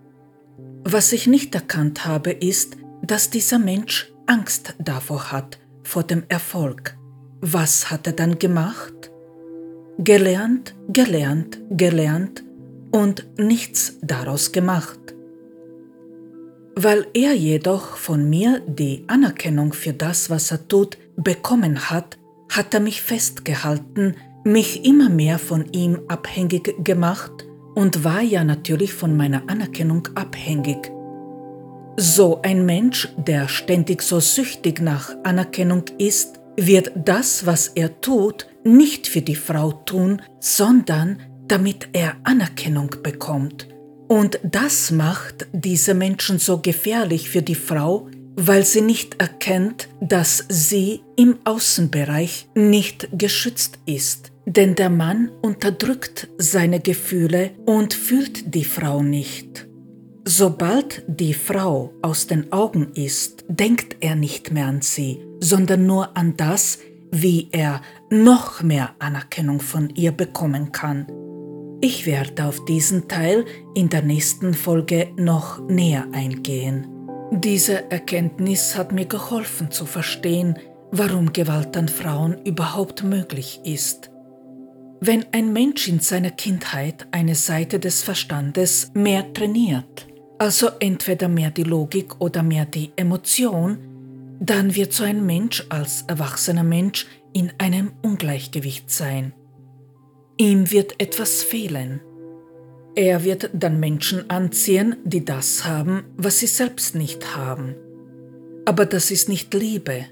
Was 0.85 1.13
ich 1.13 1.27
nicht 1.27 1.55
erkannt 1.55 2.07
habe, 2.07 2.31
ist, 2.31 2.77
dass 3.03 3.31
dieser 3.31 3.59
Mensch 3.59 4.13
Angst 4.27 4.75
davor 4.79 5.31
hat, 5.31 5.59
vor 5.83 6.05
dem 6.05 6.25
Erfolg. 6.29 6.97
Was 7.41 7.91
hat 7.91 8.07
er 8.07 8.15
dann 8.15 8.39
gemacht? 8.39 9.11
Gelernt, 9.99 10.75
gelernt, 10.89 11.59
gelernt 11.71 12.43
und 12.91 13.27
nichts 13.39 13.99
daraus 14.01 14.53
gemacht. 14.53 14.99
Weil 16.75 17.07
er 17.13 17.35
jedoch 17.35 17.97
von 17.97 18.29
mir 18.31 18.61
die 18.67 19.05
Anerkennung 19.07 19.75
für 19.75 19.93
das, 19.93 20.31
was 20.31 20.51
er 20.51 20.67
tut, 20.67 20.97
bekommen 21.17 21.91
hat, 21.91 22.17
hat 22.49 22.73
er 22.73 22.81
mich 22.81 23.03
festgehalten, 23.03 24.17
mich 24.45 24.85
immer 24.87 25.11
mehr 25.11 25.39
von 25.39 25.71
ihm 25.73 26.01
abhängig 26.09 26.75
gemacht 26.83 27.47
und 27.75 28.05
war 28.05 28.23
ja 28.23 28.45
natürlich 28.45 28.93
von 28.93 29.17
meiner 29.17 29.49
Anerkennung 29.49 30.09
abhängig. 30.15 30.91
So 31.97 32.41
ein 32.43 32.65
Mensch, 32.65 33.09
der 33.17 33.49
ständig 33.49 34.03
so 34.03 34.21
süchtig 34.21 34.81
nach 34.81 35.15
Anerkennung 35.25 35.85
ist, 35.99 36.41
wird 36.57 36.93
das, 36.95 37.47
was 37.47 37.69
er 37.69 38.01
tut, 38.01 38.47
nicht 38.65 39.07
für 39.07 39.23
die 39.23 39.35
Frau 39.35 39.73
tun, 39.73 40.23
sondern 40.41 41.19
damit 41.47 41.89
er 41.93 42.17
Anerkennung 42.25 42.95
bekommt. 43.03 43.69
Und 44.09 44.41
das 44.43 44.91
macht 44.91 45.47
diese 45.53 45.95
Menschen 45.95 46.39
so 46.39 46.59
gefährlich 46.59 47.31
für 47.31 47.43
die 47.43 47.55
Frau, 47.55 48.09
weil 48.37 48.65
sie 48.65 48.81
nicht 48.81 49.21
erkennt, 49.21 49.89
dass 50.01 50.45
sie 50.49 51.03
im 51.17 51.39
Außenbereich 51.45 52.49
nicht 52.55 53.09
geschützt 53.13 53.79
ist. 53.87 54.30
Denn 54.47 54.75
der 54.75 54.91
Mann 54.91 55.31
unterdrückt 55.43 56.29
seine 56.39 56.81
Gefühle 56.81 57.51
und 57.67 57.95
fühlt 57.95 58.55
die 58.55 58.65
Frau 58.65 59.03
nicht. 59.03 59.69
Sobald 60.25 61.03
die 61.07 61.35
Frau 61.35 61.93
aus 62.03 62.27
den 62.27 62.53
Augen 62.53 62.93
ist, 62.95 63.45
denkt 63.49 63.97
er 64.01 64.15
nicht 64.15 64.51
mehr 64.53 64.67
an 64.67 64.83
sie, 64.83 65.21
sondern 65.41 65.87
nur 65.87 66.17
an 66.17 66.37
das, 66.37 66.79
wie 67.11 67.49
er 67.53 67.81
noch 68.11 68.63
mehr 68.63 68.95
Anerkennung 68.99 69.61
von 69.61 69.91
ihr 69.95 70.13
bekommen 70.13 70.73
kann. 70.73 71.07
Ich 71.81 72.05
werde 72.07 72.45
auf 72.45 72.65
diesen 72.67 73.09
Teil 73.09 73.47
in 73.75 73.89
der 73.89 74.03
nächsten 74.03 74.53
Folge 74.53 75.09
noch 75.17 75.67
näher 75.67 76.07
eingehen. 76.13 76.87
Diese 77.33 77.91
Erkenntnis 77.91 78.77
hat 78.77 78.93
mir 78.93 79.07
geholfen 79.07 79.71
zu 79.71 79.87
verstehen, 79.87 80.59
warum 80.91 81.33
Gewalt 81.33 81.77
an 81.77 81.89
Frauen 81.89 82.37
überhaupt 82.45 83.03
möglich 83.03 83.61
ist. 83.65 84.10
Wenn 85.03 85.25
ein 85.33 85.53
Mensch 85.55 85.89
in 85.89 86.01
seiner 86.01 86.31
Kindheit 86.31 87.07
eine 87.11 87.35
Seite 87.35 87.81
des 87.81 88.03
Verstandes 88.03 88.91
mehr 88.93 89.33
trainiert, 89.33 90.07
also 90.39 90.69
entweder 90.79 91.27
mehr 91.27 91.51
die 91.51 91.63
Logik 91.63 92.21
oder 92.21 92.43
mehr 92.43 92.67
die 92.67 92.93
Emotion, 92.97 93.79
dann 94.41 94.75
wird 94.75 94.93
so 94.93 95.05
ein 95.05 95.25
Mensch 95.25 95.65
als 95.71 96.05
erwachsener 96.07 96.65
Mensch 96.65 97.07
in 97.33 97.51
einem 97.57 97.93
Ungleichgewicht 98.03 98.91
sein. 98.91 99.33
Ihm 100.37 100.71
wird 100.71 101.01
etwas 101.01 101.43
fehlen. 101.43 102.01
Er 102.95 103.25
wird 103.25 103.51
dann 103.55 103.81
Menschen 103.81 104.29
anziehen, 104.29 104.97
die 105.05 105.25
das 105.25 105.65
haben, 105.65 106.05
was 106.17 106.41
sie 106.41 106.47
selbst 106.47 106.95
nicht 106.95 107.37
haben. 107.37 107.75
Aber 108.67 108.85
das 108.85 109.11
ist 109.11 109.31
nicht 109.31 109.55
Liebe. 109.55 110.07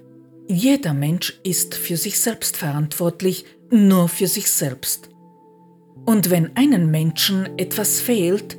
Jeder 0.48 0.94
Mensch 0.94 1.38
ist 1.42 1.74
für 1.74 1.98
sich 1.98 2.18
selbst 2.20 2.56
verantwortlich, 2.56 3.44
nur 3.70 4.08
für 4.08 4.26
sich 4.26 4.50
selbst. 4.50 5.10
Und 6.04 6.30
wenn 6.30 6.56
einem 6.56 6.90
Menschen 6.90 7.58
etwas 7.58 8.00
fehlt, 8.00 8.56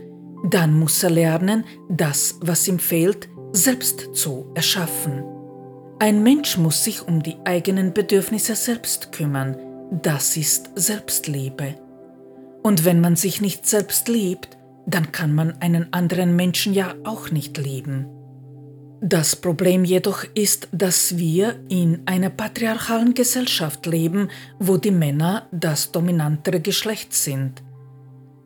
dann 0.50 0.78
muss 0.78 1.04
er 1.04 1.10
lernen, 1.10 1.64
das, 1.90 2.38
was 2.42 2.68
ihm 2.68 2.80
fehlt, 2.80 3.28
selbst 3.52 4.16
zu 4.16 4.52
erschaffen. 4.56 5.24
Ein 6.00 6.24
Mensch 6.24 6.58
muss 6.58 6.84
sich 6.84 7.08
um 7.08 7.24
die 7.24 7.36
eigenen 7.46 7.94
Bedürfnisse 7.94 8.56
selbst 8.56 9.12
kümmern, 9.12 9.58
das 9.92 10.38
ist 10.38 10.70
Selbstliebe. 10.76 11.76
Und 12.64 12.86
wenn 12.86 13.02
man 13.02 13.16
sich 13.16 13.42
nicht 13.42 13.66
selbst 13.66 14.08
liebt, 14.08 14.58
dann 14.86 15.12
kann 15.12 15.34
man 15.34 15.62
einen 15.62 15.92
anderen 15.94 16.36
Menschen 16.36 16.74
ja 16.74 16.96
auch 17.04 17.32
nicht 17.32 17.58
lieben. 17.58 18.08
Das 19.02 19.36
Problem 19.36 19.86
jedoch 19.86 20.26
ist, 20.34 20.68
dass 20.74 21.18
wir 21.18 21.64
in 21.70 22.02
einer 22.06 22.30
patriarchalen 22.30 23.14
Gesellschaft 23.14 23.86
leben, 23.86 24.30
wo 24.60 24.78
die 24.78 24.92
Männer 24.92 25.48
das 25.52 25.92
dominantere 25.92 26.60
Geschlecht 26.60 27.14
sind. 27.14 27.64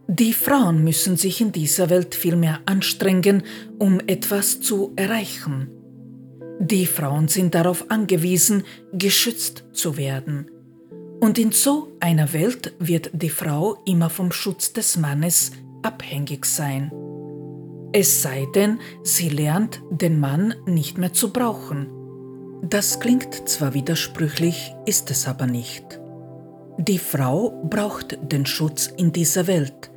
Die 0.08 0.34
Frauen 0.34 0.84
müssen 0.84 1.18
sich 1.18 1.42
in 1.42 1.52
dieser 1.52 1.90
Welt 1.90 2.14
viel 2.14 2.36
mehr 2.36 2.60
anstrengen, 2.68 3.44
um 3.80 4.00
etwas 4.06 4.62
zu 4.62 4.94
erreichen. 4.96 5.70
Die 6.60 6.86
Frauen 6.86 7.30
sind 7.30 7.56
darauf 7.56 7.90
angewiesen, 7.90 8.64
geschützt 8.92 9.64
zu 9.74 9.98
werden. 9.98 10.52
Und 11.20 11.40
in 11.40 11.52
so 11.52 11.88
einer 12.00 12.32
Welt 12.34 12.74
wird 12.80 13.10
die 13.14 13.30
Frau 13.30 13.82
immer 13.86 14.10
vom 14.10 14.32
Schutz 14.32 14.72
des 14.72 14.98
Mannes 14.98 15.52
abhängig 15.82 16.46
sein. 16.46 16.92
Es 17.96 18.24
sei 18.24 18.48
denn, 18.56 18.80
sie 19.04 19.30
lernt 19.30 19.80
den 19.92 20.20
Mann 20.20 20.56
nicht 20.66 20.98
mehr 20.98 21.14
zu 21.14 21.32
brauchen. 21.32 21.92
Das 22.64 23.00
klingt 23.00 23.48
zwar 23.48 23.76
widersprüchlich, 23.76 24.74
ist 24.88 25.12
es 25.12 25.28
aber 25.28 25.46
nicht. 25.46 26.00
Die 26.80 26.98
Frau 26.98 27.52
braucht 27.70 28.18
den 28.32 28.48
Schutz 28.48 28.88
in 28.88 29.12
dieser 29.12 29.46
Welt, 29.46 29.92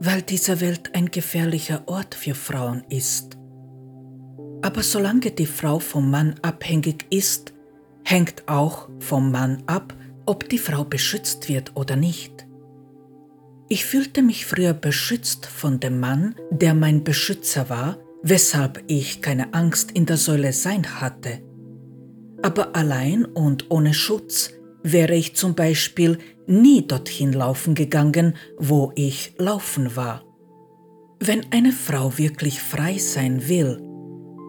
weil 0.00 0.20
diese 0.20 0.60
Welt 0.60 0.94
ein 0.94 1.10
gefährlicher 1.10 1.82
Ort 1.86 2.14
für 2.14 2.34
Frauen 2.34 2.84
ist. 2.90 3.38
Aber 4.60 4.82
solange 4.82 5.30
die 5.30 5.46
Frau 5.46 5.78
vom 5.78 6.10
Mann 6.10 6.34
abhängig 6.42 7.06
ist, 7.08 7.54
hängt 8.04 8.46
auch 8.48 8.90
vom 8.98 9.30
Mann 9.30 9.62
ab, 9.66 9.94
ob 10.26 10.46
die 10.50 10.58
Frau 10.58 10.84
beschützt 10.84 11.48
wird 11.48 11.74
oder 11.74 11.96
nicht. 11.96 12.39
Ich 13.72 13.84
fühlte 13.84 14.22
mich 14.22 14.46
früher 14.46 14.74
beschützt 14.74 15.46
von 15.46 15.78
dem 15.78 16.00
Mann, 16.00 16.34
der 16.50 16.74
mein 16.74 17.04
Beschützer 17.04 17.70
war, 17.70 17.98
weshalb 18.20 18.82
ich 18.88 19.22
keine 19.22 19.54
Angst 19.54 19.92
in 19.92 20.06
der 20.06 20.16
Säule 20.16 20.52
sein 20.52 21.00
hatte. 21.00 21.38
Aber 22.42 22.74
allein 22.74 23.24
und 23.24 23.70
ohne 23.70 23.94
Schutz 23.94 24.50
wäre 24.82 25.14
ich 25.14 25.36
zum 25.36 25.54
Beispiel 25.54 26.18
nie 26.48 26.84
dorthin 26.84 27.32
laufen 27.32 27.76
gegangen, 27.76 28.34
wo 28.58 28.90
ich 28.96 29.34
laufen 29.38 29.94
war. 29.94 30.24
Wenn 31.20 31.46
eine 31.52 31.70
Frau 31.70 32.18
wirklich 32.18 32.60
frei 32.60 32.98
sein 32.98 33.48
will, 33.48 33.80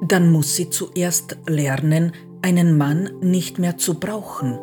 dann 0.08 0.32
muss 0.32 0.56
sie 0.56 0.72
zuerst 0.72 1.38
lernen, 1.48 2.14
einen 2.42 2.76
Mann 2.76 3.12
nicht 3.22 3.60
mehr 3.60 3.78
zu 3.78 4.00
brauchen 4.00 4.58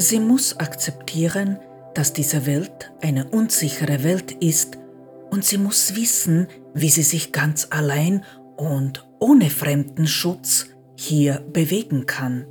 Sie 0.00 0.20
muss 0.20 0.56
akzeptieren, 0.56 1.58
dass 1.98 2.12
diese 2.12 2.46
Welt 2.46 2.92
eine 3.00 3.28
unsichere 3.28 4.04
Welt 4.04 4.30
ist 4.30 4.78
und 5.32 5.44
sie 5.44 5.58
muss 5.58 5.96
wissen, 5.96 6.46
wie 6.72 6.90
sie 6.90 7.02
sich 7.02 7.32
ganz 7.32 7.66
allein 7.70 8.24
und 8.56 9.04
ohne 9.18 9.50
fremden 9.50 10.06
Schutz 10.06 10.66
hier 10.96 11.44
bewegen 11.52 12.06
kann. 12.06 12.46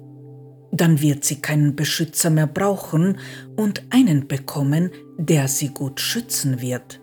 Dann 0.73 0.99
wird 0.99 1.23
sie 1.23 1.37
keinen 1.37 1.77
Beschützer 1.77 2.29
mehr 2.29 2.45
brauchen 2.45 3.19
und 3.55 3.83
einen 3.89 4.27
bekommen, 4.27 4.91
der 5.17 5.47
sie 5.47 5.69
gut 5.69 6.01
schützen 6.01 6.59
wird. 6.59 6.99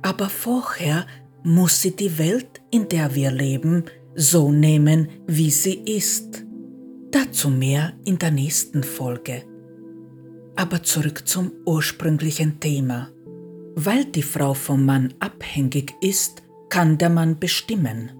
Aber 0.00 0.30
vorher 0.30 1.06
muss 1.42 1.82
sie 1.82 1.94
die 1.94 2.16
Welt, 2.16 2.62
in 2.70 2.88
der 2.88 3.14
wir 3.14 3.30
leben, 3.30 3.84
so 4.14 4.50
nehmen, 4.50 5.10
wie 5.26 5.50
sie 5.50 5.74
ist. 5.74 6.46
Dazu 7.10 7.50
mehr 7.50 7.92
in 8.06 8.18
der 8.18 8.30
nächsten 8.30 8.82
Folge. 8.82 9.47
Aber 10.58 10.82
zurück 10.82 11.28
zum 11.28 11.52
ursprünglichen 11.66 12.58
Thema. 12.58 13.10
Weil 13.76 14.04
die 14.04 14.24
Frau 14.24 14.54
vom 14.54 14.84
Mann 14.84 15.14
abhängig 15.20 15.94
ist, 16.00 16.42
kann 16.68 16.98
der 16.98 17.10
Mann 17.10 17.38
bestimmen. 17.38 18.10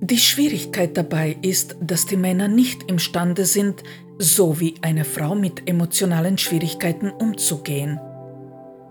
Die 0.00 0.18
Schwierigkeit 0.18 0.96
dabei 0.96 1.36
ist, 1.40 1.76
dass 1.80 2.04
die 2.04 2.16
Männer 2.16 2.48
nicht 2.48 2.90
imstande 2.90 3.44
sind, 3.44 3.84
so 4.18 4.58
wie 4.58 4.74
eine 4.82 5.04
Frau 5.04 5.36
mit 5.36 5.70
emotionalen 5.70 6.36
Schwierigkeiten 6.36 7.10
umzugehen. 7.10 8.00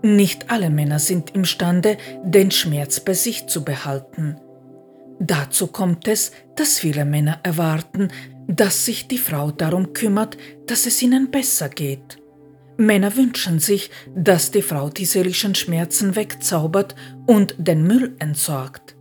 Nicht 0.02 0.50
alle 0.50 0.70
Männer 0.70 0.98
sind 0.98 1.34
imstande, 1.34 1.98
den 2.24 2.50
Schmerz 2.50 3.00
bei 3.00 3.12
sich 3.12 3.48
zu 3.48 3.64
behalten. 3.64 4.36
Dazu 5.20 5.66
kommt 5.66 6.08
es, 6.08 6.32
dass 6.56 6.78
viele 6.78 7.04
Männer 7.04 7.40
erwarten, 7.42 8.08
dass 8.46 8.86
sich 8.86 9.08
die 9.08 9.18
Frau 9.18 9.50
darum 9.50 9.92
kümmert, 9.92 10.38
dass 10.66 10.86
es 10.86 11.02
ihnen 11.02 11.30
besser 11.30 11.68
geht. 11.68 12.18
Männer 12.80 13.16
wünschen 13.16 13.58
sich, 13.58 13.90
dass 14.14 14.52
die 14.52 14.62
Frau 14.62 14.88
die 14.88 15.04
seelischen 15.04 15.56
Schmerzen 15.56 16.14
wegzaubert 16.14 16.94
und 17.26 17.56
den 17.58 17.82
Müll 17.82 18.14
entsorgt. 18.20 18.94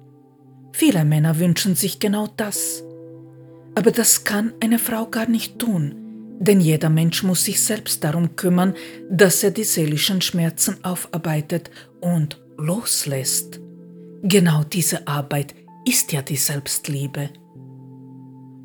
Viele 0.73 1.05
Männer 1.05 1.37
wünschen 1.37 1.75
sich 1.75 1.99
genau 1.99 2.27
das. 2.37 2.83
Aber 3.75 3.91
das 3.91 4.23
kann 4.23 4.53
eine 4.61 4.79
Frau 4.79 5.05
gar 5.05 5.29
nicht 5.29 5.59
tun, 5.59 5.93
denn 6.39 6.59
jeder 6.59 6.89
Mensch 6.89 7.21
muss 7.21 7.45
sich 7.45 7.63
selbst 7.63 8.03
darum 8.03 8.35
kümmern, 8.35 8.73
dass 9.11 9.43
er 9.43 9.51
die 9.51 9.63
seelischen 9.63 10.21
Schmerzen 10.21 10.83
aufarbeitet 10.83 11.69
und 12.01 12.41
loslässt. 12.57 13.59
Genau 14.23 14.63
diese 14.63 15.07
Arbeit 15.07 15.53
ist 15.85 16.11
ja 16.13 16.23
die 16.23 16.35
Selbstliebe. 16.35 17.29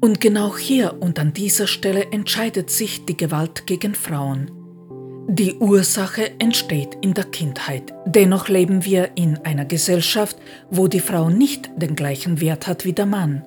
Und 0.00 0.22
genau 0.22 0.56
hier 0.56 1.02
und 1.02 1.18
an 1.18 1.34
dieser 1.34 1.66
Stelle 1.66 2.10
entscheidet 2.12 2.70
sich 2.70 3.04
die 3.04 3.16
Gewalt 3.16 3.66
gegen 3.66 3.94
Frauen. 3.94 4.61
Die 5.28 5.54
Ursache 5.54 6.38
entsteht 6.40 6.98
in 7.00 7.14
der 7.14 7.24
Kindheit. 7.24 7.94
Dennoch 8.06 8.48
leben 8.48 8.84
wir 8.84 9.10
in 9.14 9.38
einer 9.38 9.64
Gesellschaft, 9.64 10.36
wo 10.70 10.88
die 10.88 11.00
Frau 11.00 11.30
nicht 11.30 11.70
den 11.76 11.94
gleichen 11.94 12.40
Wert 12.40 12.66
hat 12.66 12.84
wie 12.84 12.92
der 12.92 13.06
Mann. 13.06 13.44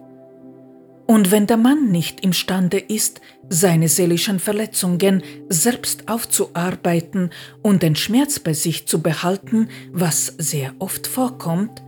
Und 1.06 1.30
wenn 1.32 1.46
der 1.46 1.58
Mann 1.58 1.92
nicht 1.92 2.22
imstande 2.22 2.80
ist, 2.80 3.22
seine 3.50 3.90
seelischen 3.90 4.40
Verletzungen 4.40 5.22
selbst 5.50 6.08
aufzuarbeiten 6.08 7.30
und 7.62 7.84
den 7.84 7.96
Schmerz 7.96 8.40
bei 8.40 8.54
sich 8.54 8.88
zu 8.88 9.02
behalten, 9.02 9.70
was 9.92 10.34
sehr 10.38 10.74
oft 10.80 11.06
vorkommt, 11.06 11.84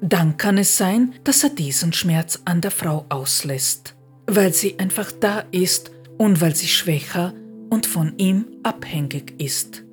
dann 0.00 0.38
kann 0.38 0.56
es 0.56 0.78
sein, 0.78 1.14
dass 1.24 1.44
er 1.44 1.50
diesen 1.50 1.92
Schmerz 1.92 2.40
an 2.46 2.62
der 2.62 2.70
Frau 2.70 3.04
auslässt, 3.10 3.94
weil 4.26 4.54
sie 4.54 4.78
einfach 4.78 5.12
da 5.12 5.44
ist 5.50 5.90
und 6.16 6.40
weil 6.40 6.54
sie 6.54 6.68
schwächer 6.68 7.34
und 7.70 7.86
von 7.86 8.14
ihm 8.18 8.46
abhängig 8.62 9.34
ist. 9.38 9.84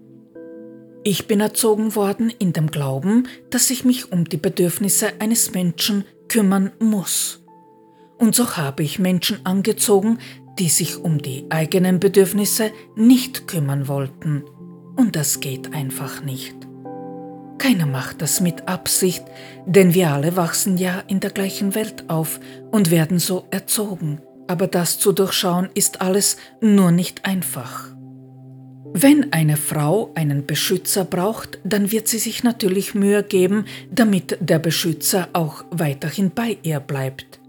Ich 1.04 1.28
bin 1.28 1.40
erzogen 1.40 1.96
worden 1.96 2.34
in 2.38 2.52
dem 2.52 2.70
Glauben, 2.70 3.28
dass 3.50 3.70
ich 3.70 3.86
mich 3.86 4.12
um 4.12 4.26
die 4.26 4.38
Bedürfnisse 4.38 5.14
eines 5.20 5.54
Menschen 5.54 6.04
kümmern 6.28 6.72
muss. 6.80 7.44
Und 8.18 8.36
so 8.36 8.58
habe 8.58 8.84
ich 8.84 9.00
Menschen 9.00 9.46
angezogen, 9.46 10.18
die 10.60 10.70
sich 10.70 10.98
um 10.98 11.22
die 11.22 11.46
eigenen 11.50 12.00
Bedürfnisse 12.00 12.72
nicht 12.96 13.48
kümmern 13.48 13.88
wollten. 13.88 14.44
Und 14.96 15.16
das 15.16 15.40
geht 15.40 15.74
einfach 15.74 16.24
nicht. 16.24 16.56
Keiner 17.58 17.86
macht 17.86 18.22
das 18.22 18.42
mit 18.42 18.68
Absicht, 18.68 19.24
denn 19.66 19.94
wir 19.94 20.12
alle 20.12 20.36
wachsen 20.36 20.78
ja 20.78 21.04
in 21.08 21.20
der 21.20 21.32
gleichen 21.32 21.76
Welt 21.76 22.10
auf 22.10 22.40
und 22.72 22.92
werden 22.92 23.20
so 23.20 23.46
erzogen. 23.52 24.22
Aber 24.48 24.68
das 24.68 25.00
zu 25.00 25.12
durchschauen 25.12 25.70
ist 25.74 26.02
alles 26.02 26.38
nur 26.62 26.92
nicht 26.92 27.26
einfach. 27.26 27.92
Wenn 28.94 29.32
eine 29.34 29.58
Frau 29.58 30.12
einen 30.16 30.46
Beschützer 30.46 31.06
braucht, 31.06 31.60
dann 31.64 31.92
wird 31.92 32.08
sie 32.08 32.20
sich 32.20 32.44
natürlich 32.44 32.96
Mühe 32.96 33.22
geben, 33.22 33.66
damit 33.92 34.38
der 34.40 34.60
Beschützer 34.60 35.28
auch 35.34 35.66
weiterhin 35.70 36.32
bei 36.32 36.58
ihr 36.64 36.80
bleibt. 36.80 37.40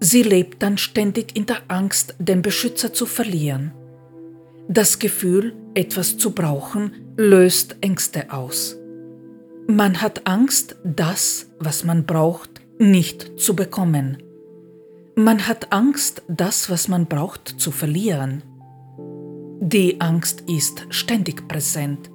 Sie 0.00 0.22
lebt 0.22 0.62
dann 0.62 0.76
ständig 0.76 1.36
in 1.36 1.46
der 1.46 1.62
Angst, 1.68 2.14
den 2.18 2.42
Beschützer 2.42 2.92
zu 2.92 3.06
verlieren. 3.06 3.72
Das 4.68 4.98
Gefühl, 4.98 5.54
etwas 5.74 6.18
zu 6.18 6.32
brauchen, 6.32 6.92
löst 7.16 7.76
Ängste 7.80 8.32
aus. 8.32 8.76
Man 9.66 10.00
hat 10.02 10.26
Angst, 10.26 10.76
das, 10.84 11.50
was 11.58 11.84
man 11.84 12.06
braucht, 12.06 12.60
nicht 12.78 13.38
zu 13.38 13.54
bekommen. 13.54 14.18
Man 15.16 15.46
hat 15.48 15.72
Angst, 15.72 16.22
das, 16.28 16.70
was 16.70 16.88
man 16.88 17.06
braucht, 17.06 17.60
zu 17.60 17.70
verlieren. 17.70 18.42
Die 19.60 20.00
Angst 20.00 20.44
ist 20.46 20.86
ständig 20.90 21.46
präsent. 21.48 22.10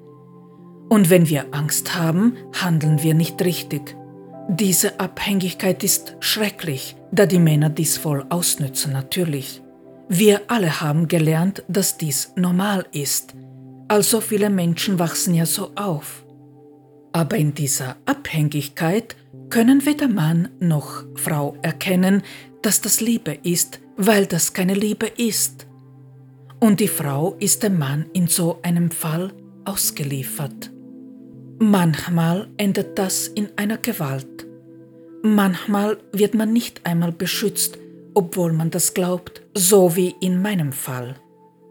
Und 0.90 1.10
wenn 1.10 1.30
wir 1.30 1.54
Angst 1.54 1.96
haben, 1.96 2.38
handeln 2.54 3.04
wir 3.04 3.14
nicht 3.14 3.44
richtig. 3.44 3.96
Diese 4.50 5.00
Abhängigkeit 5.00 5.84
ist 5.84 6.16
schrecklich, 6.20 6.96
da 7.12 7.26
die 7.26 7.40
Männer 7.40 7.70
dies 7.70 7.98
voll 7.98 8.26
ausnützen 8.30 8.94
natürlich. 8.94 9.62
Wir 10.08 10.42
alle 10.48 10.82
haben 10.82 11.08
gelernt, 11.08 11.64
dass 11.68 11.98
dies 11.98 12.32
normal 12.36 12.86
ist. 12.92 13.34
Also 13.88 14.22
viele 14.22 14.50
Menschen 14.50 15.00
wachsen 15.00 15.34
ja 15.34 15.46
so 15.46 15.72
auf. 15.76 16.24
Aber 17.12 17.38
in 17.38 17.54
dieser 17.54 17.96
Abhängigkeit 18.06 19.16
können 19.50 19.86
weder 19.86 20.08
Mann 20.08 20.50
noch 20.60 21.04
Frau 21.16 21.56
erkennen, 21.62 22.24
dass 22.66 22.82
das 22.82 23.00
Liebe 23.00 23.38
ist, 23.44 23.80
weil 23.96 24.26
das 24.26 24.54
keine 24.54 24.74
Liebe 24.74 25.06
ist. 25.06 25.68
Und 26.60 26.80
die 26.80 26.88
Frau 26.88 27.36
ist 27.40 27.62
dem 27.62 27.78
Mann 27.78 28.08
in 28.14 28.28
so 28.28 28.60
einem 28.64 28.90
Fall 28.90 29.34
ausgeliefert. 29.66 30.72
Manchmal 31.60 32.48
endet 32.58 32.98
das 32.98 33.28
in 33.28 33.50
einer 33.56 33.78
Gewalt. 33.78 34.48
Manchmal 35.22 35.98
wird 36.12 36.34
man 36.34 36.54
nicht 36.54 36.86
einmal 36.86 37.12
beschützt, 37.12 37.78
obwohl 38.16 38.52
man 38.52 38.72
das 38.72 38.96
glaubt, 38.96 39.44
so 39.54 39.96
wie 39.96 40.16
in 40.20 40.42
meinem 40.42 40.72
Fall. 40.72 41.16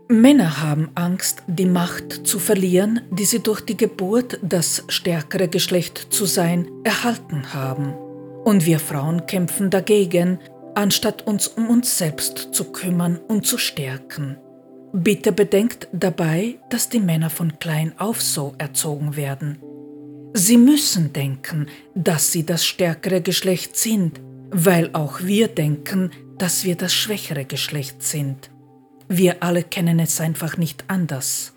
Männer 0.08 0.62
haben 0.62 0.90
Angst, 0.94 1.42
die 1.48 1.66
Macht 1.66 2.26
zu 2.26 2.38
verlieren, 2.38 3.00
die 3.10 3.24
sie 3.24 3.40
durch 3.40 3.62
die 3.62 3.76
Geburt, 3.76 4.38
das 4.42 4.84
stärkere 4.88 5.48
Geschlecht 5.48 6.06
zu 6.10 6.24
sein, 6.24 6.68
erhalten 6.84 7.52
haben. 7.52 7.94
Und 8.44 8.66
wir 8.66 8.78
Frauen 8.78 9.26
kämpfen 9.26 9.70
dagegen, 9.70 10.38
anstatt 10.74 11.26
uns 11.26 11.48
um 11.48 11.68
uns 11.68 11.98
selbst 11.98 12.48
zu 12.52 12.64
kümmern 12.72 13.18
und 13.28 13.46
zu 13.46 13.58
stärken. 13.58 14.36
Bitte 14.92 15.32
bedenkt 15.32 15.88
dabei, 15.92 16.58
dass 16.70 16.88
die 16.88 17.00
Männer 17.00 17.30
von 17.30 17.58
klein 17.58 17.94
auf 17.98 18.22
so 18.22 18.54
erzogen 18.58 19.16
werden. 19.16 19.58
Sie 20.34 20.56
müssen 20.56 21.12
denken, 21.12 21.68
dass 21.94 22.32
sie 22.32 22.44
das 22.44 22.64
stärkere 22.64 23.20
Geschlecht 23.20 23.76
sind, 23.76 24.20
weil 24.50 24.90
auch 24.92 25.20
wir 25.22 25.48
denken, 25.48 26.10
dass 26.38 26.64
wir 26.64 26.76
das 26.76 26.92
schwächere 26.92 27.44
Geschlecht 27.44 28.02
sind. 28.02 28.50
Wir 29.08 29.42
alle 29.42 29.62
kennen 29.62 30.00
es 30.00 30.20
einfach 30.20 30.56
nicht 30.56 30.84
anders. 30.88 31.54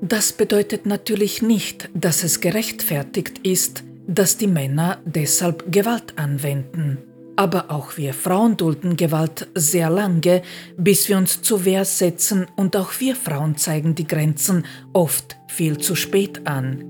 Das 0.00 0.32
bedeutet 0.32 0.86
natürlich 0.86 1.42
nicht, 1.42 1.90
dass 1.94 2.24
es 2.24 2.40
gerechtfertigt 2.40 3.46
ist, 3.46 3.84
dass 4.06 4.36
die 4.36 4.46
Männer 4.46 4.98
deshalb 5.04 5.70
Gewalt 5.70 6.14
anwenden. 6.16 6.98
Aber 7.40 7.70
auch 7.70 7.96
wir 7.96 8.12
Frauen 8.12 8.58
dulden 8.58 8.98
Gewalt 8.98 9.48
sehr 9.54 9.88
lange, 9.88 10.42
bis 10.76 11.08
wir 11.08 11.16
uns 11.16 11.40
zur 11.40 11.64
Wehr 11.64 11.86
setzen 11.86 12.46
und 12.54 12.76
auch 12.76 12.92
wir 12.98 13.16
Frauen 13.16 13.56
zeigen 13.56 13.94
die 13.94 14.06
Grenzen 14.06 14.66
oft 14.92 15.38
viel 15.48 15.78
zu 15.78 15.94
spät 15.94 16.46
an. 16.46 16.84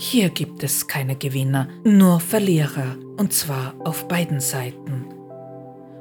Hier 0.00 0.30
gibt 0.30 0.62
es 0.62 0.88
keine 0.88 1.16
Gewinner, 1.16 1.68
nur 1.84 2.18
Verlierer, 2.18 2.96
und 3.18 3.34
zwar 3.34 3.74
auf 3.84 4.08
beiden 4.08 4.40
Seiten. 4.40 5.04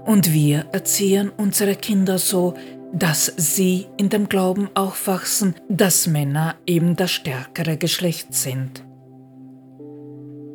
Und 0.06 0.32
wir 0.32 0.68
erziehen 0.72 1.30
unsere 1.36 1.76
Kinder 1.76 2.20
so, 2.20 2.54
dass 2.93 3.34
sie 3.36 3.88
in 3.97 4.08
dem 4.08 4.30
Glauben 4.30 4.70
aufwachsen, 4.76 5.56
dass 5.68 6.08
Männer 6.08 6.56
eben 6.66 6.95
das 6.95 7.12
stärkere 7.12 7.76
Geschlecht 7.76 8.34
sind. 8.34 8.86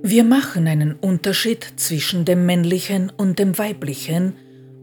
Wir 0.09 0.23
machen 0.23 0.69
einen 0.69 0.93
Unterschied 0.93 1.67
zwischen 1.79 2.25
dem 2.25 2.47
männlichen 2.47 3.11
und 3.11 3.41
dem 3.41 3.59
weiblichen 3.59 4.35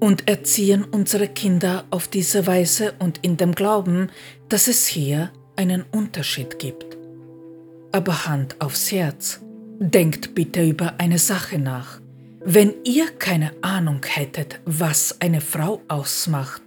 und 0.01 0.28
erziehen 0.28 0.84
unsere 0.84 1.30
Kinder 1.30 1.86
auf 1.91 2.09
diese 2.09 2.45
Weise 2.45 2.93
und 2.99 3.19
in 3.21 3.38
dem 3.38 3.55
Glauben, 3.55 4.09
dass 4.49 4.67
es 4.67 4.86
hier 4.86 5.32
einen 5.55 5.86
Unterschied 5.93 6.59
gibt. 6.59 6.97
Aber 7.93 8.26
Hand 8.26 8.59
aufs 8.59 8.91
Herz, 8.91 9.39
denkt 9.80 10.36
bitte 10.36 10.61
über 10.67 10.95
eine 10.97 11.19
Sache 11.19 11.57
nach. 11.57 12.01
Wenn 12.43 12.74
ihr 12.84 13.07
keine 13.11 13.53
Ahnung 13.61 14.01
hättet, 14.05 14.59
was 14.65 15.21
eine 15.21 15.39
Frau 15.39 15.84
ausmacht, 15.88 16.63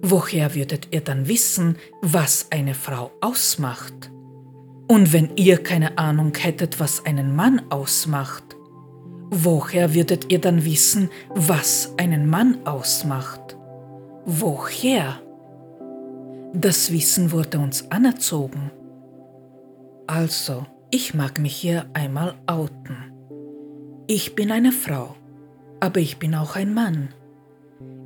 woher 0.00 0.56
würdet 0.56 0.88
ihr 0.90 1.02
dann 1.02 1.28
wissen, 1.28 1.76
was 2.00 2.48
eine 2.50 2.74
Frau 2.74 3.12
ausmacht? 3.20 4.11
Und 4.92 5.14
wenn 5.14 5.30
ihr 5.36 5.56
keine 5.56 5.96
Ahnung 5.96 6.34
hättet, 6.36 6.78
was 6.78 7.06
einen 7.06 7.34
Mann 7.34 7.62
ausmacht, 7.70 8.44
woher 9.30 9.94
würdet 9.94 10.30
ihr 10.30 10.38
dann 10.38 10.66
wissen, 10.66 11.08
was 11.30 11.94
einen 11.96 12.28
Mann 12.28 12.58
ausmacht? 12.66 13.56
Woher? 14.26 15.18
Das 16.52 16.92
Wissen 16.92 17.32
wurde 17.32 17.58
uns 17.58 17.90
anerzogen. 17.90 18.70
Also, 20.06 20.66
ich 20.90 21.14
mag 21.14 21.38
mich 21.38 21.56
hier 21.56 21.86
einmal 21.94 22.34
outen. 22.46 23.14
Ich 24.08 24.34
bin 24.34 24.52
eine 24.52 24.72
Frau, 24.72 25.16
aber 25.80 26.00
ich 26.00 26.18
bin 26.18 26.34
auch 26.34 26.54
ein 26.54 26.74
Mann. 26.74 27.08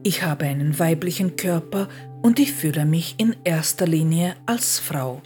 Ich 0.05 0.22
habe 0.22 0.45
einen 0.45 0.78
weiblichen 0.78 1.34
Körper 1.34 1.89
und 2.22 2.39
ich 2.39 2.53
fühle 2.53 2.84
mich 2.84 3.16
in 3.18 3.34
erster 3.43 3.89
Linie 3.89 4.37
als 4.47 4.78
Frau. 4.78 5.20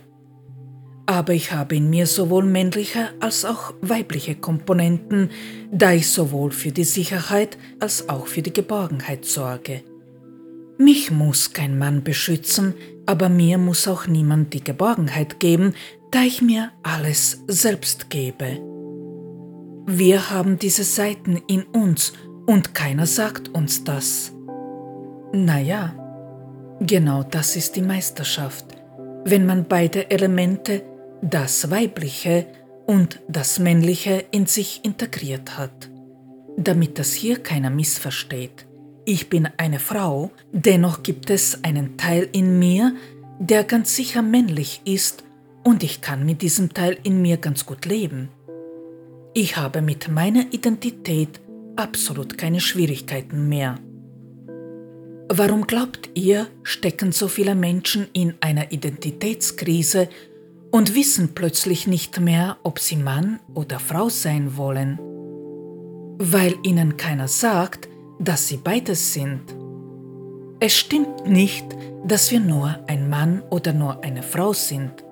Aber 1.10 1.32
ich 1.32 1.50
habe 1.50 1.74
in 1.74 1.90
mir 1.90 2.06
sowohl 2.06 2.44
männliche 2.44 3.08
als 3.18 3.44
auch 3.44 3.74
weibliche 3.80 4.36
Komponenten, 4.36 5.30
da 5.72 5.90
ich 5.90 6.08
sowohl 6.08 6.52
für 6.52 6.70
die 6.70 6.84
Sicherheit 6.84 7.58
als 7.80 8.08
auch 8.08 8.28
für 8.28 8.42
die 8.42 8.52
Geborgenheit 8.52 9.24
sorge. 9.24 9.82
Mich 10.78 11.10
muss 11.10 11.52
kein 11.52 11.76
Mann 11.76 12.04
beschützen, 12.04 12.74
aber 13.06 13.28
mir 13.28 13.58
muss 13.58 13.88
auch 13.88 14.06
niemand 14.06 14.54
die 14.54 14.62
Geborgenheit 14.62 15.40
geben, 15.40 15.74
da 16.12 16.22
ich 16.22 16.42
mir 16.42 16.70
alles 16.84 17.42
selbst 17.48 18.08
gebe. 18.08 18.60
Wir 19.88 20.30
haben 20.30 20.60
diese 20.60 20.84
Seiten 20.84 21.42
in 21.48 21.64
uns 21.64 22.12
und 22.46 22.72
keiner 22.72 23.06
sagt 23.06 23.48
uns 23.48 23.82
das. 23.82 24.32
Naja, 25.32 25.92
genau 26.78 27.24
das 27.24 27.56
ist 27.56 27.74
die 27.74 27.82
Meisterschaft, 27.82 28.66
wenn 29.24 29.44
man 29.44 29.64
beide 29.64 30.08
Elemente, 30.08 30.84
das 31.22 31.70
Weibliche 31.70 32.46
und 32.86 33.20
das 33.28 33.58
Männliche, 33.58 34.24
in 34.30 34.46
sich 34.46 34.80
integriert 34.84 35.58
hat. 35.58 35.90
Damit 36.56 36.98
das 36.98 37.12
hier 37.12 37.38
keiner 37.38 37.70
missversteht. 37.70 38.66
Ich 39.04 39.28
bin 39.28 39.48
eine 39.56 39.78
Frau, 39.78 40.30
dennoch 40.52 41.02
gibt 41.02 41.30
es 41.30 41.64
einen 41.64 41.96
Teil 41.96 42.28
in 42.32 42.58
mir, 42.58 42.94
der 43.38 43.64
ganz 43.64 43.96
sicher 43.96 44.22
männlich 44.22 44.82
ist 44.84 45.24
und 45.64 45.82
ich 45.82 46.00
kann 46.00 46.26
mit 46.26 46.42
diesem 46.42 46.74
Teil 46.74 46.98
in 47.02 47.22
mir 47.22 47.36
ganz 47.36 47.64
gut 47.64 47.86
leben. 47.86 48.28
Ich 49.34 49.56
habe 49.56 49.80
mit 49.82 50.08
meiner 50.08 50.52
Identität 50.52 51.40
absolut 51.76 52.36
keine 52.36 52.60
Schwierigkeiten 52.60 53.48
mehr. 53.48 53.78
Warum 55.32 55.66
glaubt 55.66 56.10
ihr, 56.14 56.48
stecken 56.64 57.12
so 57.12 57.28
viele 57.28 57.54
Menschen 57.54 58.08
in 58.12 58.34
einer 58.40 58.72
Identitätskrise 58.72 60.08
und 60.70 60.94
wissen 60.94 61.34
plötzlich 61.34 61.86
nicht 61.86 62.20
mehr, 62.20 62.56
ob 62.62 62.78
sie 62.78 62.96
Mann 62.96 63.40
oder 63.54 63.80
Frau 63.80 64.08
sein 64.08 64.56
wollen? 64.56 64.98
Weil 66.18 66.54
ihnen 66.62 66.96
keiner 66.96 67.28
sagt, 67.28 67.88
dass 68.18 68.48
sie 68.48 68.58
beides 68.58 69.12
sind. 69.12 69.42
Es 70.60 70.76
stimmt 70.76 71.26
nicht, 71.26 71.64
dass 72.04 72.30
wir 72.30 72.40
nur 72.40 72.78
ein 72.86 73.08
Mann 73.08 73.42
oder 73.50 73.72
nur 73.72 74.04
eine 74.04 74.22
Frau 74.22 74.52
sind. 74.52 75.04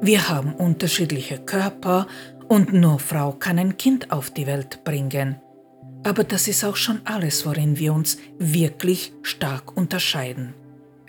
Wir 0.00 0.28
haben 0.28 0.54
unterschiedliche 0.54 1.38
Körper 1.38 2.06
und 2.48 2.72
nur 2.72 2.98
Frau 2.98 3.32
kann 3.32 3.58
ein 3.58 3.76
Kind 3.76 4.12
auf 4.12 4.30
die 4.30 4.46
Welt 4.46 4.84
bringen. 4.84 5.36
Aber 6.04 6.22
das 6.22 6.46
ist 6.48 6.64
auch 6.64 6.76
schon 6.76 7.00
alles, 7.04 7.46
worin 7.46 7.78
wir 7.78 7.94
uns 7.94 8.18
wirklich 8.38 9.12
stark 9.22 9.76
unterscheiden. 9.76 10.54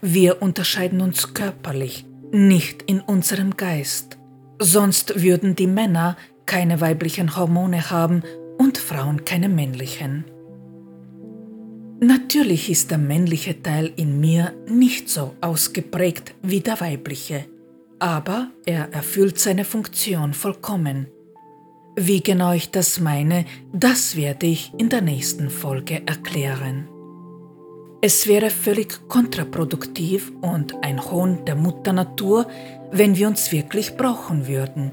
Wir 0.02 0.42
unterscheiden 0.42 1.02
uns 1.02 1.34
körperlich, 1.34 2.06
nicht 2.36 2.82
in 2.84 3.00
unserem 3.00 3.56
Geist. 3.56 4.18
Sonst 4.60 5.24
würden 5.24 5.56
die 5.56 5.68
Männer 5.68 6.18
keine 6.46 6.82
weiblichen 6.82 7.36
Hormone 7.36 7.90
haben 7.90 8.24
und 8.58 8.78
Frauen 8.78 9.26
keine 9.26 9.50
männlichen. 9.50 10.26
Natürlich 12.02 12.70
ist 12.70 12.92
der 12.92 12.98
männliche 12.98 13.64
Teil 13.64 13.92
in 13.96 14.20
mir 14.20 14.54
nicht 14.68 15.10
so 15.10 15.34
ausgeprägt 15.40 16.36
wie 16.42 16.60
der 16.60 16.80
weibliche, 16.82 17.46
aber 18.00 18.52
er 18.66 18.94
erfüllt 18.94 19.40
seine 19.40 19.64
Funktion 19.64 20.34
vollkommen. 20.34 21.08
Wie 21.96 22.22
genau 22.22 22.52
ich 22.52 22.70
das 22.70 23.00
meine, 23.00 23.46
das 23.72 24.18
werde 24.18 24.48
ich 24.48 24.74
in 24.78 24.90
der 24.90 25.02
nächsten 25.02 25.50
Folge 25.50 26.02
erklären. 26.06 26.90
Es 28.08 28.28
wäre 28.28 28.52
völlig 28.52 29.08
kontraproduktiv 29.08 30.32
und 30.42 30.76
ein 30.84 31.04
Hohn 31.10 31.44
der 31.46 31.56
Mutter 31.56 31.92
Natur, 31.92 32.46
wenn 32.92 33.18
wir 33.18 33.28
uns 33.28 33.52
wirklich 33.52 33.98
brauchen 33.98 34.46
würden. 34.46 34.92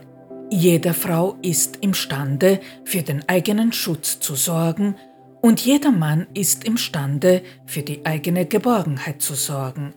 Jede 0.50 0.94
Frau 0.94 1.36
ist 1.42 1.76
imstande, 1.82 2.58
für 2.86 3.02
den 3.02 3.28
eigenen 3.28 3.74
Schutz 3.74 4.18
zu 4.18 4.34
sorgen, 4.34 4.94
und 5.42 5.60
jeder 5.60 5.90
Mann 5.90 6.26
ist 6.32 6.64
imstande, 6.64 7.42
für 7.66 7.82
die 7.82 8.06
eigene 8.06 8.46
Geborgenheit 8.46 9.20
zu 9.20 9.34
sorgen. 9.34 9.92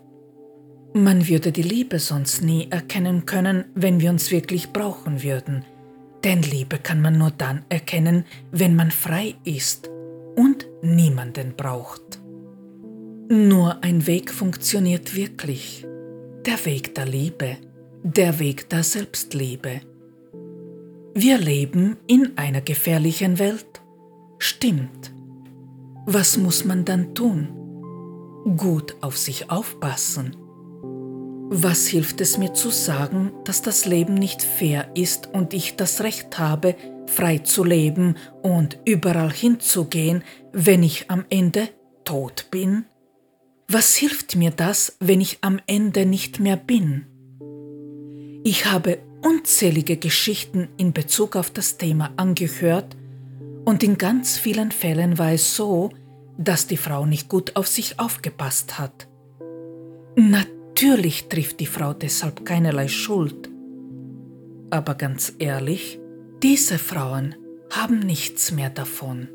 Man 0.93 1.29
würde 1.29 1.53
die 1.53 1.61
Liebe 1.61 1.99
sonst 1.99 2.41
nie 2.41 2.67
erkennen 2.69 3.25
können, 3.25 3.63
wenn 3.75 4.01
wir 4.01 4.09
uns 4.09 4.29
wirklich 4.29 4.73
brauchen 4.73 5.23
würden– 5.23 5.63
denn 6.25 6.41
Liebe 6.41 6.79
kann 6.79 7.01
man 7.01 7.19
nur 7.19 7.29
dann 7.29 7.65
erkennen, 7.69 8.25
wenn 8.51 8.75
man 8.75 8.89
frei 8.89 9.35
ist 9.43 9.91
und 10.35 10.65
niemanden 10.81 11.53
braucht. 11.55 12.24
Nur 13.29 13.83
ein 13.83 14.05
Weg 14.07 14.31
funktioniert 14.31 15.15
wirklich. 15.15 15.85
Der 16.45 16.63
Weg 16.65 16.95
der 16.95 17.05
Liebe, 17.05 17.57
der 18.03 18.39
Weg 18.39 18.69
der 18.69 18.83
Selbstliebe. 18.83 19.81
Wir 21.13 21.37
leben 21.37 21.97
in 22.07 22.37
einer 22.37 22.61
gefährlichen 22.61 23.39
Welt. 23.39 23.81
Stimmt. 24.37 25.11
Was 26.05 26.37
muss 26.37 26.65
man 26.65 26.85
dann 26.85 27.15
tun? 27.15 27.47
Gut 28.57 28.95
auf 29.01 29.17
sich 29.17 29.49
aufpassen 29.49 30.35
was 31.47 31.87
hilft 31.87 32.21
es 32.21 32.39
mir 32.39 32.53
zu 32.53 32.71
sagen, 32.71 33.31
dass 33.43 33.61
das 33.61 33.85
Leben 33.85 34.15
nicht 34.15 34.41
fair 34.41 34.89
ist 34.95 35.29
und 35.31 35.53
ich 35.53 35.75
das 35.75 36.01
Recht 36.01 36.39
habe, 36.39 36.75
frei 37.05 37.37
zu 37.37 37.63
leben 37.63 38.15
und 38.41 38.79
überall 38.85 39.31
hinzugehen, 39.31 40.23
wenn 40.51 40.81
ich 40.81 41.11
am 41.11 41.23
Ende 41.29 41.69
tot 42.03 42.47
bin? 42.49 42.85
Was 43.67 43.95
hilft 43.95 44.35
mir 44.35 44.51
das, 44.51 44.95
wenn 44.99 45.21
ich 45.21 45.39
am 45.41 45.59
Ende 45.65 46.05
nicht 46.05 46.39
mehr 46.39 46.55
bin? 46.55 47.07
Ich 48.43 48.67
habe 48.67 48.99
unzählige 49.23 49.97
Geschichten 49.97 50.67
in 50.77 50.93
Bezug 50.93 51.35
auf 51.35 51.49
das 51.49 51.77
Thema 51.77 52.13
angehört 52.15 52.95
und 53.65 53.81
in 53.81 53.97
ganz 53.97 54.37
vielen 54.37 54.71
Fällen 54.71 55.17
war 55.17 55.31
es 55.31 55.55
so, 55.55 55.89
dass 56.37 56.67
die 56.67 56.77
Frau 56.77 57.07
nicht 57.07 57.27
gut 57.27 57.55
auf 57.55 57.65
sich 57.67 57.99
aufgepasst 57.99 58.77
hat. 58.77 59.07
Natürlich 60.15 61.27
trifft 61.27 61.59
die 61.59 61.65
Frau 61.65 61.93
deshalb 61.93 62.45
keinerlei 62.45 62.87
Schuld. 62.87 63.49
Aber 64.69 64.93
ganz 64.93 65.33
ehrlich, 65.39 65.99
diese 66.43 66.77
Frauen 66.77 67.33
haben 67.71 67.97
nichts 67.97 68.51
mehr 68.51 68.69
davon. 68.69 69.27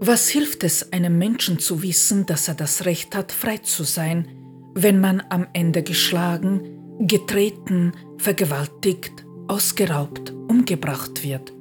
Was 0.00 0.28
hilft 0.28 0.62
es 0.62 0.92
einem 0.92 1.16
Menschen 1.16 1.58
zu 1.58 1.82
wissen, 1.82 2.26
dass 2.26 2.48
er 2.48 2.54
das 2.54 2.84
Recht 2.84 3.16
hat, 3.16 3.32
frei 3.32 3.58
zu 3.58 3.82
sein, 3.82 4.28
wenn 4.74 5.00
man 5.00 5.22
am 5.30 5.46
Ende 5.54 5.82
geschlagen, 5.82 6.98
getreten, 7.00 7.92
vergewaltigt, 8.18 9.24
ausgeraubt, 9.48 10.34
umgebracht 10.48 11.24
wird? 11.24 11.54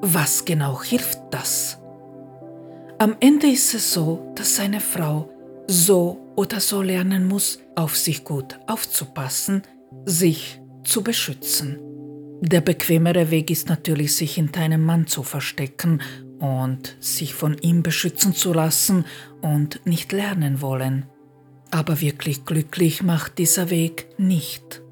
Was 0.00 0.46
genau 0.46 0.82
hilft 0.82 1.18
das? 1.30 1.78
Am 2.98 3.14
Ende 3.20 3.48
ist 3.48 3.74
es 3.74 3.92
so, 3.92 4.32
dass 4.36 4.58
eine 4.58 4.80
Frau 4.80 5.28
so 5.66 6.32
oder 6.34 6.60
so 6.60 6.80
lernen 6.80 7.28
muss, 7.28 7.58
auf 7.74 7.94
sich 7.94 8.24
gut 8.24 8.58
aufzupassen, 8.66 9.62
sich 10.06 10.62
zu 10.82 11.02
beschützen. 11.02 11.78
Der 12.40 12.62
bequemere 12.62 13.30
Weg 13.30 13.50
ist 13.50 13.68
natürlich, 13.68 14.16
sich 14.16 14.38
in 14.38 14.50
deinem 14.50 14.82
Mann 14.82 15.06
zu 15.06 15.22
verstecken 15.22 16.00
und 16.38 16.96
sich 17.00 17.34
von 17.34 17.56
ihm 17.58 17.82
beschützen 17.82 18.34
zu 18.34 18.52
lassen 18.52 19.04
und 19.40 19.80
nicht 19.84 20.12
lernen 20.12 20.60
wollen. 20.60 21.06
Aber 21.70 22.00
wirklich 22.00 22.44
glücklich 22.44 23.02
macht 23.02 23.38
dieser 23.38 23.70
Weg 23.70 24.08
nicht. 24.18 24.82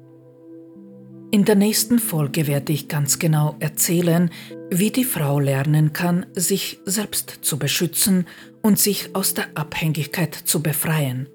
In 1.31 1.43
der 1.43 1.55
nächsten 1.55 1.99
Folge 1.99 2.47
werde 2.47 2.71
ich 2.71 2.87
ganz 2.87 3.19
genau 3.19 3.55
erzählen, 3.59 4.29
wie 4.69 4.91
die 4.91 5.03
Frau 5.03 5.39
lernen 5.39 5.91
kann, 5.91 6.25
sich 6.33 6.79
selbst 6.85 7.39
zu 7.41 7.57
beschützen 7.57 8.25
und 8.61 8.79
sich 8.79 9.15
aus 9.15 9.33
der 9.33 9.45
Abhängigkeit 9.55 10.33
zu 10.33 10.61
befreien. 10.61 11.27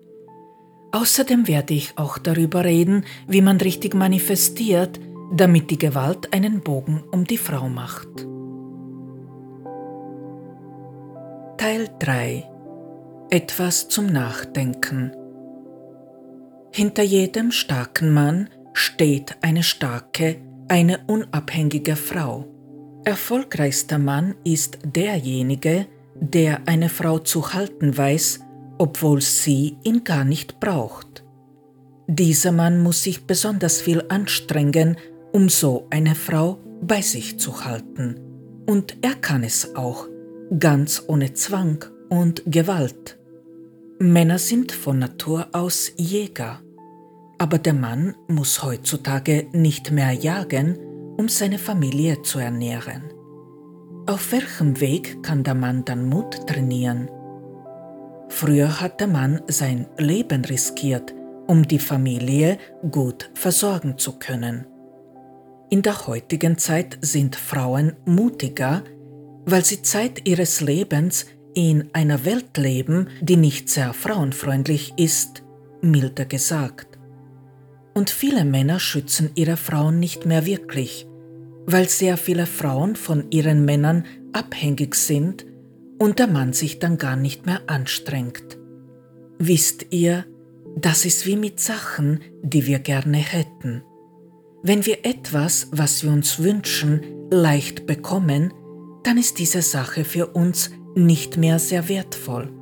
Außerdem 0.92 1.46
werde 1.46 1.74
ich 1.74 1.92
auch 1.96 2.18
darüber 2.18 2.64
reden, 2.64 3.04
wie 3.28 3.42
man 3.42 3.58
richtig 3.58 3.94
manifestiert, 3.94 4.98
damit 5.32 5.70
die 5.70 5.78
Gewalt 5.78 6.32
einen 6.32 6.60
Bogen 6.60 7.04
um 7.10 7.24
die 7.24 7.38
Frau 7.38 7.68
macht. 7.68 8.29
Teil 11.60 11.90
3 11.98 12.48
Etwas 13.28 13.90
zum 13.90 14.06
Nachdenken 14.06 15.12
Hinter 16.72 17.02
jedem 17.02 17.52
starken 17.52 18.14
Mann 18.14 18.48
steht 18.72 19.36
eine 19.42 19.62
starke, 19.62 20.36
eine 20.68 21.00
unabhängige 21.06 21.96
Frau. 21.96 22.46
Erfolgreichster 23.04 23.98
Mann 23.98 24.36
ist 24.42 24.78
derjenige, 24.86 25.84
der 26.14 26.66
eine 26.66 26.88
Frau 26.88 27.18
zu 27.18 27.52
halten 27.52 27.94
weiß, 27.94 28.40
obwohl 28.78 29.20
sie 29.20 29.76
ihn 29.84 30.02
gar 30.02 30.24
nicht 30.24 30.60
braucht. 30.60 31.26
Dieser 32.06 32.52
Mann 32.52 32.82
muss 32.82 33.02
sich 33.02 33.26
besonders 33.26 33.82
viel 33.82 34.02
anstrengen, 34.08 34.96
um 35.30 35.50
so 35.50 35.88
eine 35.90 36.14
Frau 36.14 36.58
bei 36.80 37.02
sich 37.02 37.38
zu 37.38 37.66
halten. 37.66 38.18
Und 38.66 38.96
er 39.02 39.14
kann 39.14 39.44
es 39.44 39.76
auch, 39.76 40.08
ganz 40.58 41.04
ohne 41.06 41.32
Zwang 41.34 41.84
und 42.08 42.42
Gewalt. 42.46 43.18
Männer 43.98 44.38
sind 44.38 44.72
von 44.72 44.98
Natur 44.98 45.48
aus 45.52 45.92
Jäger, 45.96 46.60
aber 47.38 47.58
der 47.58 47.74
Mann 47.74 48.14
muss 48.28 48.62
heutzutage 48.62 49.46
nicht 49.52 49.92
mehr 49.92 50.12
jagen, 50.12 50.78
um 51.16 51.28
seine 51.28 51.58
Familie 51.58 52.22
zu 52.22 52.38
ernähren. 52.38 53.02
Auf 54.06 54.32
welchem 54.32 54.80
Weg 54.80 55.22
kann 55.22 55.44
der 55.44 55.54
Mann 55.54 55.84
dann 55.84 56.06
Mut 56.06 56.46
trainieren? 56.46 57.08
Früher 58.28 58.80
hat 58.80 59.00
der 59.00 59.06
Mann 59.06 59.42
sein 59.46 59.86
Leben 59.98 60.44
riskiert, 60.44 61.14
um 61.46 61.68
die 61.68 61.78
Familie 61.78 62.58
gut 62.90 63.30
versorgen 63.34 63.98
zu 63.98 64.18
können. 64.18 64.66
In 65.68 65.82
der 65.82 66.06
heutigen 66.06 66.58
Zeit 66.58 66.98
sind 67.02 67.36
Frauen 67.36 67.92
mutiger, 68.04 68.82
weil 69.46 69.64
sie 69.64 69.82
Zeit 69.82 70.28
ihres 70.28 70.60
Lebens 70.60 71.26
in 71.54 71.90
einer 71.92 72.24
Welt 72.24 72.56
leben, 72.56 73.08
die 73.20 73.36
nicht 73.36 73.68
sehr 73.68 73.92
frauenfreundlich 73.92 74.94
ist, 74.96 75.42
milder 75.82 76.24
gesagt. 76.24 76.98
Und 77.94 78.10
viele 78.10 78.44
Männer 78.44 78.78
schützen 78.78 79.30
ihre 79.34 79.56
Frauen 79.56 79.98
nicht 79.98 80.26
mehr 80.26 80.46
wirklich, 80.46 81.06
weil 81.66 81.88
sehr 81.88 82.16
viele 82.16 82.46
Frauen 82.46 82.96
von 82.96 83.30
ihren 83.30 83.64
Männern 83.64 84.04
abhängig 84.32 84.94
sind 84.94 85.44
und 85.98 86.18
der 86.18 86.28
Mann 86.28 86.52
sich 86.52 86.78
dann 86.78 86.98
gar 86.98 87.16
nicht 87.16 87.46
mehr 87.46 87.62
anstrengt. 87.66 88.58
Wisst 89.38 89.86
ihr, 89.90 90.24
Das 90.76 91.04
ist 91.04 91.26
wie 91.26 91.36
mit 91.36 91.58
Sachen, 91.58 92.20
die 92.42 92.66
wir 92.66 92.78
gerne 92.78 93.16
hätten. 93.16 93.82
Wenn 94.62 94.86
wir 94.86 95.04
etwas, 95.04 95.68
was 95.72 96.04
wir 96.04 96.12
uns 96.12 96.38
wünschen, 96.38 97.00
leicht 97.30 97.86
bekommen, 97.86 98.52
dann 99.02 99.18
ist 99.18 99.38
diese 99.38 99.62
Sache 99.62 100.04
für 100.04 100.26
uns 100.26 100.70
nicht 100.94 101.36
mehr 101.36 101.58
sehr 101.58 101.88
wertvoll. 101.88 102.52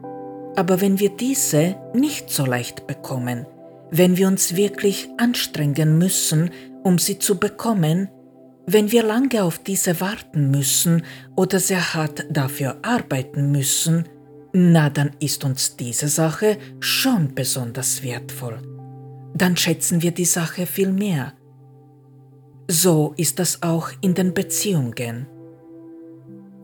Aber 0.57 0.81
wenn 0.81 0.99
wir 0.99 1.11
diese 1.11 1.77
nicht 1.95 2.31
so 2.31 2.45
leicht 2.45 2.87
bekommen, 2.87 3.47
wenn 3.91 4.17
wir 4.17 4.29
uns 4.29 4.57
wirklich 4.57 5.09
anstrengen 5.17 5.99
müssen, 5.99 6.51
um 6.83 6.99
sie 6.99 7.19
zu 7.19 7.39
bekommen, 7.39 8.09
wenn 8.67 8.93
wir 8.93 9.03
lange 9.03 9.45
auf 9.45 9.59
diese 9.59 10.01
warten 10.01 10.51
müssen 10.51 11.03
oder 11.37 11.59
sehr 11.59 11.95
hart 11.95 12.27
dafür 12.31 12.77
arbeiten 12.83 13.51
müssen, 13.51 14.09
na 14.53 14.91
dann 14.91 15.13
ist 15.21 15.45
uns 15.45 15.77
diese 15.77 16.09
Sache 16.09 16.59
schon 16.81 17.35
besonders 17.35 18.03
wertvoll. 18.03 18.61
Dann 19.35 19.57
schätzen 19.57 20.03
wir 20.03 20.11
die 20.11 20.25
Sache 20.25 20.67
viel 20.67 20.93
mehr. 20.93 21.35
So 22.69 23.15
ist 23.17 23.39
das 23.39 23.63
auch 23.63 23.91
in 24.03 24.15
den 24.15 24.35
Beziehungen. 24.35 25.27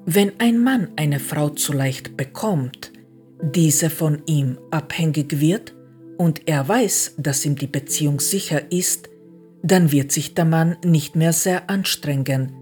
Wenn 0.07 0.33
ein 0.39 0.63
Mann 0.63 0.89
eine 0.97 1.19
Frau 1.19 1.49
zu 1.49 1.73
leicht 1.73 2.17
bekommt, 2.17 2.93
diese 3.41 3.89
von 3.89 4.23
ihm 4.27 4.59
abhängig 4.71 5.41
wird 5.41 5.75
und 6.19 6.47
er 6.47 6.69
weiß, 6.69 7.15
dass 7.17 7.45
ihm 7.47 7.57
die 7.57 7.67
Beziehung 7.67 8.21
sicher 8.21 8.71
ist, 8.71 9.09
dann 9.63 9.93
wird 9.93 10.13
sich 10.13 10.35
der 10.35 10.45
Mann 10.45 10.77
nicht 10.85 11.17
mehr 11.17 11.33
sehr 11.33 11.71
anstrengen, 11.71 12.53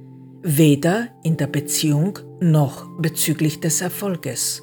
weder 0.42 1.08
in 1.24 1.36
der 1.36 1.48
Beziehung 1.48 2.20
noch 2.40 2.88
bezüglich 3.00 3.58
des 3.58 3.80
Erfolges. 3.80 4.62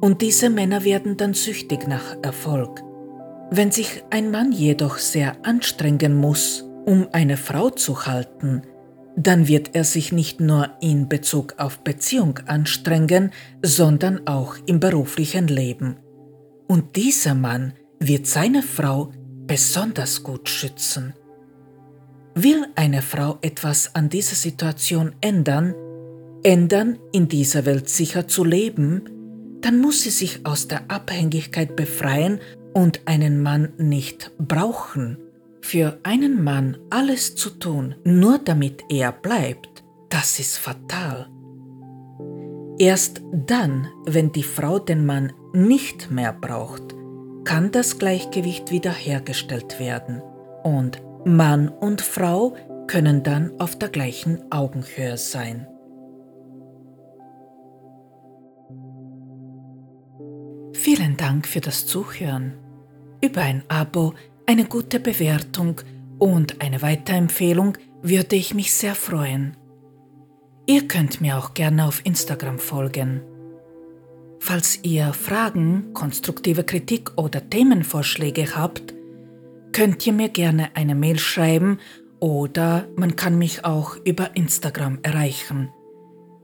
Und 0.00 0.22
diese 0.22 0.48
Männer 0.48 0.84
werden 0.84 1.18
dann 1.18 1.34
süchtig 1.34 1.86
nach 1.86 2.16
Erfolg. 2.22 2.82
Wenn 3.50 3.70
sich 3.70 4.02
ein 4.10 4.30
Mann 4.30 4.52
jedoch 4.52 4.96
sehr 4.96 5.36
anstrengen 5.44 6.16
muss, 6.16 6.64
um 6.86 7.08
eine 7.12 7.36
Frau 7.36 7.68
zu 7.68 8.06
halten, 8.06 8.62
dann 9.16 9.46
wird 9.46 9.74
er 9.74 9.84
sich 9.84 10.12
nicht 10.12 10.40
nur 10.40 10.70
in 10.80 11.08
Bezug 11.08 11.54
auf 11.58 11.78
Beziehung 11.78 12.38
anstrengen, 12.46 13.32
sondern 13.62 14.26
auch 14.26 14.56
im 14.66 14.80
beruflichen 14.80 15.46
Leben. 15.46 15.96
Und 16.66 16.96
dieser 16.96 17.34
Mann 17.34 17.74
wird 18.00 18.26
seine 18.26 18.62
Frau 18.62 19.12
besonders 19.46 20.22
gut 20.22 20.48
schützen. 20.48 21.14
Will 22.34 22.66
eine 22.74 23.02
Frau 23.02 23.38
etwas 23.42 23.94
an 23.94 24.08
dieser 24.08 24.34
Situation 24.34 25.14
ändern, 25.20 25.74
ändern, 26.42 26.98
in 27.12 27.28
dieser 27.28 27.64
Welt 27.64 27.88
sicher 27.88 28.26
zu 28.26 28.44
leben, 28.44 29.02
dann 29.60 29.80
muss 29.80 30.02
sie 30.02 30.10
sich 30.10 30.44
aus 30.44 30.68
der 30.68 30.90
Abhängigkeit 30.90 31.76
befreien 31.76 32.40
und 32.74 33.02
einen 33.06 33.40
Mann 33.40 33.72
nicht 33.78 34.32
brauchen. 34.38 35.18
Für 35.66 35.98
einen 36.02 36.44
Mann 36.44 36.76
alles 36.90 37.36
zu 37.36 37.48
tun, 37.48 37.94
nur 38.04 38.36
damit 38.36 38.84
er 38.90 39.12
bleibt, 39.12 39.82
das 40.10 40.38
ist 40.38 40.58
fatal. 40.58 41.26
Erst 42.78 43.22
dann, 43.32 43.88
wenn 44.04 44.30
die 44.30 44.42
Frau 44.42 44.78
den 44.78 45.06
Mann 45.06 45.32
nicht 45.54 46.10
mehr 46.10 46.34
braucht, 46.34 46.94
kann 47.44 47.72
das 47.72 47.98
Gleichgewicht 47.98 48.70
wiederhergestellt 48.70 49.80
werden 49.80 50.20
und 50.64 51.00
Mann 51.24 51.70
und 51.70 52.02
Frau 52.02 52.54
können 52.86 53.22
dann 53.22 53.58
auf 53.58 53.78
der 53.78 53.88
gleichen 53.88 54.52
Augenhöhe 54.52 55.16
sein. 55.16 55.66
Vielen 60.74 61.16
Dank 61.16 61.46
für 61.46 61.62
das 61.62 61.86
Zuhören. 61.86 62.52
Über 63.22 63.40
ein 63.40 63.62
Abo, 63.68 64.12
eine 64.46 64.64
gute 64.64 65.00
Bewertung 65.00 65.80
und 66.18 66.60
eine 66.60 66.82
Weiterempfehlung 66.82 67.78
würde 68.02 68.36
ich 68.36 68.54
mich 68.54 68.72
sehr 68.72 68.94
freuen. 68.94 69.56
Ihr 70.66 70.88
könnt 70.88 71.20
mir 71.20 71.38
auch 71.38 71.54
gerne 71.54 71.86
auf 71.86 72.00
Instagram 72.04 72.58
folgen. 72.58 73.22
Falls 74.38 74.78
ihr 74.82 75.12
Fragen, 75.12 75.92
konstruktive 75.94 76.64
Kritik 76.64 77.12
oder 77.16 77.48
Themenvorschläge 77.48 78.54
habt, 78.54 78.94
könnt 79.72 80.06
ihr 80.06 80.12
mir 80.12 80.28
gerne 80.28 80.70
eine 80.74 80.94
Mail 80.94 81.18
schreiben 81.18 81.78
oder 82.20 82.86
man 82.96 83.16
kann 83.16 83.38
mich 83.38 83.64
auch 83.64 83.96
über 84.04 84.36
Instagram 84.36 84.98
erreichen. 85.02 85.70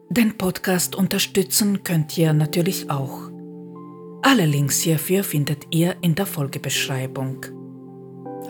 Den 0.09 0.37
Podcast 0.37 0.97
unterstützen 0.97 1.85
könnt 1.85 2.17
ihr 2.19 2.33
natürlich 2.33 2.91
auch. 2.91 3.31
Alle 4.23 4.45
Links 4.45 4.81
hierfür 4.81 5.23
findet 5.23 5.67
ihr 5.71 5.97
in 6.03 6.15
der 6.15 6.27
Folgebeschreibung. 6.27 7.60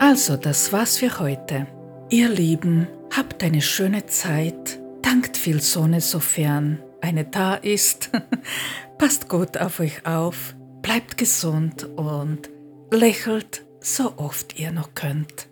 Also, 0.01 0.35
das 0.35 0.73
war's 0.73 0.97
für 0.97 1.19
heute. 1.19 1.67
Ihr 2.09 2.27
Lieben, 2.27 2.87
habt 3.15 3.43
eine 3.43 3.61
schöne 3.61 4.07
Zeit, 4.07 4.79
dankt 5.03 5.37
viel 5.37 5.61
Sonne, 5.61 6.01
sofern 6.01 6.79
eine 7.01 7.23
da 7.23 7.53
ist. 7.53 8.09
Passt 8.97 9.29
gut 9.29 9.59
auf 9.59 9.79
euch 9.79 10.03
auf, 10.07 10.55
bleibt 10.81 11.19
gesund 11.19 11.83
und 11.83 12.49
lächelt 12.89 13.63
so 13.79 14.17
oft 14.17 14.57
ihr 14.57 14.71
noch 14.71 14.95
könnt. 14.95 15.47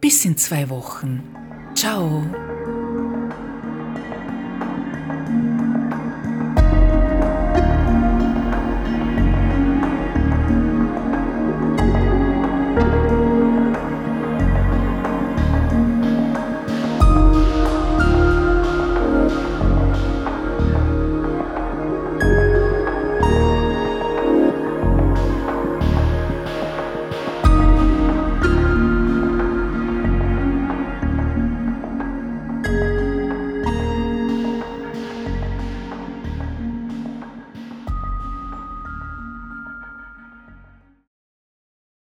Bis 0.00 0.24
in 0.24 0.36
zwei 0.36 0.68
Wochen. 0.70 1.22
Ciao. 1.76 2.24